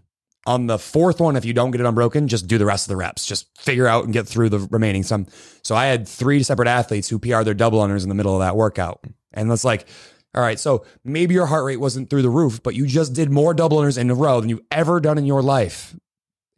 On 0.46 0.66
the 0.66 0.78
fourth 0.78 1.20
one, 1.20 1.36
if 1.36 1.44
you 1.44 1.52
don't 1.52 1.70
get 1.70 1.80
it 1.80 1.86
unbroken, 1.86 2.26
just 2.26 2.48
do 2.48 2.58
the 2.58 2.66
rest 2.66 2.86
of 2.86 2.88
the 2.88 2.96
reps. 2.96 3.26
Just 3.26 3.46
figure 3.56 3.86
out 3.86 4.04
and 4.04 4.12
get 4.12 4.26
through 4.26 4.48
the 4.48 4.58
remaining 4.70 5.04
some. 5.04 5.26
So 5.62 5.76
I 5.76 5.86
had 5.86 6.08
three 6.08 6.42
separate 6.42 6.66
athletes 6.66 7.08
who 7.08 7.20
PR 7.20 7.42
their 7.42 7.54
double 7.54 7.80
unders 7.80 8.02
in 8.02 8.08
the 8.08 8.14
middle 8.14 8.34
of 8.34 8.40
that 8.40 8.56
workout. 8.56 9.04
And 9.32 9.48
that's 9.48 9.64
like, 9.64 9.86
all 10.34 10.42
right, 10.42 10.58
so 10.58 10.84
maybe 11.04 11.34
your 11.34 11.46
heart 11.46 11.64
rate 11.64 11.76
wasn't 11.76 12.08
through 12.08 12.22
the 12.22 12.30
roof, 12.30 12.62
but 12.62 12.74
you 12.74 12.86
just 12.86 13.12
did 13.12 13.30
more 13.30 13.52
double 13.52 13.78
unders 13.78 13.98
in 13.98 14.10
a 14.10 14.14
row 14.14 14.40
than 14.40 14.48
you've 14.48 14.66
ever 14.70 14.98
done 14.98 15.18
in 15.18 15.26
your 15.26 15.42
life. 15.42 15.94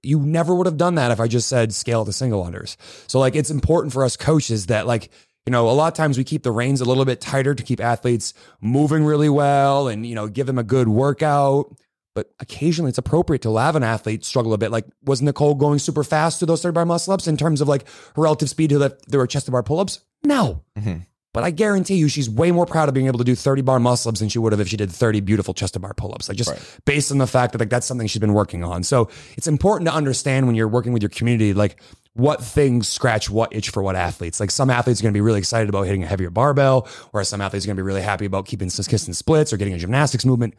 You 0.03 0.21
never 0.21 0.55
would 0.55 0.67
have 0.67 0.77
done 0.77 0.95
that 0.95 1.11
if 1.11 1.19
I 1.19 1.27
just 1.27 1.49
said 1.49 1.75
scale 1.75 2.05
to 2.05 2.13
single 2.13 2.45
unders. 2.45 2.77
So 3.09 3.19
like 3.19 3.35
it's 3.35 3.51
important 3.51 3.93
for 3.93 4.05
us 4.05 4.17
coaches 4.17 4.67
that 4.67 4.87
like, 4.87 5.11
you 5.47 5.51
know, 5.51 5.69
a 5.69 5.73
lot 5.73 5.89
of 5.89 5.95
times 5.95 6.17
we 6.17 6.25
keep 6.25 6.43
the 6.43 6.51
reins 6.51 6.81
a 6.81 6.85
little 6.85 7.05
bit 7.05 7.21
tighter 7.21 7.55
to 7.55 7.63
keep 7.63 7.81
athletes 7.81 8.33
moving 8.61 9.05
really 9.05 9.29
well 9.29 9.89
and, 9.89 10.07
you 10.07 10.15
know, 10.15 10.27
give 10.27 10.47
them 10.47 10.59
a 10.59 10.63
good 10.63 10.89
workout. 10.89 11.77
But 12.15 12.31
occasionally 12.39 12.91
it's 12.91 12.99
appropriate 12.99 13.43
to 13.43 13.57
have 13.57 13.77
an 13.77 13.83
athlete 13.83 14.25
struggle 14.25 14.55
a 14.55 14.59
bit. 14.59 14.71
Like, 14.71 14.87
was 15.03 15.21
Nicole 15.21 15.55
going 15.55 15.81
super 15.81 16.05
fast 16.05 16.39
through 16.39 16.47
those 16.47 16.63
30 16.63 16.73
bar 16.75 16.87
muscle 16.87 17.13
ups 17.13 17.27
in 17.27 17.37
terms 17.37 17.61
of 17.61 17.69
like 17.69 17.87
her 18.15 18.23
relative 18.23 18.49
speed 18.49 18.71
to 18.71 18.79
the, 18.79 18.99
there 19.09 19.21
were 19.21 19.27
chest 19.27 19.47
to 19.47 19.53
bar 19.53 19.63
pull 19.63 19.81
ups? 19.81 20.01
No. 20.23 20.63
Mm-hmm. 20.79 21.01
But 21.35 21.43
I 21.43 21.51
guarantee 21.51 21.97
you, 21.97 22.09
she's 22.09 22.31
way 22.31 22.53
more 22.53 22.65
proud 22.65 22.89
of 22.89 22.95
being 22.95 23.09
able 23.09 23.19
to 23.19 23.25
do 23.25 23.35
30 23.35 23.63
bar 23.63 23.81
muscle 23.81 24.09
ups 24.09 24.21
than 24.21 24.29
she 24.29 24.39
would 24.39 24.53
have 24.53 24.61
if 24.61 24.69
she 24.69 24.77
did 24.77 24.91
30 24.91 25.21
beautiful 25.21 25.53
chest 25.53 25.75
to 25.75 25.81
bar 25.81 25.93
pull 25.93 26.15
ups. 26.15 26.29
Like 26.29 26.39
just 26.39 26.55
based 26.85 27.11
on 27.11 27.19
the 27.19 27.27
fact 27.27 27.53
that 27.53 27.59
like 27.59 27.71
that's 27.71 27.87
something 27.87 28.07
she's 28.07 28.21
been 28.21 28.35
working 28.35 28.63
on. 28.63 28.85
So 28.85 29.11
it's 29.37 29.49
important 29.49 29.89
to 29.91 29.95
understand 29.95 30.47
when 30.47 30.55
you're 30.55 30.69
working 30.69 30.93
with 30.93 31.03
your 31.03 31.11
community, 31.11 31.53
like 31.53 31.81
what 32.15 32.43
things 32.43 32.89
scratch 32.89 33.29
what 33.29 33.55
itch 33.55 33.71
for 33.71 33.83
what 33.83 33.97
athletes. 33.97 34.41
Like 34.41 34.51
some 34.51 34.71
athletes 34.71 35.01
are 35.01 35.03
going 35.03 35.13
to 35.13 35.17
be 35.17 35.21
really 35.21 35.41
excited 35.41 35.69
about 35.69 35.83
hitting 35.83 36.05
a 36.05 36.07
heavier 36.07 36.31
barbell, 36.31 36.89
or 37.13 37.23
some 37.25 37.41
athletes 37.41 37.67
are 37.67 37.69
going 37.69 37.77
to 37.77 37.83
be 37.83 37.87
really 37.87 38.03
happy 38.03 38.25
about 38.25 38.47
keeping 38.47 38.71
consistent 38.71 39.17
splits 39.17 39.53
or 39.53 39.57
getting 39.57 39.75
a 39.75 39.79
gymnastics 39.79 40.25
movement. 40.25 40.55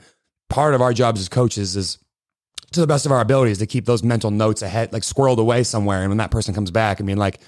Part 0.49 0.73
of 0.73 0.81
our 0.81 0.93
jobs 0.93 1.21
as 1.21 1.29
coaches 1.29 1.75
is 1.75 1.97
to 2.71 2.81
the 2.81 2.87
best 2.87 3.05
of 3.05 3.11
our 3.11 3.21
abilities 3.21 3.57
to 3.59 3.65
keep 3.65 3.85
those 3.85 4.03
mental 4.03 4.31
notes 4.31 4.61
ahead, 4.61 4.91
like 4.91 5.03
squirreled 5.03 5.37
away 5.37 5.63
somewhere. 5.63 6.01
And 6.01 6.09
when 6.09 6.17
that 6.17 6.29
person 6.29 6.53
comes 6.53 6.71
back 6.71 6.99
and 6.99 7.07
being 7.07 7.17
like, 7.17 7.39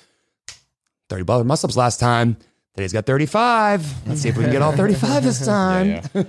30 1.09 1.23
bar 1.23 1.43
muscle 1.43 1.67
ups 1.67 1.77
last 1.77 1.99
time. 1.99 2.37
Today's 2.75 2.93
got 2.93 3.05
35. 3.05 4.07
Let's 4.07 4.21
see 4.21 4.29
if 4.29 4.37
we 4.37 4.43
can 4.43 4.51
get 4.51 4.61
all 4.61 4.71
35 4.71 5.23
this 5.23 5.43
time. 5.45 5.87
Yeah, 5.89 6.07
yeah. 6.13 6.23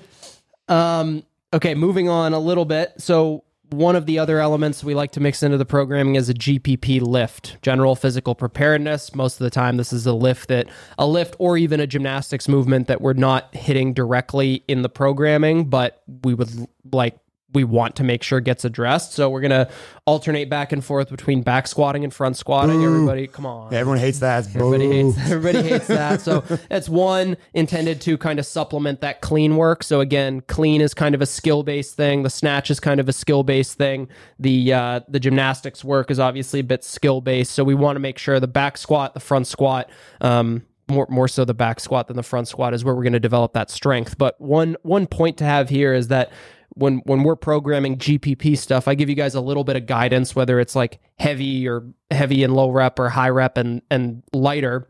Um, 1.00 1.22
okay, 1.52 1.74
moving 1.74 2.08
on 2.08 2.32
a 2.32 2.38
little 2.38 2.64
bit. 2.64 2.94
So 2.98 3.44
one 3.70 3.96
of 3.96 4.06
the 4.06 4.18
other 4.18 4.40
elements 4.40 4.82
we 4.82 4.94
like 4.94 5.12
to 5.12 5.20
mix 5.20 5.42
into 5.42 5.58
the 5.58 5.66
programming 5.66 6.14
is 6.14 6.28
a 6.28 6.34
GPP 6.34 7.00
lift, 7.00 7.60
general 7.62 7.94
physical 7.94 8.34
preparedness. 8.34 9.14
Most 9.14 9.40
of 9.40 9.44
the 9.44 9.50
time, 9.50 9.76
this 9.76 9.92
is 9.92 10.06
a 10.06 10.12
lift 10.12 10.48
that 10.48 10.68
a 10.98 11.06
lift 11.06 11.36
or 11.38 11.56
even 11.56 11.80
a 11.80 11.86
gymnastics 11.86 12.48
movement 12.48 12.86
that 12.88 13.00
we're 13.00 13.12
not 13.12 13.54
hitting 13.54 13.92
directly 13.92 14.64
in 14.68 14.82
the 14.82 14.88
programming, 14.88 15.66
but 15.66 16.02
we 16.24 16.34
would 16.34 16.50
like 16.92 17.18
we 17.52 17.64
want 17.64 17.96
to 17.96 18.04
make 18.04 18.22
sure 18.22 18.40
gets 18.40 18.64
addressed. 18.64 19.12
So 19.12 19.30
we're 19.30 19.40
gonna 19.40 19.68
alternate 20.04 20.50
back 20.50 20.72
and 20.72 20.84
forth 20.84 21.08
between 21.08 21.42
back 21.42 21.66
squatting 21.66 22.04
and 22.04 22.12
front 22.12 22.36
squatting. 22.36 22.84
Everybody, 22.84 23.26
come 23.26 23.46
on. 23.46 23.72
Yeah, 23.72 23.78
everyone 23.78 23.98
hates 23.98 24.18
that. 24.18 24.46
Everybody 24.54 24.86
Boo. 24.86 25.10
hates 25.12 25.30
everybody 25.30 25.68
hates 25.68 25.86
that. 25.86 26.20
So 26.20 26.44
it's 26.70 26.88
one 26.88 27.36
intended 27.54 28.00
to 28.02 28.18
kind 28.18 28.38
of 28.38 28.46
supplement 28.46 29.00
that 29.00 29.22
clean 29.22 29.56
work. 29.56 29.82
So 29.82 30.00
again, 30.00 30.42
clean 30.42 30.80
is 30.80 30.92
kind 30.92 31.14
of 31.14 31.22
a 31.22 31.26
skill 31.26 31.62
based 31.62 31.96
thing. 31.96 32.22
The 32.22 32.30
snatch 32.30 32.70
is 32.70 32.80
kind 32.80 33.00
of 33.00 33.08
a 33.08 33.12
skill 33.12 33.42
based 33.42 33.78
thing. 33.78 34.08
The 34.38 34.72
uh, 34.72 35.00
the 35.08 35.20
gymnastics 35.20 35.82
work 35.82 36.10
is 36.10 36.20
obviously 36.20 36.60
a 36.60 36.64
bit 36.64 36.84
skill 36.84 37.20
based. 37.20 37.52
So 37.52 37.64
we 37.64 37.74
want 37.74 37.96
to 37.96 38.00
make 38.00 38.18
sure 38.18 38.38
the 38.40 38.46
back 38.46 38.76
squat, 38.76 39.14
the 39.14 39.20
front 39.20 39.46
squat, 39.46 39.90
um, 40.20 40.66
more 40.90 41.06
more 41.08 41.28
so 41.28 41.44
the 41.44 41.54
back 41.54 41.80
squat 41.80 42.08
than 42.08 42.16
the 42.16 42.22
front 42.22 42.48
squat 42.48 42.74
is 42.74 42.84
where 42.84 42.94
we're 42.94 43.02
going 43.02 43.12
to 43.12 43.20
develop 43.20 43.52
that 43.54 43.70
strength. 43.70 44.18
But 44.18 44.40
one 44.40 44.76
one 44.82 45.06
point 45.06 45.36
to 45.38 45.44
have 45.44 45.68
here 45.68 45.94
is 45.94 46.08
that 46.08 46.30
when 46.78 46.98
when 47.04 47.22
we're 47.22 47.36
programming 47.36 47.96
GPP 47.96 48.56
stuff, 48.56 48.88
I 48.88 48.94
give 48.94 49.08
you 49.08 49.14
guys 49.14 49.34
a 49.34 49.40
little 49.40 49.64
bit 49.64 49.76
of 49.76 49.86
guidance, 49.86 50.34
whether 50.34 50.60
it's 50.60 50.76
like 50.76 51.00
heavy 51.18 51.68
or 51.68 51.84
heavy 52.10 52.42
and 52.44 52.54
low 52.54 52.70
rep 52.70 52.98
or 52.98 53.08
high 53.08 53.30
rep 53.30 53.58
and 53.58 53.82
and 53.90 54.22
lighter. 54.32 54.88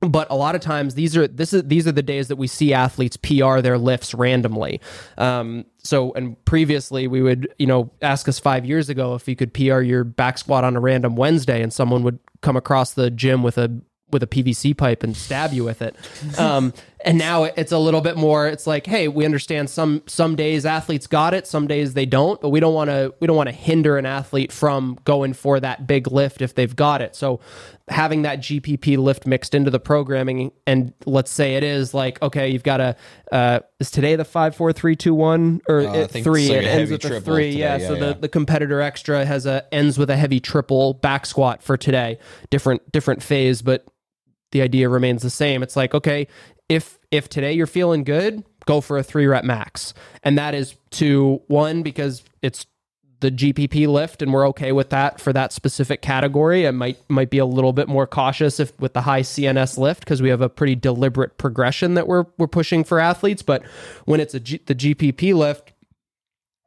But 0.00 0.30
a 0.30 0.34
lot 0.34 0.54
of 0.54 0.60
times 0.60 0.94
these 0.94 1.16
are 1.16 1.26
this 1.26 1.52
is 1.52 1.64
these 1.64 1.86
are 1.86 1.92
the 1.92 2.02
days 2.02 2.28
that 2.28 2.36
we 2.36 2.46
see 2.46 2.74
athletes 2.74 3.16
PR 3.16 3.60
their 3.60 3.78
lifts 3.78 4.14
randomly. 4.14 4.80
Um, 5.18 5.64
so 5.78 6.12
and 6.12 6.42
previously 6.44 7.08
we 7.08 7.22
would 7.22 7.52
you 7.58 7.66
know 7.66 7.90
ask 8.02 8.28
us 8.28 8.38
five 8.38 8.64
years 8.64 8.88
ago 8.88 9.14
if 9.14 9.26
you 9.28 9.36
could 9.36 9.52
PR 9.54 9.80
your 9.80 10.04
back 10.04 10.38
squat 10.38 10.64
on 10.64 10.76
a 10.76 10.80
random 10.80 11.16
Wednesday 11.16 11.62
and 11.62 11.72
someone 11.72 12.02
would 12.02 12.18
come 12.42 12.56
across 12.56 12.92
the 12.92 13.10
gym 13.10 13.42
with 13.42 13.58
a 13.58 13.80
with 14.14 14.22
a 14.22 14.26
PVC 14.26 14.74
pipe 14.74 15.02
and 15.02 15.14
stab 15.14 15.52
you 15.52 15.62
with 15.64 15.82
it. 15.82 15.94
Um, 16.38 16.72
and 17.04 17.18
now 17.18 17.44
it's 17.44 17.70
a 17.72 17.76
little 17.78 18.00
bit 18.00 18.16
more. 18.16 18.46
It's 18.48 18.66
like, 18.66 18.86
hey, 18.86 19.08
we 19.08 19.26
understand 19.26 19.68
some 19.68 20.02
some 20.06 20.36
days 20.36 20.64
athletes 20.64 21.06
got 21.06 21.34
it, 21.34 21.46
some 21.46 21.66
days 21.66 21.92
they 21.92 22.06
don't, 22.06 22.40
but 22.40 22.48
we 22.48 22.60
don't 22.60 22.72
want 22.72 22.88
to 22.88 23.12
we 23.20 23.26
don't 23.26 23.36
want 23.36 23.48
to 23.50 23.54
hinder 23.54 23.98
an 23.98 24.06
athlete 24.06 24.50
from 24.50 24.96
going 25.04 25.34
for 25.34 25.60
that 25.60 25.86
big 25.86 26.10
lift 26.10 26.40
if 26.40 26.54
they've 26.54 26.74
got 26.74 27.02
it. 27.02 27.14
So 27.14 27.40
having 27.88 28.22
that 28.22 28.38
GPP 28.38 28.96
lift 28.96 29.26
mixed 29.26 29.54
into 29.54 29.70
the 29.70 29.78
programming, 29.80 30.50
and 30.66 30.94
let's 31.04 31.30
say 31.30 31.56
it 31.56 31.62
is 31.62 31.92
like, 31.92 32.22
okay, 32.22 32.48
you've 32.48 32.62
got 32.62 32.80
a 32.80 32.96
uh, 33.30 33.60
is 33.80 33.90
today 33.90 34.16
the 34.16 34.24
five 34.24 34.56
four 34.56 34.72
three 34.72 34.96
two 34.96 35.14
one 35.14 35.60
or 35.68 35.80
Uh, 35.80 35.92
it- 35.94 36.10
three? 36.10 36.48
like 36.48 36.58
it 36.58 36.64
a 36.64 36.70
ends 36.70 36.90
with 36.90 37.02
triple 37.02 37.20
three. 37.20 37.50
today, 37.50 37.58
yeah, 37.58 37.76
yeah, 37.76 37.86
so 37.88 37.92
yeah. 37.94 38.00
the 38.00 38.14
the 38.20 38.28
competitor 38.30 38.80
extra 38.80 39.26
has 39.26 39.44
a 39.44 39.62
ends 39.74 39.98
with 39.98 40.08
a 40.08 40.16
heavy 40.16 40.40
triple 40.40 40.94
back 40.94 41.26
squat 41.26 41.62
for 41.62 41.76
today. 41.76 42.18
Different 42.48 42.90
different 42.92 43.22
phase, 43.22 43.60
but 43.60 43.84
the 44.54 44.62
idea 44.62 44.88
remains 44.88 45.20
the 45.20 45.30
same. 45.30 45.64
It's 45.64 45.74
like, 45.74 45.94
okay, 45.94 46.28
if 46.68 46.98
if 47.10 47.28
today 47.28 47.52
you're 47.52 47.66
feeling 47.66 48.04
good, 48.04 48.44
go 48.66 48.80
for 48.80 48.96
a 48.96 49.02
three 49.02 49.26
rep 49.26 49.44
max. 49.44 49.92
And 50.22 50.38
that 50.38 50.54
is 50.54 50.76
to 50.92 51.42
one, 51.48 51.82
because 51.82 52.22
it's 52.40 52.66
the 53.18 53.30
GPP 53.32 53.88
lift 53.88 54.22
and 54.22 54.32
we're 54.32 54.46
okay 54.48 54.70
with 54.70 54.90
that 54.90 55.20
for 55.20 55.32
that 55.32 55.52
specific 55.52 56.02
category. 56.02 56.68
I 56.68 56.70
might 56.70 56.98
might 57.08 57.30
be 57.30 57.38
a 57.38 57.44
little 57.46 57.72
bit 57.72 57.88
more 57.88 58.06
cautious 58.06 58.60
if 58.60 58.78
with 58.78 58.92
the 58.92 59.00
high 59.00 59.22
CNS 59.22 59.76
lift 59.76 60.00
because 60.00 60.22
we 60.22 60.28
have 60.28 60.40
a 60.40 60.48
pretty 60.48 60.76
deliberate 60.76 61.36
progression 61.36 61.94
that 61.94 62.06
we're 62.06 62.26
we're 62.38 62.46
pushing 62.46 62.84
for 62.84 63.00
athletes. 63.00 63.42
But 63.42 63.64
when 64.04 64.20
it's 64.20 64.34
a 64.34 64.40
G, 64.40 64.60
the 64.66 64.74
GPP 64.74 65.34
lift, 65.34 65.72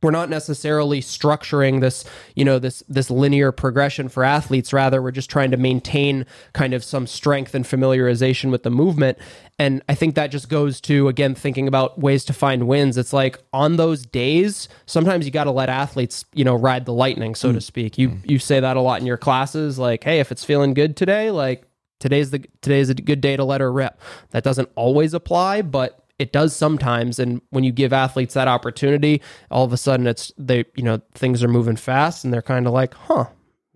we're 0.04 0.12
not 0.12 0.30
necessarily 0.30 1.02
structuring 1.02 1.82
this 1.82 2.06
you 2.36 2.45
know 2.45 2.60
this 2.60 2.84
this 2.88 3.10
linear 3.10 3.52
progression 3.52 4.10
for 4.10 4.24
athletes. 4.24 4.72
Rather 4.72 5.02
we're 5.02 5.12
just 5.12 5.30
trying 5.30 5.52
to 5.52 5.58
maintain 5.58 6.26
kind 6.54 6.74
of 6.74 6.84
some 6.84 7.08
strength 7.08 7.56
and 7.56 7.66
familiarization 7.66 8.52
with 8.52 8.64
the 8.64 8.70
movement. 8.70 9.18
And 9.60 9.82
i 9.89 9.95
think 9.95 10.14
that 10.16 10.28
just 10.28 10.50
goes 10.50 10.80
to 10.82 11.08
again 11.08 11.34
thinking 11.34 11.68
about 11.68 12.00
ways 12.00 12.26
to 12.26 12.34
find 12.34 12.68
wins. 12.68 12.98
It's 12.98 13.14
like 13.14 13.39
on 13.54 13.78
those 13.78 14.06
days 14.06 14.70
sometimes 14.86 15.26
you 15.26 15.32
got 15.32 15.45
to 15.45 15.52
let 15.52 15.70
athletes 15.70 16.26
you 16.34 16.43
know 16.43 16.56
ride 16.56 16.86
the 16.86 16.93
lightning 16.93 17.34
so 17.34 17.52
to 17.52 17.60
mm. 17.60 17.64
speak. 17.64 17.98
You 17.98 18.10
mm. 18.10 18.30
you 18.30 18.38
say 18.39 18.60
that 18.60 18.78
a 18.78 18.82
lot 18.82 19.02
in 19.02 19.08
your 19.08 19.18
classes 19.18 19.80
like 19.80 20.04
hey 20.04 20.20
if 20.20 20.32
it's 20.32 20.43
feeling 20.43 20.74
good 20.74 20.95
today 20.95 21.32
like 21.32 21.64
today's 22.00 22.30
the 22.30 22.45
today's 22.62 22.89
a 22.89 22.93
good 22.93 23.22
day 23.22 23.36
to 23.36 23.43
let 23.43 23.62
her 23.62 23.72
rip. 23.72 24.00
That 24.30 24.43
doesn't 24.43 24.70
always 24.76 25.16
apply 25.16 25.64
but 25.64 26.07
it 26.20 26.32
does 26.32 26.55
sometimes 26.55 27.20
and 27.20 27.41
when 27.49 27.63
you 27.63 27.72
give 27.72 27.93
athletes 27.93 28.34
that 28.34 28.47
opportunity 28.47 29.22
all 29.51 29.63
of 29.63 29.74
a 29.74 29.78
sudden 29.78 30.07
it's 30.07 30.32
they 30.38 30.65
you 30.76 30.84
know 30.84 31.01
things 31.13 31.43
are 31.43 31.47
moving 31.47 31.76
fast 31.76 32.24
and 32.24 32.34
they're 32.34 32.41
kind 32.41 32.68
of 32.68 32.74
like 32.74 32.93
huh 32.93 33.26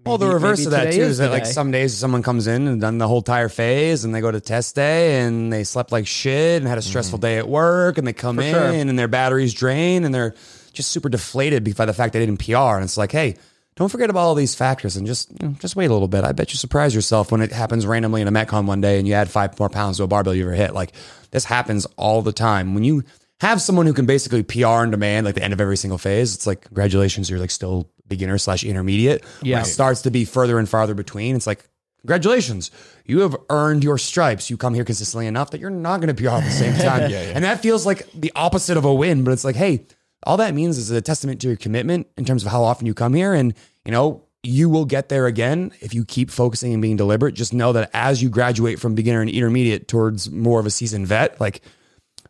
Well, 0.03 0.17
the 0.17 0.27
reverse 0.27 0.65
of 0.65 0.71
that 0.71 0.93
too 0.93 1.01
is 1.01 1.19
that 1.19 1.29
like 1.29 1.45
some 1.45 1.69
days 1.69 1.95
someone 1.95 2.23
comes 2.23 2.47
in 2.47 2.67
and 2.67 2.81
done 2.81 2.97
the 2.97 3.07
whole 3.07 3.21
tire 3.21 3.49
phase, 3.49 4.03
and 4.03 4.15
they 4.15 4.21
go 4.21 4.31
to 4.31 4.41
test 4.41 4.73
day 4.75 5.21
and 5.21 5.53
they 5.53 5.63
slept 5.63 5.91
like 5.91 6.07
shit 6.07 6.59
and 6.59 6.67
had 6.67 6.79
a 6.79 6.81
stressful 6.81 7.19
mm-hmm. 7.19 7.27
day 7.27 7.37
at 7.37 7.47
work, 7.47 7.99
and 7.99 8.07
they 8.07 8.13
come 8.13 8.39
in 8.39 8.53
sure. 8.53 8.63
and 8.63 8.97
their 8.97 9.07
batteries 9.07 9.53
drain 9.53 10.03
and 10.03 10.13
they're 10.13 10.33
just 10.73 10.89
super 10.89 11.09
deflated 11.09 11.75
by 11.75 11.85
the 11.85 11.93
fact 11.93 12.13
they 12.13 12.25
didn't 12.25 12.43
PR. 12.43 12.75
And 12.75 12.83
it's 12.83 12.97
like, 12.97 13.11
hey, 13.11 13.35
don't 13.75 13.89
forget 13.89 14.09
about 14.09 14.21
all 14.21 14.35
these 14.35 14.55
factors 14.55 14.97
and 14.97 15.05
just 15.05 15.31
you 15.31 15.49
know, 15.49 15.55
just 15.59 15.75
wait 15.75 15.89
a 15.89 15.93
little 15.93 16.07
bit. 16.07 16.23
I 16.23 16.31
bet 16.31 16.51
you 16.51 16.57
surprise 16.57 16.95
yourself 16.95 17.31
when 17.31 17.41
it 17.41 17.51
happens 17.51 17.85
randomly 17.85 18.21
in 18.21 18.27
a 18.27 18.31
Metcon 18.31 18.65
one 18.65 18.81
day 18.81 18.97
and 18.97 19.07
you 19.07 19.13
add 19.13 19.29
five 19.29 19.57
more 19.59 19.69
pounds 19.69 19.97
to 19.97 20.03
a 20.03 20.07
barbell 20.07 20.33
you 20.33 20.43
ever 20.43 20.53
hit. 20.53 20.73
Like 20.73 20.93
this 21.31 21.45
happens 21.45 21.85
all 21.97 22.21
the 22.21 22.31
time 22.33 22.73
when 22.75 22.83
you 22.83 23.03
have 23.39 23.61
someone 23.61 23.85
who 23.87 23.93
can 23.93 24.05
basically 24.05 24.43
PR 24.43 24.67
on 24.67 24.91
demand, 24.91 25.25
like 25.25 25.35
the 25.35 25.43
end 25.43 25.53
of 25.53 25.59
every 25.61 25.77
single 25.77 25.97
phase. 25.97 26.35
It's 26.35 26.45
like 26.45 26.61
congratulations, 26.61 27.29
you're 27.29 27.39
like 27.39 27.51
still 27.51 27.89
beginner 28.07 28.37
slash 28.37 28.63
intermediate. 28.63 29.23
When 29.39 29.49
Yeah. 29.51 29.61
it 29.61 29.65
starts 29.65 30.01
to 30.03 30.11
be 30.11 30.25
further 30.25 30.59
and 30.59 30.67
farther 30.69 30.93
between. 30.93 31.35
It's 31.35 31.47
like, 31.47 31.67
congratulations, 32.01 32.71
you 33.05 33.21
have 33.21 33.35
earned 33.49 33.83
your 33.83 33.97
stripes. 33.97 34.49
You 34.49 34.57
come 34.57 34.73
here 34.73 34.83
consistently 34.83 35.27
enough 35.27 35.51
that 35.51 35.61
you're 35.61 35.69
not 35.69 36.01
going 36.01 36.13
to 36.13 36.21
PR 36.21 36.29
at 36.35 36.43
the 36.43 36.49
same 36.51 36.73
time. 36.85 37.11
And 37.11 37.43
that 37.43 37.61
feels 37.61 37.85
like 37.85 38.11
the 38.13 38.31
opposite 38.35 38.77
of 38.77 38.85
a 38.85 38.93
win, 38.93 39.23
but 39.23 39.31
it's 39.31 39.43
like, 39.45 39.55
hey, 39.55 39.85
all 40.23 40.37
that 40.37 40.53
means 40.53 40.77
is 40.77 40.91
a 40.91 41.01
testament 41.01 41.41
to 41.41 41.47
your 41.47 41.57
commitment 41.57 42.07
in 42.17 42.25
terms 42.25 42.45
of 42.45 42.51
how 42.51 42.63
often 42.63 42.85
you 42.85 42.93
come 42.93 43.13
here. 43.13 43.33
And, 43.33 43.53
you 43.85 43.91
know, 43.91 44.23
you 44.43 44.69
will 44.69 44.85
get 44.85 45.09
there 45.09 45.27
again 45.27 45.71
if 45.81 45.93
you 45.93 46.03
keep 46.03 46.31
focusing 46.31 46.73
and 46.73 46.81
being 46.81 46.97
deliberate. 46.97 47.35
Just 47.35 47.53
know 47.53 47.73
that 47.73 47.89
as 47.93 48.21
you 48.21 48.29
graduate 48.29 48.79
from 48.79 48.95
beginner 48.95 49.21
and 49.21 49.29
intermediate 49.29 49.87
towards 49.87 50.31
more 50.31 50.59
of 50.59 50.65
a 50.65 50.71
seasoned 50.71 51.07
vet, 51.07 51.39
like 51.39 51.61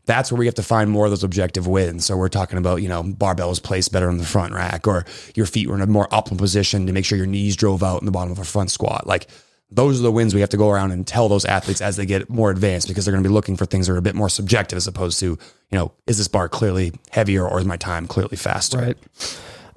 that's 0.05 0.32
where 0.32 0.39
we 0.39 0.45
have 0.45 0.55
to 0.55 0.64
find 0.64 0.89
more 0.89 1.05
of 1.05 1.12
those 1.12 1.24
objective 1.24 1.68
wins. 1.68 2.05
So 2.05 2.18
we're 2.18 2.28
talking 2.28 2.57
about, 2.57 2.82
you 2.82 2.89
know, 2.89 3.03
barbells 3.03 3.64
placed 3.64 3.91
better 3.93 4.09
on 4.09 4.18
the 4.18 4.26
front 4.26 4.53
rack 4.53 4.88
or 4.88 5.05
your 5.36 5.45
feet 5.45 5.70
were 5.70 5.76
in 5.76 5.82
a 5.82 5.88
more 5.88 6.07
optimal 6.09 6.38
position 6.38 6.88
to 6.88 6.93
make 6.93 7.05
sure 7.05 7.18
your 7.18 7.28
knees 7.28 7.55
drove 7.55 7.82
out 7.84 8.01
in 8.01 8.05
the 8.05 8.12
bottom 8.12 8.32
of 8.32 8.39
a 8.39 8.43
front 8.43 8.72
squat. 8.72 9.07
Like 9.07 9.28
those 9.70 9.97
are 9.97 10.03
the 10.03 10.12
wins 10.12 10.34
we 10.34 10.41
have 10.41 10.49
to 10.49 10.57
go 10.57 10.70
around 10.70 10.91
and 10.91 11.07
tell 11.07 11.30
those 11.30 11.45
athletes 11.45 11.80
as 11.80 11.95
they 11.95 12.05
get 12.05 12.30
more 12.30 12.51
advanced 12.51 12.89
because 12.89 13.05
they're 13.05 13.14
going 13.14 13.24
to 13.24 13.30
be 13.30 13.34
looking 13.34 13.55
for 13.55 13.66
things 13.66 13.88
that 13.88 13.93
are 13.93 13.97
a 13.97 14.01
bit 14.01 14.16
more 14.16 14.28
subjective 14.28 14.76
as 14.76 14.86
opposed 14.86 15.20
to, 15.22 15.28
you 15.28 15.38
know, 15.72 15.93
is 16.07 16.18
this 16.18 16.28
bar 16.28 16.49
clearly 16.49 16.91
heavier 17.12 17.47
or 17.47 17.59
is 17.59 17.66
my 17.66 17.78
time 17.78 18.05
clearly 18.05 18.36
faster? 18.36 18.80
right 18.80 18.97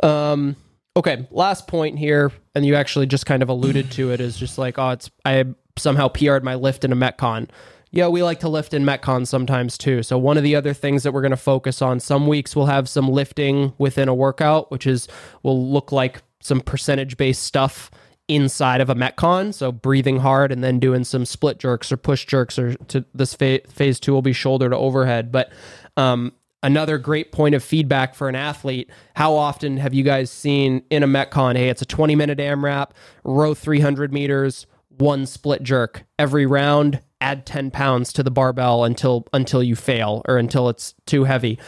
um 0.03 0.57
okay 0.97 1.27
last 1.31 1.67
point 1.67 1.99
here 1.99 2.31
and 2.55 2.65
you 2.65 2.75
actually 2.75 3.07
just 3.07 3.27
kind 3.27 3.43
of 3.43 3.49
alluded 3.49 3.91
to 3.91 4.11
it 4.11 4.21
is 4.21 4.37
just 4.37 4.59
like 4.59 4.79
oh 4.79 4.91
it's 4.91 5.11
i 5.25 5.45
somehow 5.77 6.09
pr'd 6.09 6.43
my 6.43 6.55
lift 6.55 6.85
in 6.85 6.93
a 6.93 6.97
metcon. 6.97 7.49
Yeah 7.91 8.09
we 8.09 8.23
like 8.23 8.41
to 8.41 8.49
lift 8.49 8.75
in 8.75 8.85
metcon 8.85 9.27
sometimes 9.27 9.79
too. 9.79 10.03
So 10.03 10.19
one 10.19 10.37
of 10.37 10.43
the 10.43 10.57
other 10.57 10.75
things 10.75 11.03
that 11.03 11.13
we're 11.13 11.21
going 11.21 11.31
to 11.31 11.37
focus 11.37 11.83
on 11.83 12.01
some 12.01 12.27
weeks 12.27 12.57
we'll 12.57 12.67
have 12.67 12.89
some 12.89 13.09
lifting 13.09 13.73
within 13.79 14.09
a 14.09 14.15
workout 14.15 14.71
which 14.71 14.87
is 14.87 15.09
will 15.43 15.71
look 15.71 15.93
like 15.93 16.23
some 16.41 16.61
percentage 16.61 17.17
based 17.17 17.43
stuff 17.43 17.91
inside 18.27 18.81
of 18.81 18.89
a 18.89 18.95
metcon. 18.95 19.53
So 19.53 19.71
breathing 19.71 20.19
hard 20.19 20.51
and 20.51 20.65
then 20.65 20.79
doing 20.79 21.05
some 21.05 21.27
split 21.27 21.59
jerks 21.59 21.93
or 21.93 21.97
push 21.97 22.25
jerks 22.25 22.59
or 22.59 22.75
to 22.75 23.05
this 23.15 23.35
fa- 23.35 23.61
phase 23.69 24.01
two 24.01 24.13
will 24.13 24.23
be 24.23 24.33
shoulder 24.33 24.71
to 24.71 24.77
overhead. 24.77 25.31
But 25.31 25.53
um 25.97 26.33
another 26.65 26.97
great 26.97 27.31
point 27.31 27.55
of 27.55 27.63
feedback 27.63 28.15
for 28.15 28.29
an 28.29 28.35
athlete. 28.35 28.91
How 29.15 29.35
often 29.35 29.77
have 29.77 29.95
you 29.95 30.03
guys 30.03 30.31
seen 30.31 30.83
in 30.91 31.03
a 31.03 31.07
metcon 31.07 31.57
hey 31.57 31.69
it's 31.69 31.83
a 31.83 31.87
20 31.87 32.17
minute 32.17 32.39
amrap 32.39 32.91
row 33.23 33.55
300 33.55 34.13
meters 34.13 34.67
one 34.89 35.27
split 35.27 35.63
jerk. 35.63 36.05
Every 36.19 36.47
round 36.47 37.01
add 37.21 37.47
10 37.47 37.71
pounds 37.71 38.13
to 38.15 38.23
the 38.23 38.31
barbell 38.31 38.85
until 38.85 39.27
until 39.33 39.63
you 39.63 39.77
fail 39.77 40.23
or 40.27 40.39
until 40.39 40.69
it's 40.69 40.95
too 41.07 41.25
heavy. 41.25 41.59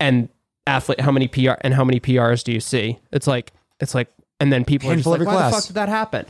And 0.00 0.28
athlete 0.66 1.00
how 1.00 1.10
many 1.10 1.28
pr 1.28 1.50
and 1.60 1.74
how 1.74 1.84
many 1.84 2.00
prs 2.00 2.44
do 2.44 2.52
you 2.52 2.60
see? 2.60 2.98
It's 3.12 3.26
like 3.26 3.52
it's 3.80 3.94
like 3.94 4.08
and 4.38 4.52
then 4.52 4.64
people 4.64 4.90
are 4.90 4.94
just 4.94 5.06
Handful 5.06 5.26
like 5.26 5.34
why 5.34 5.50
the 5.50 5.56
fuck 5.56 5.66
did 5.66 5.74
that 5.74 5.88
happen? 5.88 6.26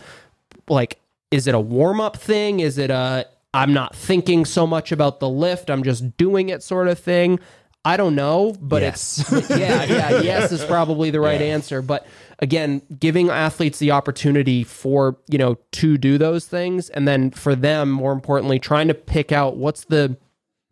Like 0.68 0.98
is 1.30 1.46
it 1.46 1.54
a 1.54 1.60
warm 1.60 2.00
up 2.00 2.16
thing? 2.16 2.60
Is 2.60 2.78
it 2.78 2.90
a 2.90 3.26
i'm 3.52 3.72
not 3.72 3.94
thinking 3.94 4.44
so 4.44 4.66
much 4.66 4.90
about 4.90 5.20
the 5.20 5.28
lift 5.28 5.70
i'm 5.70 5.84
just 5.84 6.16
doing 6.16 6.48
it 6.48 6.60
sort 6.60 6.88
of 6.88 6.98
thing 6.98 7.38
I 7.84 7.96
don't 7.96 8.14
know, 8.14 8.56
but 8.60 8.82
Yes. 8.82 9.24
it's 9.30 9.50
yeah, 9.58 9.84
yeah, 9.84 10.20
yes 10.22 10.52
is 10.52 10.64
probably 10.64 11.10
the 11.10 11.20
right 11.20 11.42
answer. 11.42 11.82
But 11.82 12.06
again, 12.38 12.80
giving 12.98 13.28
athletes 13.28 13.78
the 13.78 13.90
opportunity 13.90 14.64
for 14.64 15.18
you 15.28 15.38
know 15.38 15.58
to 15.72 15.98
do 15.98 16.16
those 16.18 16.46
things, 16.46 16.88
and 16.90 17.06
then 17.06 17.30
for 17.30 17.54
them, 17.54 17.90
more 17.90 18.12
importantly, 18.12 18.58
trying 18.58 18.88
to 18.88 18.94
pick 18.94 19.32
out 19.32 19.56
what's 19.56 19.84
the 19.84 20.16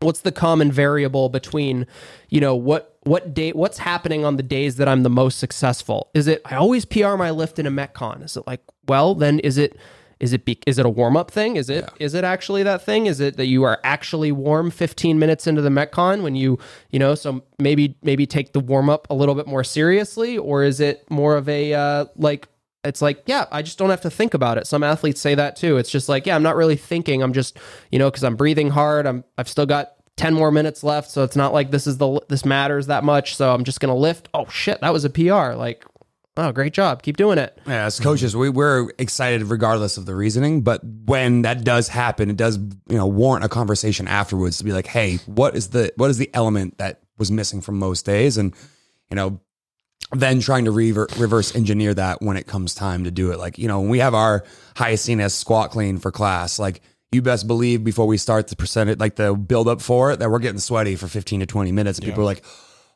what's 0.00 0.20
the 0.20 0.32
common 0.32 0.72
variable 0.72 1.28
between 1.28 1.86
you 2.28 2.40
know 2.40 2.56
what 2.56 2.96
what 3.04 3.34
day 3.34 3.50
what's 3.52 3.78
happening 3.78 4.24
on 4.24 4.36
the 4.36 4.42
days 4.42 4.76
that 4.76 4.88
I'm 4.88 5.02
the 5.04 5.10
most 5.10 5.38
successful 5.38 6.10
is 6.14 6.26
it 6.26 6.42
I 6.44 6.56
always 6.56 6.84
PR 6.84 7.14
my 7.14 7.30
lift 7.30 7.58
in 7.60 7.66
a 7.66 7.70
metcon 7.70 8.24
is 8.24 8.36
it 8.36 8.44
like 8.46 8.60
well 8.88 9.14
then 9.14 9.38
is 9.40 9.58
it 9.58 9.76
is 10.22 10.32
it 10.32 10.44
be, 10.44 10.56
is 10.68 10.78
it 10.78 10.86
a 10.86 10.88
warm 10.88 11.16
up 11.16 11.32
thing? 11.32 11.56
Is 11.56 11.68
it 11.68 11.86
is 11.98 12.14
it 12.14 12.22
actually 12.22 12.62
that 12.62 12.86
thing? 12.86 13.06
Is 13.06 13.18
it 13.18 13.36
that 13.38 13.46
you 13.46 13.64
are 13.64 13.80
actually 13.82 14.30
warm 14.30 14.70
15 14.70 15.18
minutes 15.18 15.48
into 15.48 15.60
the 15.60 15.68
metcon 15.68 16.22
when 16.22 16.36
you 16.36 16.60
you 16.90 17.00
know 17.00 17.16
so 17.16 17.42
maybe 17.58 17.96
maybe 18.02 18.24
take 18.24 18.52
the 18.52 18.60
warm 18.60 18.88
up 18.88 19.08
a 19.10 19.14
little 19.14 19.34
bit 19.34 19.48
more 19.48 19.64
seriously? 19.64 20.38
Or 20.38 20.62
is 20.62 20.78
it 20.78 21.10
more 21.10 21.36
of 21.36 21.48
a 21.48 21.74
uh, 21.74 22.04
like 22.16 22.48
it's 22.84 23.00
like 23.00 23.22
yeah 23.26 23.46
i 23.52 23.62
just 23.62 23.78
don't 23.78 23.90
have 23.90 24.00
to 24.02 24.10
think 24.10 24.32
about 24.32 24.58
it. 24.58 24.66
Some 24.68 24.84
athletes 24.84 25.20
say 25.20 25.34
that 25.34 25.56
too. 25.56 25.76
It's 25.76 25.90
just 25.90 26.08
like 26.08 26.24
yeah 26.24 26.36
i'm 26.36 26.42
not 26.44 26.54
really 26.54 26.76
thinking. 26.76 27.20
I'm 27.20 27.32
just 27.32 27.58
you 27.90 27.98
know 27.98 28.08
because 28.08 28.22
i'm 28.22 28.36
breathing 28.36 28.70
hard. 28.70 29.06
I'm 29.06 29.24
i've 29.38 29.48
still 29.48 29.66
got 29.66 29.94
10 30.18 30.34
more 30.34 30.52
minutes 30.52 30.84
left. 30.84 31.10
So 31.10 31.24
it's 31.24 31.36
not 31.36 31.52
like 31.52 31.72
this 31.72 31.88
is 31.88 31.98
the 31.98 32.20
this 32.28 32.44
matters 32.44 32.86
that 32.86 33.02
much. 33.02 33.34
So 33.34 33.52
i'm 33.52 33.64
just 33.64 33.80
gonna 33.80 33.96
lift. 33.96 34.28
Oh 34.34 34.46
shit 34.46 34.80
that 34.82 34.92
was 34.92 35.04
a 35.04 35.10
pr 35.10 35.54
like 35.54 35.84
oh 36.36 36.52
great 36.52 36.72
job 36.72 37.02
keep 37.02 37.16
doing 37.16 37.38
it 37.38 37.58
Yeah, 37.66 37.86
as 37.86 38.00
coaches, 38.00 38.36
we, 38.36 38.48
we're 38.48 38.90
excited 38.98 39.42
regardless 39.44 39.96
of 39.96 40.06
the 40.06 40.14
reasoning. 40.14 40.62
But 40.62 40.82
when 40.84 41.42
that 41.42 41.64
does 41.64 41.88
happen, 41.88 42.30
it 42.30 42.36
does 42.36 42.56
you 42.56 42.96
know 42.96 43.06
warrant 43.06 43.44
a 43.44 43.48
conversation 43.48 44.08
afterwards 44.08 44.58
to 44.58 44.64
be 44.64 44.72
like, 44.72 44.86
hey, 44.86 45.16
what 45.26 45.56
is 45.56 45.68
the 45.68 45.92
what 45.96 46.10
is 46.10 46.18
the 46.18 46.30
element 46.34 46.78
that 46.78 47.00
was 47.18 47.30
missing 47.30 47.60
from 47.60 47.78
most 47.78 48.06
days, 48.06 48.36
and 48.36 48.54
you 49.10 49.16
know, 49.16 49.40
then 50.12 50.40
trying 50.40 50.64
to 50.64 50.70
rever- 50.70 51.08
reverse 51.18 51.54
engineer 51.54 51.92
that 51.94 52.22
when 52.22 52.36
it 52.36 52.46
comes 52.46 52.74
time 52.74 53.04
to 53.04 53.10
do 53.10 53.30
it. 53.32 53.38
Like 53.38 53.58
you 53.58 53.68
know, 53.68 53.80
when 53.80 53.90
we 53.90 53.98
have 53.98 54.14
our 54.14 54.44
highest 54.76 55.08
CNS 55.08 55.32
squat 55.32 55.70
clean 55.70 55.98
for 55.98 56.10
class, 56.10 56.58
like. 56.58 56.82
You 57.14 57.20
best 57.20 57.46
believe 57.46 57.84
before 57.84 58.06
we 58.06 58.16
start 58.16 58.48
the 58.48 58.56
percentage, 58.56 58.98
like 58.98 59.16
the 59.16 59.34
build 59.34 59.68
up 59.68 59.82
for 59.82 60.12
it, 60.12 60.20
that 60.20 60.30
we're 60.30 60.38
getting 60.38 60.58
sweaty 60.58 60.96
for 60.96 61.08
15 61.08 61.40
to 61.40 61.46
20 61.46 61.70
minutes. 61.70 61.98
And 61.98 62.06
people 62.06 62.22
are 62.22 62.24
like, 62.24 62.42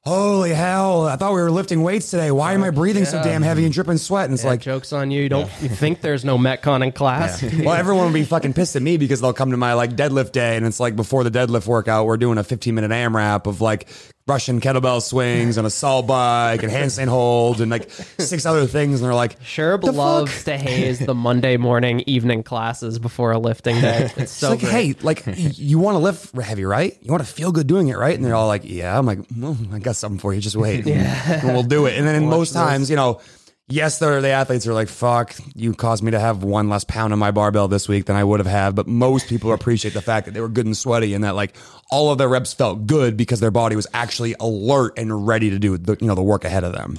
holy 0.06 0.54
hell, 0.54 1.06
I 1.06 1.16
thought 1.16 1.34
we 1.34 1.40
were 1.40 1.50
lifting 1.50 1.82
weights 1.82 2.10
today. 2.10 2.30
Why 2.30 2.52
am 2.52 2.62
I 2.62 2.70
breathing 2.70 3.04
so 3.04 3.20
damn 3.22 3.42
heavy 3.42 3.64
and 3.64 3.74
dripping 3.74 3.98
sweat? 3.98 4.26
And 4.26 4.34
it's 4.34 4.44
like 4.44 4.60
jokes 4.60 4.92
on 4.92 5.10
you. 5.10 5.22
You 5.22 5.28
don't 5.28 5.50
you 5.60 5.68
think 5.68 6.00
there's 6.00 6.24
no 6.24 6.38
metcon 6.38 6.82
in 6.84 6.92
class? 6.92 7.42
Well, 7.66 7.74
everyone 7.74 8.06
will 8.06 8.12
be 8.12 8.24
fucking 8.24 8.52
pissed 8.52 8.76
at 8.76 8.82
me 8.82 8.96
because 8.96 9.20
they'll 9.20 9.32
come 9.32 9.50
to 9.50 9.56
my 9.56 9.72
like 9.72 9.96
deadlift 9.96 10.30
day 10.32 10.56
and 10.56 10.64
it's 10.64 10.78
like 10.78 10.94
before 10.94 11.24
the 11.24 11.30
deadlift 11.30 11.66
workout, 11.66 12.06
we're 12.06 12.16
doing 12.16 12.38
a 12.38 12.44
15 12.44 12.74
minute 12.74 12.92
AMRAP 12.92 13.46
of 13.46 13.60
like 13.60 13.88
Russian 14.28 14.60
kettlebell 14.60 15.00
swings 15.02 15.56
and 15.56 15.64
Assault 15.68 16.08
bike 16.08 16.64
and 16.64 16.72
handstand 16.72 17.06
holds 17.06 17.60
and 17.60 17.70
like 17.70 17.88
six 18.18 18.44
other 18.44 18.66
things. 18.66 19.00
And 19.00 19.06
they're 19.06 19.14
like, 19.14 19.38
Sherb 19.40 19.82
"The 19.82 19.86
fuck?" 19.88 19.94
loves 19.96 20.42
to 20.44 20.56
haze 20.56 20.98
the 20.98 21.14
Monday 21.14 21.56
morning 21.56 22.02
evening 22.08 22.42
classes 22.42 22.98
before 22.98 23.30
a 23.30 23.38
lifting 23.38 23.80
day. 23.80 24.10
It's 24.16 24.32
so 24.32 24.54
It's 24.54 24.62
like, 24.64 24.72
great. 24.72 24.96
hey, 24.96 25.02
like 25.02 25.22
you 25.58 25.78
want 25.78 25.94
to 25.94 26.00
lift 26.00 26.34
heavy, 26.36 26.64
right? 26.64 26.98
You 27.02 27.12
want 27.12 27.24
to 27.24 27.32
feel 27.32 27.52
good 27.52 27.68
doing 27.68 27.86
it, 27.86 27.96
right? 27.96 28.16
And 28.16 28.24
they're 28.24 28.34
all 28.34 28.48
like, 28.48 28.62
yeah. 28.64 28.98
I'm 28.98 29.06
like, 29.06 29.20
well, 29.38 29.56
I 29.72 29.78
got 29.78 29.94
something 29.94 30.18
for 30.18 30.34
you. 30.34 30.40
Just 30.40 30.56
wait. 30.56 30.84
and 30.88 31.44
we'll 31.52 31.62
do 31.62 31.86
it. 31.86 31.96
And 31.96 32.04
then 32.04 32.26
most 32.26 32.52
times, 32.52 32.90
you 32.90 32.96
know, 32.96 33.20
yes, 33.68 33.98
the 33.98 34.28
athletes 34.28 34.66
are 34.66 34.74
like, 34.74 34.88
fuck, 34.88 35.34
you 35.54 35.74
caused 35.74 36.02
me 36.02 36.10
to 36.12 36.20
have 36.20 36.42
one 36.42 36.68
less 36.68 36.84
pound 36.84 37.12
on 37.12 37.18
my 37.18 37.30
barbell 37.30 37.68
this 37.68 37.88
week 37.88 38.06
than 38.06 38.16
I 38.16 38.24
would 38.24 38.40
have 38.40 38.46
had. 38.46 38.74
But 38.74 38.86
most 38.86 39.28
people 39.28 39.52
appreciate 39.52 39.94
the 39.94 40.02
fact 40.02 40.26
that 40.26 40.32
they 40.32 40.40
were 40.40 40.48
good 40.48 40.66
and 40.66 40.76
sweaty 40.76 41.14
and 41.14 41.24
that 41.24 41.34
like 41.34 41.56
all 41.90 42.10
of 42.10 42.18
their 42.18 42.28
reps 42.28 42.52
felt 42.52 42.86
good 42.86 43.16
because 43.16 43.40
their 43.40 43.50
body 43.50 43.76
was 43.76 43.86
actually 43.94 44.34
alert 44.40 44.98
and 44.98 45.26
ready 45.26 45.50
to 45.50 45.58
do 45.58 45.76
the, 45.78 45.96
you 46.00 46.06
know, 46.06 46.14
the 46.14 46.22
work 46.22 46.44
ahead 46.44 46.64
of 46.64 46.72
them. 46.72 46.98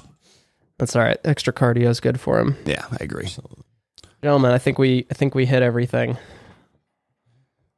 That's 0.77 0.95
all 0.95 1.01
right. 1.01 1.17
Extra 1.25 1.51
cardio 1.53 1.87
is 1.87 1.99
good 1.99 2.19
for 2.19 2.39
him. 2.39 2.55
Yeah, 2.65 2.85
I 2.91 2.97
agree. 2.99 3.29
Gentlemen, 4.21 4.51
I 4.51 4.57
think 4.57 4.77
we 4.77 5.07
I 5.09 5.13
think 5.13 5.33
we 5.35 5.45
hit 5.45 5.61
everything. 5.63 6.17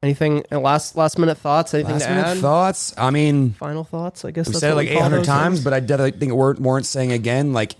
Anything 0.02 0.44
uh, 0.50 0.58
last 0.60 0.96
last 0.96 1.18
minute 1.18 1.36
thoughts? 1.36 1.74
Anything 1.74 1.92
Last 1.94 2.04
to 2.04 2.10
minute 2.10 2.26
add? 2.26 2.36
thoughts. 2.38 2.94
I 2.96 3.10
mean, 3.10 3.50
Final 3.52 3.84
thoughts? 3.84 4.24
I 4.24 4.30
guess 4.30 4.48
we 4.48 4.54
said 4.54 4.72
it 4.72 4.74
like 4.74 4.88
800 4.88 5.24
times, 5.24 5.56
things. 5.58 5.64
but 5.64 5.74
I 5.74 5.80
definitely 5.80 6.18
think 6.18 6.30
it 6.32 6.34
war- 6.34 6.56
warrants 6.58 6.88
saying 6.88 7.12
again, 7.12 7.52
like 7.52 7.74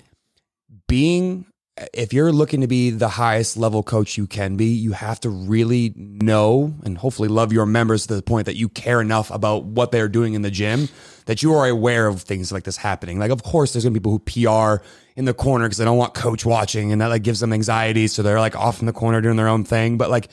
being, 0.90 1.46
if 1.94 2.12
you're 2.12 2.32
looking 2.32 2.60
to 2.60 2.66
be 2.66 2.90
the 2.90 3.08
highest 3.08 3.56
level 3.56 3.82
coach 3.82 4.18
you 4.18 4.26
can 4.26 4.56
be, 4.56 4.66
you 4.66 4.92
have 4.92 5.20
to 5.20 5.30
really 5.30 5.94
know 5.96 6.74
and 6.84 6.98
hopefully 6.98 7.28
love 7.28 7.52
your 7.52 7.64
members 7.64 8.06
to 8.08 8.14
the 8.14 8.22
point 8.22 8.46
that 8.46 8.56
you 8.56 8.68
care 8.68 9.00
enough 9.00 9.30
about 9.30 9.64
what 9.64 9.92
they're 9.92 10.08
doing 10.08 10.34
in 10.34 10.42
the 10.42 10.50
gym 10.50 10.88
that 11.26 11.42
you 11.42 11.54
are 11.54 11.68
aware 11.68 12.06
of 12.06 12.22
things 12.22 12.50
like 12.50 12.64
this 12.64 12.76
happening. 12.76 13.18
Like, 13.18 13.30
of 13.30 13.42
course, 13.42 13.72
there's 13.72 13.84
gonna 13.84 13.94
be 13.94 14.00
people 14.00 14.12
who 14.12 14.18
PR 14.18 14.84
in 15.16 15.24
the 15.24 15.34
corner 15.34 15.66
because 15.66 15.78
they 15.78 15.84
don't 15.84 15.96
want 15.96 16.12
coach 16.12 16.44
watching 16.44 16.92
and 16.92 17.00
that 17.00 17.06
like 17.06 17.22
gives 17.22 17.40
them 17.40 17.52
anxiety. 17.52 18.08
So 18.08 18.22
they're 18.22 18.40
like 18.40 18.56
off 18.56 18.80
in 18.80 18.86
the 18.86 18.92
corner 18.92 19.20
doing 19.20 19.36
their 19.36 19.48
own 19.48 19.64
thing. 19.64 19.96
But 19.96 20.10
like, 20.10 20.28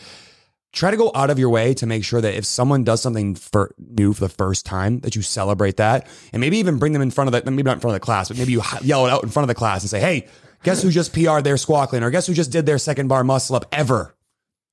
try 0.73 0.91
to 0.91 0.97
go 0.97 1.11
out 1.15 1.29
of 1.29 1.39
your 1.39 1.49
way 1.49 1.73
to 1.75 1.85
make 1.85 2.03
sure 2.03 2.21
that 2.21 2.33
if 2.33 2.45
someone 2.45 2.83
does 2.83 3.01
something 3.01 3.35
for 3.35 3.73
new 3.77 4.13
for 4.13 4.21
the 4.21 4.29
first 4.29 4.65
time, 4.65 4.99
that 4.99 5.15
you 5.15 5.21
celebrate 5.21 5.77
that, 5.77 6.07
and 6.33 6.39
maybe 6.39 6.57
even 6.57 6.77
bring 6.77 6.93
them 6.93 7.01
in 7.01 7.11
front 7.11 7.33
of 7.33 7.45
the 7.45 7.51
maybe 7.51 7.63
not 7.63 7.75
in 7.75 7.79
front 7.79 7.95
of 7.95 8.01
the 8.01 8.05
class, 8.05 8.27
but 8.27 8.37
maybe 8.37 8.51
you 8.51 8.61
yell 8.81 9.05
it 9.05 9.09
out 9.09 9.23
in 9.23 9.29
front 9.29 9.43
of 9.43 9.47
the 9.47 9.55
class 9.55 9.81
and 9.83 9.89
say, 9.89 9.99
"Hey, 9.99 10.27
guess 10.63 10.81
who 10.81 10.91
just 10.91 11.13
PR'd 11.13 11.43
their 11.43 11.57
squat 11.57 11.89
clean, 11.89 12.03
or 12.03 12.09
guess 12.09 12.27
who 12.27 12.33
just 12.33 12.51
did 12.51 12.65
their 12.65 12.77
second 12.77 13.07
bar 13.07 13.23
muscle 13.23 13.55
up 13.55 13.65
ever?" 13.71 14.15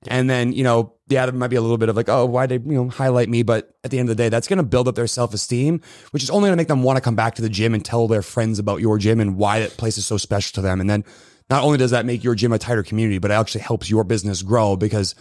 And 0.06 0.28
then 0.28 0.52
you 0.52 0.64
know, 0.64 0.94
yeah, 1.08 1.26
there 1.26 1.34
might 1.34 1.48
be 1.48 1.56
a 1.56 1.60
little 1.60 1.78
bit 1.78 1.88
of 1.88 1.96
like, 1.96 2.08
"Oh, 2.08 2.26
why 2.26 2.46
did 2.46 2.64
you 2.66 2.72
know 2.72 2.88
highlight 2.88 3.28
me?" 3.28 3.42
But 3.42 3.74
at 3.84 3.90
the 3.90 3.98
end 3.98 4.08
of 4.08 4.16
the 4.16 4.22
day, 4.22 4.28
that's 4.28 4.48
going 4.48 4.58
to 4.58 4.62
build 4.62 4.88
up 4.88 4.94
their 4.94 5.06
self 5.06 5.34
esteem, 5.34 5.80
which 6.10 6.22
is 6.22 6.30
only 6.30 6.48
going 6.48 6.56
to 6.56 6.60
make 6.60 6.68
them 6.68 6.82
want 6.82 6.96
to 6.96 7.00
come 7.00 7.16
back 7.16 7.34
to 7.36 7.42
the 7.42 7.48
gym 7.48 7.74
and 7.74 7.84
tell 7.84 8.08
their 8.08 8.22
friends 8.22 8.58
about 8.58 8.80
your 8.80 8.98
gym 8.98 9.20
and 9.20 9.36
why 9.36 9.60
that 9.60 9.76
place 9.76 9.98
is 9.98 10.06
so 10.06 10.16
special 10.16 10.54
to 10.54 10.60
them. 10.60 10.80
And 10.80 10.88
then 10.88 11.04
not 11.50 11.62
only 11.62 11.78
does 11.78 11.90
that 11.90 12.06
make 12.06 12.24
your 12.24 12.34
gym 12.34 12.52
a 12.52 12.58
tighter 12.58 12.82
community, 12.82 13.18
but 13.18 13.30
it 13.30 13.34
actually 13.34 13.62
helps 13.62 13.90
your 13.90 14.04
business 14.04 14.42
grow 14.42 14.76
because 14.76 15.14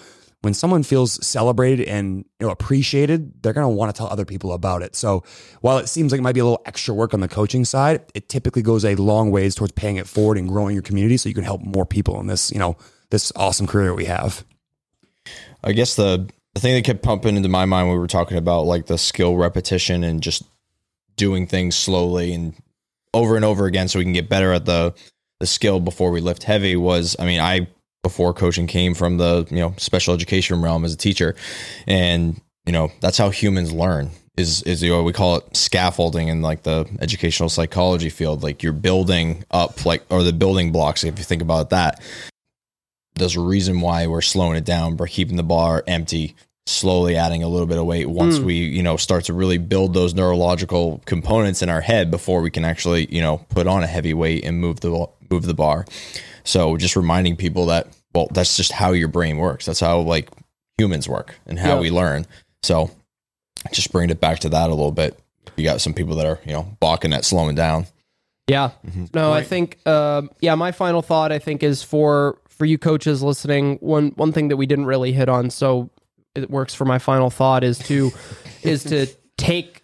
when 0.44 0.54
someone 0.54 0.84
feels 0.84 1.26
celebrated 1.26 1.88
and 1.88 2.26
you 2.40 2.46
know 2.46 2.52
appreciated, 2.52 3.42
they're 3.42 3.54
going 3.54 3.64
to 3.64 3.70
want 3.70 3.94
to 3.94 3.98
tell 3.98 4.08
other 4.08 4.26
people 4.26 4.52
about 4.52 4.82
it. 4.82 4.94
So 4.94 5.24
while 5.62 5.78
it 5.78 5.88
seems 5.88 6.12
like 6.12 6.20
it 6.20 6.22
might 6.22 6.34
be 6.34 6.42
a 6.42 6.44
little 6.44 6.62
extra 6.66 6.94
work 6.94 7.14
on 7.14 7.22
the 7.22 7.30
coaching 7.30 7.64
side, 7.64 8.02
it 8.14 8.28
typically 8.28 8.62
goes 8.62 8.84
a 8.84 8.96
long 8.96 9.32
ways 9.32 9.56
towards 9.56 9.72
paying 9.72 9.96
it 9.96 10.06
forward 10.06 10.38
and 10.38 10.50
growing 10.50 10.74
your 10.74 10.84
community 10.84 11.16
so 11.16 11.30
you 11.30 11.36
can 11.36 11.46
help 11.46 11.62
more 11.62 11.86
people 11.86 12.20
in 12.20 12.28
this, 12.28 12.52
you 12.52 12.60
know, 12.60 12.76
this 13.10 13.32
awesome 13.38 13.66
career 13.68 13.94
we 13.94 14.04
have. 14.04 14.44
I 15.64 15.72
guess 15.72 15.96
the 15.96 16.30
the 16.54 16.60
thing 16.60 16.76
that 16.76 16.84
kept 16.84 17.04
pumping 17.04 17.38
into 17.38 17.48
my 17.48 17.64
mind 17.64 17.88
when 17.88 17.96
we 17.96 18.02
were 18.02 18.08
talking 18.08 18.38
about 18.38 18.66
like 18.66 18.88
the 18.88 18.98
skill 18.98 19.38
repetition 19.38 20.04
and 20.04 20.22
just 20.22 20.44
doing 21.16 21.48
things 21.48 21.76
slowly 21.78 22.34
and 22.34 22.54
over 23.14 23.38
and 23.38 23.46
over 23.46 23.66
again 23.66 23.88
so 23.88 23.98
we 23.98 24.04
can 24.04 24.14
get 24.14 24.28
better 24.28 24.52
at 24.52 24.66
the 24.66 24.94
the 25.40 25.48
skill 25.48 25.80
before 25.80 26.12
we 26.12 26.20
lift 26.20 26.44
heavy 26.44 26.76
was 26.76 27.16
I 27.18 27.26
mean 27.26 27.40
I 27.40 27.68
before 28.04 28.34
coaching 28.34 28.68
came 28.68 28.94
from 28.94 29.18
the 29.18 29.48
you 29.50 29.58
know 29.58 29.74
special 29.78 30.14
education 30.14 30.62
realm 30.62 30.86
as 30.86 30.94
a 30.94 30.98
teacher 30.98 31.36
and 31.88 32.40
you 32.66 32.72
know 32.72 32.92
that's 33.00 33.18
how 33.18 33.30
humans 33.30 33.72
learn 33.72 34.12
is 34.38 34.62
is 34.64 34.84
you 34.84 34.92
know 34.92 35.02
we 35.04 35.14
call 35.14 35.38
it 35.38 35.58
scaffolding 35.58 36.28
in 36.28 36.42
like 36.42 36.64
the 36.64 36.86
educational 37.00 37.50
psychology 37.50 38.10
field 38.10 38.44
like 38.44 38.62
you're 38.62 38.74
building 38.74 39.44
up 39.52 39.86
like 39.86 40.04
or 40.10 40.24
the 40.24 40.34
building 40.34 40.72
blocks 40.72 41.04
if 41.04 41.18
you 41.18 41.24
think 41.24 41.42
about 41.42 41.70
that 41.72 42.02
there's 43.16 43.36
a 43.36 43.42
reason 43.42 43.82
why 43.82 44.08
we're 44.08 44.22
slowing 44.22 44.58
it 44.58 44.66
down. 44.66 44.98
We're 44.98 45.08
keeping 45.08 45.38
the 45.38 45.44
bar 45.44 45.84
empty, 45.88 46.36
slowly 46.66 47.16
adding 47.16 47.44
a 47.44 47.48
little 47.48 47.68
bit 47.68 47.78
of 47.78 47.86
weight 47.86 48.10
once 48.10 48.38
hmm. 48.38 48.46
we, 48.46 48.56
you 48.56 48.84
know, 48.84 48.98
start 48.98 49.26
to 49.26 49.34
really 49.34 49.58
build 49.58 49.94
those 49.94 50.14
neurological 50.14 51.02
components 51.06 51.62
in 51.62 51.70
our 51.70 51.82
head 51.82 52.10
before 52.10 52.42
we 52.42 52.52
can 52.52 52.66
actually, 52.66 53.14
you 53.14 53.22
know, 53.22 53.38
put 53.50 53.68
on 53.68 53.84
a 53.84 53.88
heavy 53.88 54.14
weight 54.14 54.44
and 54.46 54.60
move 54.60 54.80
the 54.80 55.08
move 55.30 55.44
the 55.46 55.54
bar. 55.54 55.86
So 56.44 56.78
just 56.78 56.96
reminding 56.96 57.36
people 57.38 57.68
that 57.68 57.88
well, 58.14 58.28
that's 58.32 58.56
just 58.58 58.72
how 58.72 58.92
your 58.92 59.08
brain 59.08 59.38
works. 59.38 59.66
That's 59.66 59.80
how 59.80 60.00
like 60.02 60.30
humans 60.78 61.08
work 61.10 61.36
and 61.48 61.58
how 61.58 61.76
Yeah. 61.76 61.80
we 61.80 61.90
learn. 61.90 62.26
So 62.62 62.92
just 63.72 63.92
bringing 63.92 64.10
it 64.12 64.20
back 64.22 64.40
to 64.40 64.50
that 64.50 64.68
a 64.70 64.74
little 64.74 64.92
bit. 64.92 65.20
You 65.56 65.64
got 65.64 65.82
some 65.82 65.94
people 65.94 66.16
that 66.18 66.26
are, 66.26 66.40
you 66.46 66.54
know, 66.54 66.76
balking 66.80 67.14
at 67.14 67.26
slowing 67.26 67.56
down. 67.56 67.88
Yeah. 68.48 68.72
No, 69.14 69.32
I 69.32 69.44
think 69.44 69.86
um, 69.88 70.30
yeah, 70.42 70.56
my 70.56 70.72
final 70.72 71.02
thought 71.02 71.32
I 71.32 71.40
think 71.40 71.64
is 71.64 71.82
for 71.82 72.38
for 72.50 72.66
you 72.66 72.78
coaches 72.78 73.24
listening, 73.24 73.78
one 73.78 74.10
one 74.16 74.32
thing 74.32 74.50
that 74.50 74.58
we 74.58 74.66
didn't 74.66 74.86
really 74.86 75.12
hit 75.14 75.30
on 75.30 75.50
so 75.50 75.90
it 76.36 76.50
works 76.50 76.74
for 76.74 76.86
my 76.86 77.00
final 77.00 77.30
thought 77.30 77.64
is 77.64 77.80
to 77.80 78.12
is 78.64 78.84
to 78.86 79.08
take 79.38 79.84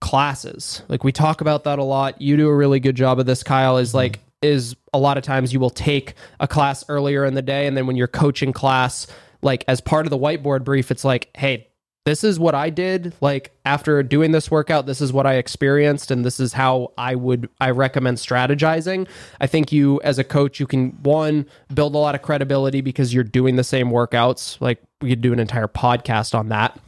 classes. 0.00 0.82
Like 0.88 1.04
we 1.04 1.12
talk 1.12 1.40
about 1.40 1.64
that 1.64 1.78
a 1.78 1.84
lot. 1.84 2.20
You 2.20 2.36
do 2.36 2.48
a 2.48 2.54
really 2.54 2.80
good 2.80 2.96
job 2.96 3.18
of 3.20 3.26
this 3.26 3.42
Kyle 3.42 3.78
is 3.78 3.94
like 3.94 4.18
is 4.42 4.76
a 4.92 4.98
lot 4.98 5.18
of 5.18 5.22
times 5.22 5.52
you 5.52 5.60
will 5.60 5.70
take 5.70 6.14
a 6.38 6.48
class 6.48 6.84
earlier 6.88 7.24
in 7.24 7.34
the 7.34 7.42
day 7.42 7.66
and 7.66 7.76
then 7.76 7.86
when 7.86 7.96
you're 7.96 8.08
coaching 8.08 8.52
class 8.52 9.06
like 9.42 9.64
as 9.68 9.80
part 9.80 10.06
of 10.06 10.10
the 10.10 10.18
whiteboard 10.18 10.64
brief 10.64 10.90
it's 10.90 11.04
like, 11.04 11.30
"Hey, 11.36 11.70
this 12.06 12.24
is 12.24 12.40
what 12.40 12.54
I 12.54 12.70
did 12.70 13.14
like 13.20 13.52
after 13.64 14.02
doing 14.02 14.32
this 14.32 14.50
workout 14.50 14.86
this 14.86 15.00
is 15.00 15.12
what 15.12 15.26
I 15.26 15.34
experienced 15.34 16.10
and 16.10 16.24
this 16.24 16.40
is 16.40 16.52
how 16.54 16.92
I 16.96 17.14
would 17.14 17.48
I 17.60 17.70
recommend 17.70 18.16
strategizing. 18.16 19.06
I 19.40 19.46
think 19.46 19.70
you 19.70 20.00
as 20.02 20.18
a 20.18 20.24
coach 20.24 20.58
you 20.58 20.66
can 20.66 20.90
one 21.02 21.46
build 21.72 21.94
a 21.94 21.98
lot 21.98 22.14
of 22.14 22.22
credibility 22.22 22.80
because 22.80 23.12
you're 23.12 23.24
doing 23.24 23.56
the 23.56 23.64
same 23.64 23.90
workouts. 23.90 24.60
Like 24.60 24.82
we 25.00 25.10
could 25.10 25.20
do 25.20 25.32
an 25.32 25.38
entire 25.38 25.68
podcast 25.68 26.34
on 26.34 26.48
that. 26.48 26.78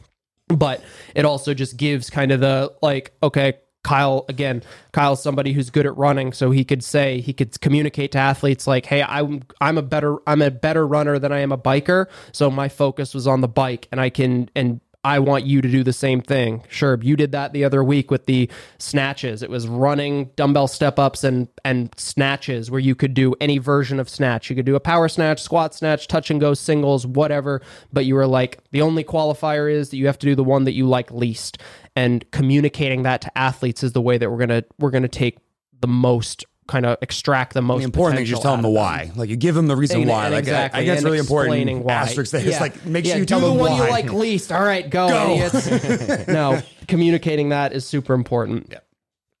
But 0.47 0.83
it 1.15 1.25
also 1.25 1.53
just 1.53 1.77
gives 1.77 2.09
kind 2.09 2.31
of 2.31 2.39
the 2.39 2.73
like 2.81 3.13
okay, 3.21 3.59
Kyle 3.83 4.25
again, 4.29 4.63
Kyle's 4.93 5.21
somebody 5.21 5.53
who's 5.53 5.69
good 5.69 5.85
at 5.85 5.95
running, 5.97 6.33
so 6.33 6.51
he 6.51 6.63
could 6.63 6.83
say 6.83 7.19
he 7.19 7.33
could 7.33 7.59
communicate 7.61 8.13
to 8.13 8.17
athletes 8.17 8.65
like, 8.65 8.85
"Hey, 8.85 9.03
I'm 9.03 9.43
I'm 9.61 9.77
a 9.77 9.81
better 9.81 10.17
I'm 10.25 10.41
a 10.41 10.51
better 10.51 10.87
runner 10.87 11.19
than 11.19 11.31
I 11.31 11.39
am 11.39 11.51
a 11.51 11.57
biker, 11.57 12.07
so 12.31 12.49
my 12.49 12.69
focus 12.69 13.13
was 13.13 13.27
on 13.27 13.41
the 13.41 13.47
bike, 13.47 13.87
and 13.91 13.99
I 13.99 14.09
can 14.09 14.49
and 14.55 14.79
I 15.05 15.19
want 15.19 15.45
you 15.45 15.61
to 15.61 15.67
do 15.67 15.83
the 15.83 15.91
same 15.91 16.21
thing. 16.21 16.63
Sure, 16.69 16.97
you 17.01 17.17
did 17.17 17.33
that 17.33 17.51
the 17.51 17.65
other 17.65 17.83
week 17.83 18.09
with 18.09 18.25
the 18.25 18.49
snatches. 18.77 19.43
It 19.43 19.49
was 19.49 19.67
running 19.67 20.31
dumbbell 20.37 20.69
step 20.69 20.97
ups 20.97 21.25
and 21.25 21.49
and 21.65 21.93
snatches 21.97 22.71
where 22.71 22.79
you 22.79 22.95
could 22.95 23.13
do 23.13 23.35
any 23.41 23.57
version 23.57 23.99
of 23.99 24.07
snatch. 24.07 24.49
You 24.49 24.55
could 24.55 24.65
do 24.65 24.75
a 24.75 24.79
power 24.79 25.09
snatch, 25.09 25.41
squat 25.41 25.75
snatch, 25.75 26.07
touch 26.07 26.31
and 26.31 26.39
go 26.39 26.53
singles, 26.53 27.05
whatever, 27.05 27.61
but 27.91 28.05
you 28.05 28.15
were 28.15 28.27
like 28.27 28.59
the 28.71 28.81
only 28.81 29.03
qualifier 29.03 29.69
is 29.69 29.89
that 29.89 29.97
you 29.97 30.07
have 30.07 30.19
to 30.19 30.25
do 30.25 30.35
the 30.35 30.43
one 30.43 30.63
that 30.63 30.73
you 30.73 30.87
like 30.87 31.11
least. 31.11 31.57
And 31.95 32.29
communicating 32.31 33.03
that 33.03 33.21
to 33.21 33.37
athletes 33.37 33.83
is 33.83 33.91
the 33.91 34.01
way 34.01 34.17
that 34.17 34.29
we're 34.29 34.37
going 34.45 34.49
to 34.49 34.65
we're 34.79 34.89
to 34.91 35.07
take 35.07 35.37
the 35.79 35.87
most 35.87 36.43
kind 36.67 36.85
of 36.85 36.97
extract 37.01 37.53
the 37.53 37.61
most. 37.61 37.79
The 37.79 37.83
important 37.85 38.15
thing 38.17 38.23
is 38.23 38.29
just 38.29 38.41
tell 38.41 38.53
them 38.53 38.61
the 38.61 38.69
why. 38.69 39.11
Like 39.15 39.29
you 39.29 39.35
give 39.35 39.53
them 39.53 39.67
the 39.67 39.75
reason 39.75 40.01
And- 40.01 40.09
why. 40.09 40.25
and 40.25 40.33
like 40.33 40.39
exactly, 40.43 40.79
I, 40.79 40.81
I 40.81 40.85
guess 40.85 40.97
and 40.99 41.05
really 41.05 41.17
important 41.19 41.53
explaining 41.53 41.83
why. 41.83 41.93
asterisk 41.93 42.31
there. 42.31 42.41
Yeah. 42.41 42.49
It's 42.51 42.61
like 42.61 42.85
make 42.85 43.05
sure 43.05 43.15
Yeah, 43.15 43.19
you 43.19 43.25
tell 43.25 43.39
do 43.41 43.47
them 43.47 43.57
the 43.57 43.61
one 43.63 43.71
why. 43.73 43.85
you 43.85 43.91
like 43.91 44.11
least. 44.13 44.51
All 44.51 44.63
right, 44.63 44.89
go, 44.89 45.09
Go. 45.09 45.33
idiots. 45.35 46.27
no, 46.29 46.61
communicating 46.87 47.49
that 47.49 47.73
is 47.73 47.85
super 47.85 48.13
important. 48.13 48.69
Yeah. 48.71 48.79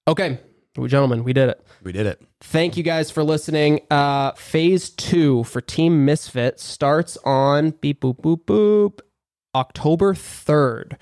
Okay, 0.07 0.37
gentlemen, 0.75 1.23
we 1.23 1.31
did 1.33 1.47
it. 1.49 1.65
we 1.81 1.91
did 1.93 2.05
it. 2.05 2.21
Thank 2.41 2.75
you 2.75 2.83
guys 2.83 3.09
for 3.09 3.23
listening. 3.23 3.79
Uh, 3.89 4.33
phase 4.33 4.89
two 4.89 5.45
for 5.45 5.61
Team 5.61 6.03
Misfit 6.05 6.59
starts 6.59 7.17
on 7.23 7.71
beep 7.71 8.01
boop 8.01 8.17
boop 8.21 8.43
boop 8.45 8.99
October 9.55 10.13
third. 10.13 10.97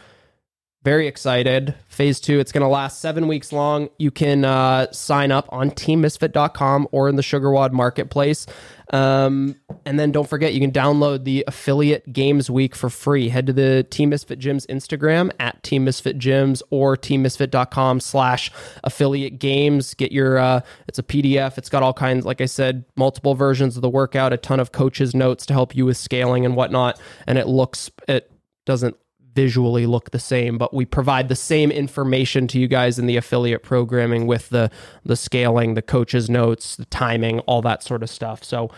Very 0.84 1.05
excited. 1.07 1.75
Phase 1.89 2.19
two, 2.19 2.39
it's 2.39 2.51
going 2.51 2.63
to 2.63 2.67
last 2.67 3.01
seven 3.01 3.27
weeks 3.27 3.53
long. 3.53 3.89
You 3.99 4.09
can 4.09 4.43
uh, 4.43 4.91
sign 4.91 5.32
up 5.32 5.47
on 5.49 5.69
teammisfit.com 5.69 6.88
or 6.91 7.07
in 7.07 7.17
the 7.17 7.21
SugarWOD 7.21 7.71
marketplace. 7.71 8.47
Um, 8.91 9.57
and 9.86 9.99
then 9.99 10.11
don't 10.11 10.27
forget, 10.27 10.55
you 10.55 10.59
can 10.59 10.71
download 10.71 11.23
the 11.23 11.43
affiliate 11.45 12.11
games 12.11 12.49
week 12.49 12.75
for 12.75 12.89
free. 12.89 13.29
Head 13.29 13.45
to 13.45 13.53
the 13.53 13.86
Team 13.91 14.09
Misfit 14.09 14.39
Gyms 14.39 14.65
Instagram 14.65 15.29
at 15.39 15.61
Team 15.61 15.84
Misfit 15.84 16.17
Gyms 16.17 16.63
or 16.71 16.97
teammisfit.com 16.97 17.99
slash 17.99 18.51
affiliate 18.84 19.38
games. 19.38 19.93
Get 19.93 20.11
your, 20.11 20.39
uh, 20.39 20.61
it's 20.88 20.97
a 20.97 21.03
PDF. 21.03 21.59
It's 21.59 21.69
got 21.69 21.84
all 21.84 21.93
kinds, 21.93 22.25
like 22.25 22.41
I 22.41 22.45
said, 22.47 22.86
multiple 22.95 23.36
versions 23.36 23.75
of 23.75 23.84
the 23.84 23.89
workout, 23.89 24.34
a 24.34 24.38
ton 24.38 24.59
of 24.59 24.71
coaches' 24.71 25.13
notes 25.13 25.45
to 25.45 25.53
help 25.53 25.75
you 25.75 25.86
with 25.86 25.97
scaling 25.97 26.43
and 26.43 26.55
whatnot. 26.55 26.99
And 27.27 27.38
it 27.38 27.45
looks, 27.45 27.91
it 28.07 28.32
doesn't 28.65 28.97
visually 29.34 29.86
look 29.86 30.11
the 30.11 30.19
same, 30.19 30.57
but 30.57 30.73
we 30.73 30.86
provide 30.86 31.29
the 31.29 31.36
same 31.36 31.71
information 31.71 32.47
to 32.47 32.59
you 32.59 32.67
guys 32.67 32.99
in 32.99 33.05
the 33.05 33.17
affiliate 33.17 33.63
programming 33.63 34.27
with 34.27 34.49
the 34.49 34.69
the 35.03 35.15
scaling, 35.15 35.73
the 35.73 35.82
coaches 35.82 36.29
notes, 36.29 36.75
the 36.75 36.86
timing, 36.86 37.39
all 37.41 37.61
that 37.61 37.84
sort 37.84 38.03
of 38.03 38.09
stuff. 38.09 38.43
So 38.43 38.69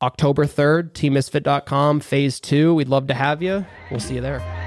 October 0.00 0.46
3rd, 0.46 0.92
teammisfit.com, 0.92 2.00
phase 2.00 2.40
2. 2.40 2.74
We'd 2.74 2.88
love 2.88 3.06
to 3.06 3.14
have 3.14 3.42
you. 3.42 3.64
We'll 3.90 4.00
see 4.00 4.16
you 4.16 4.20
there. 4.20 4.61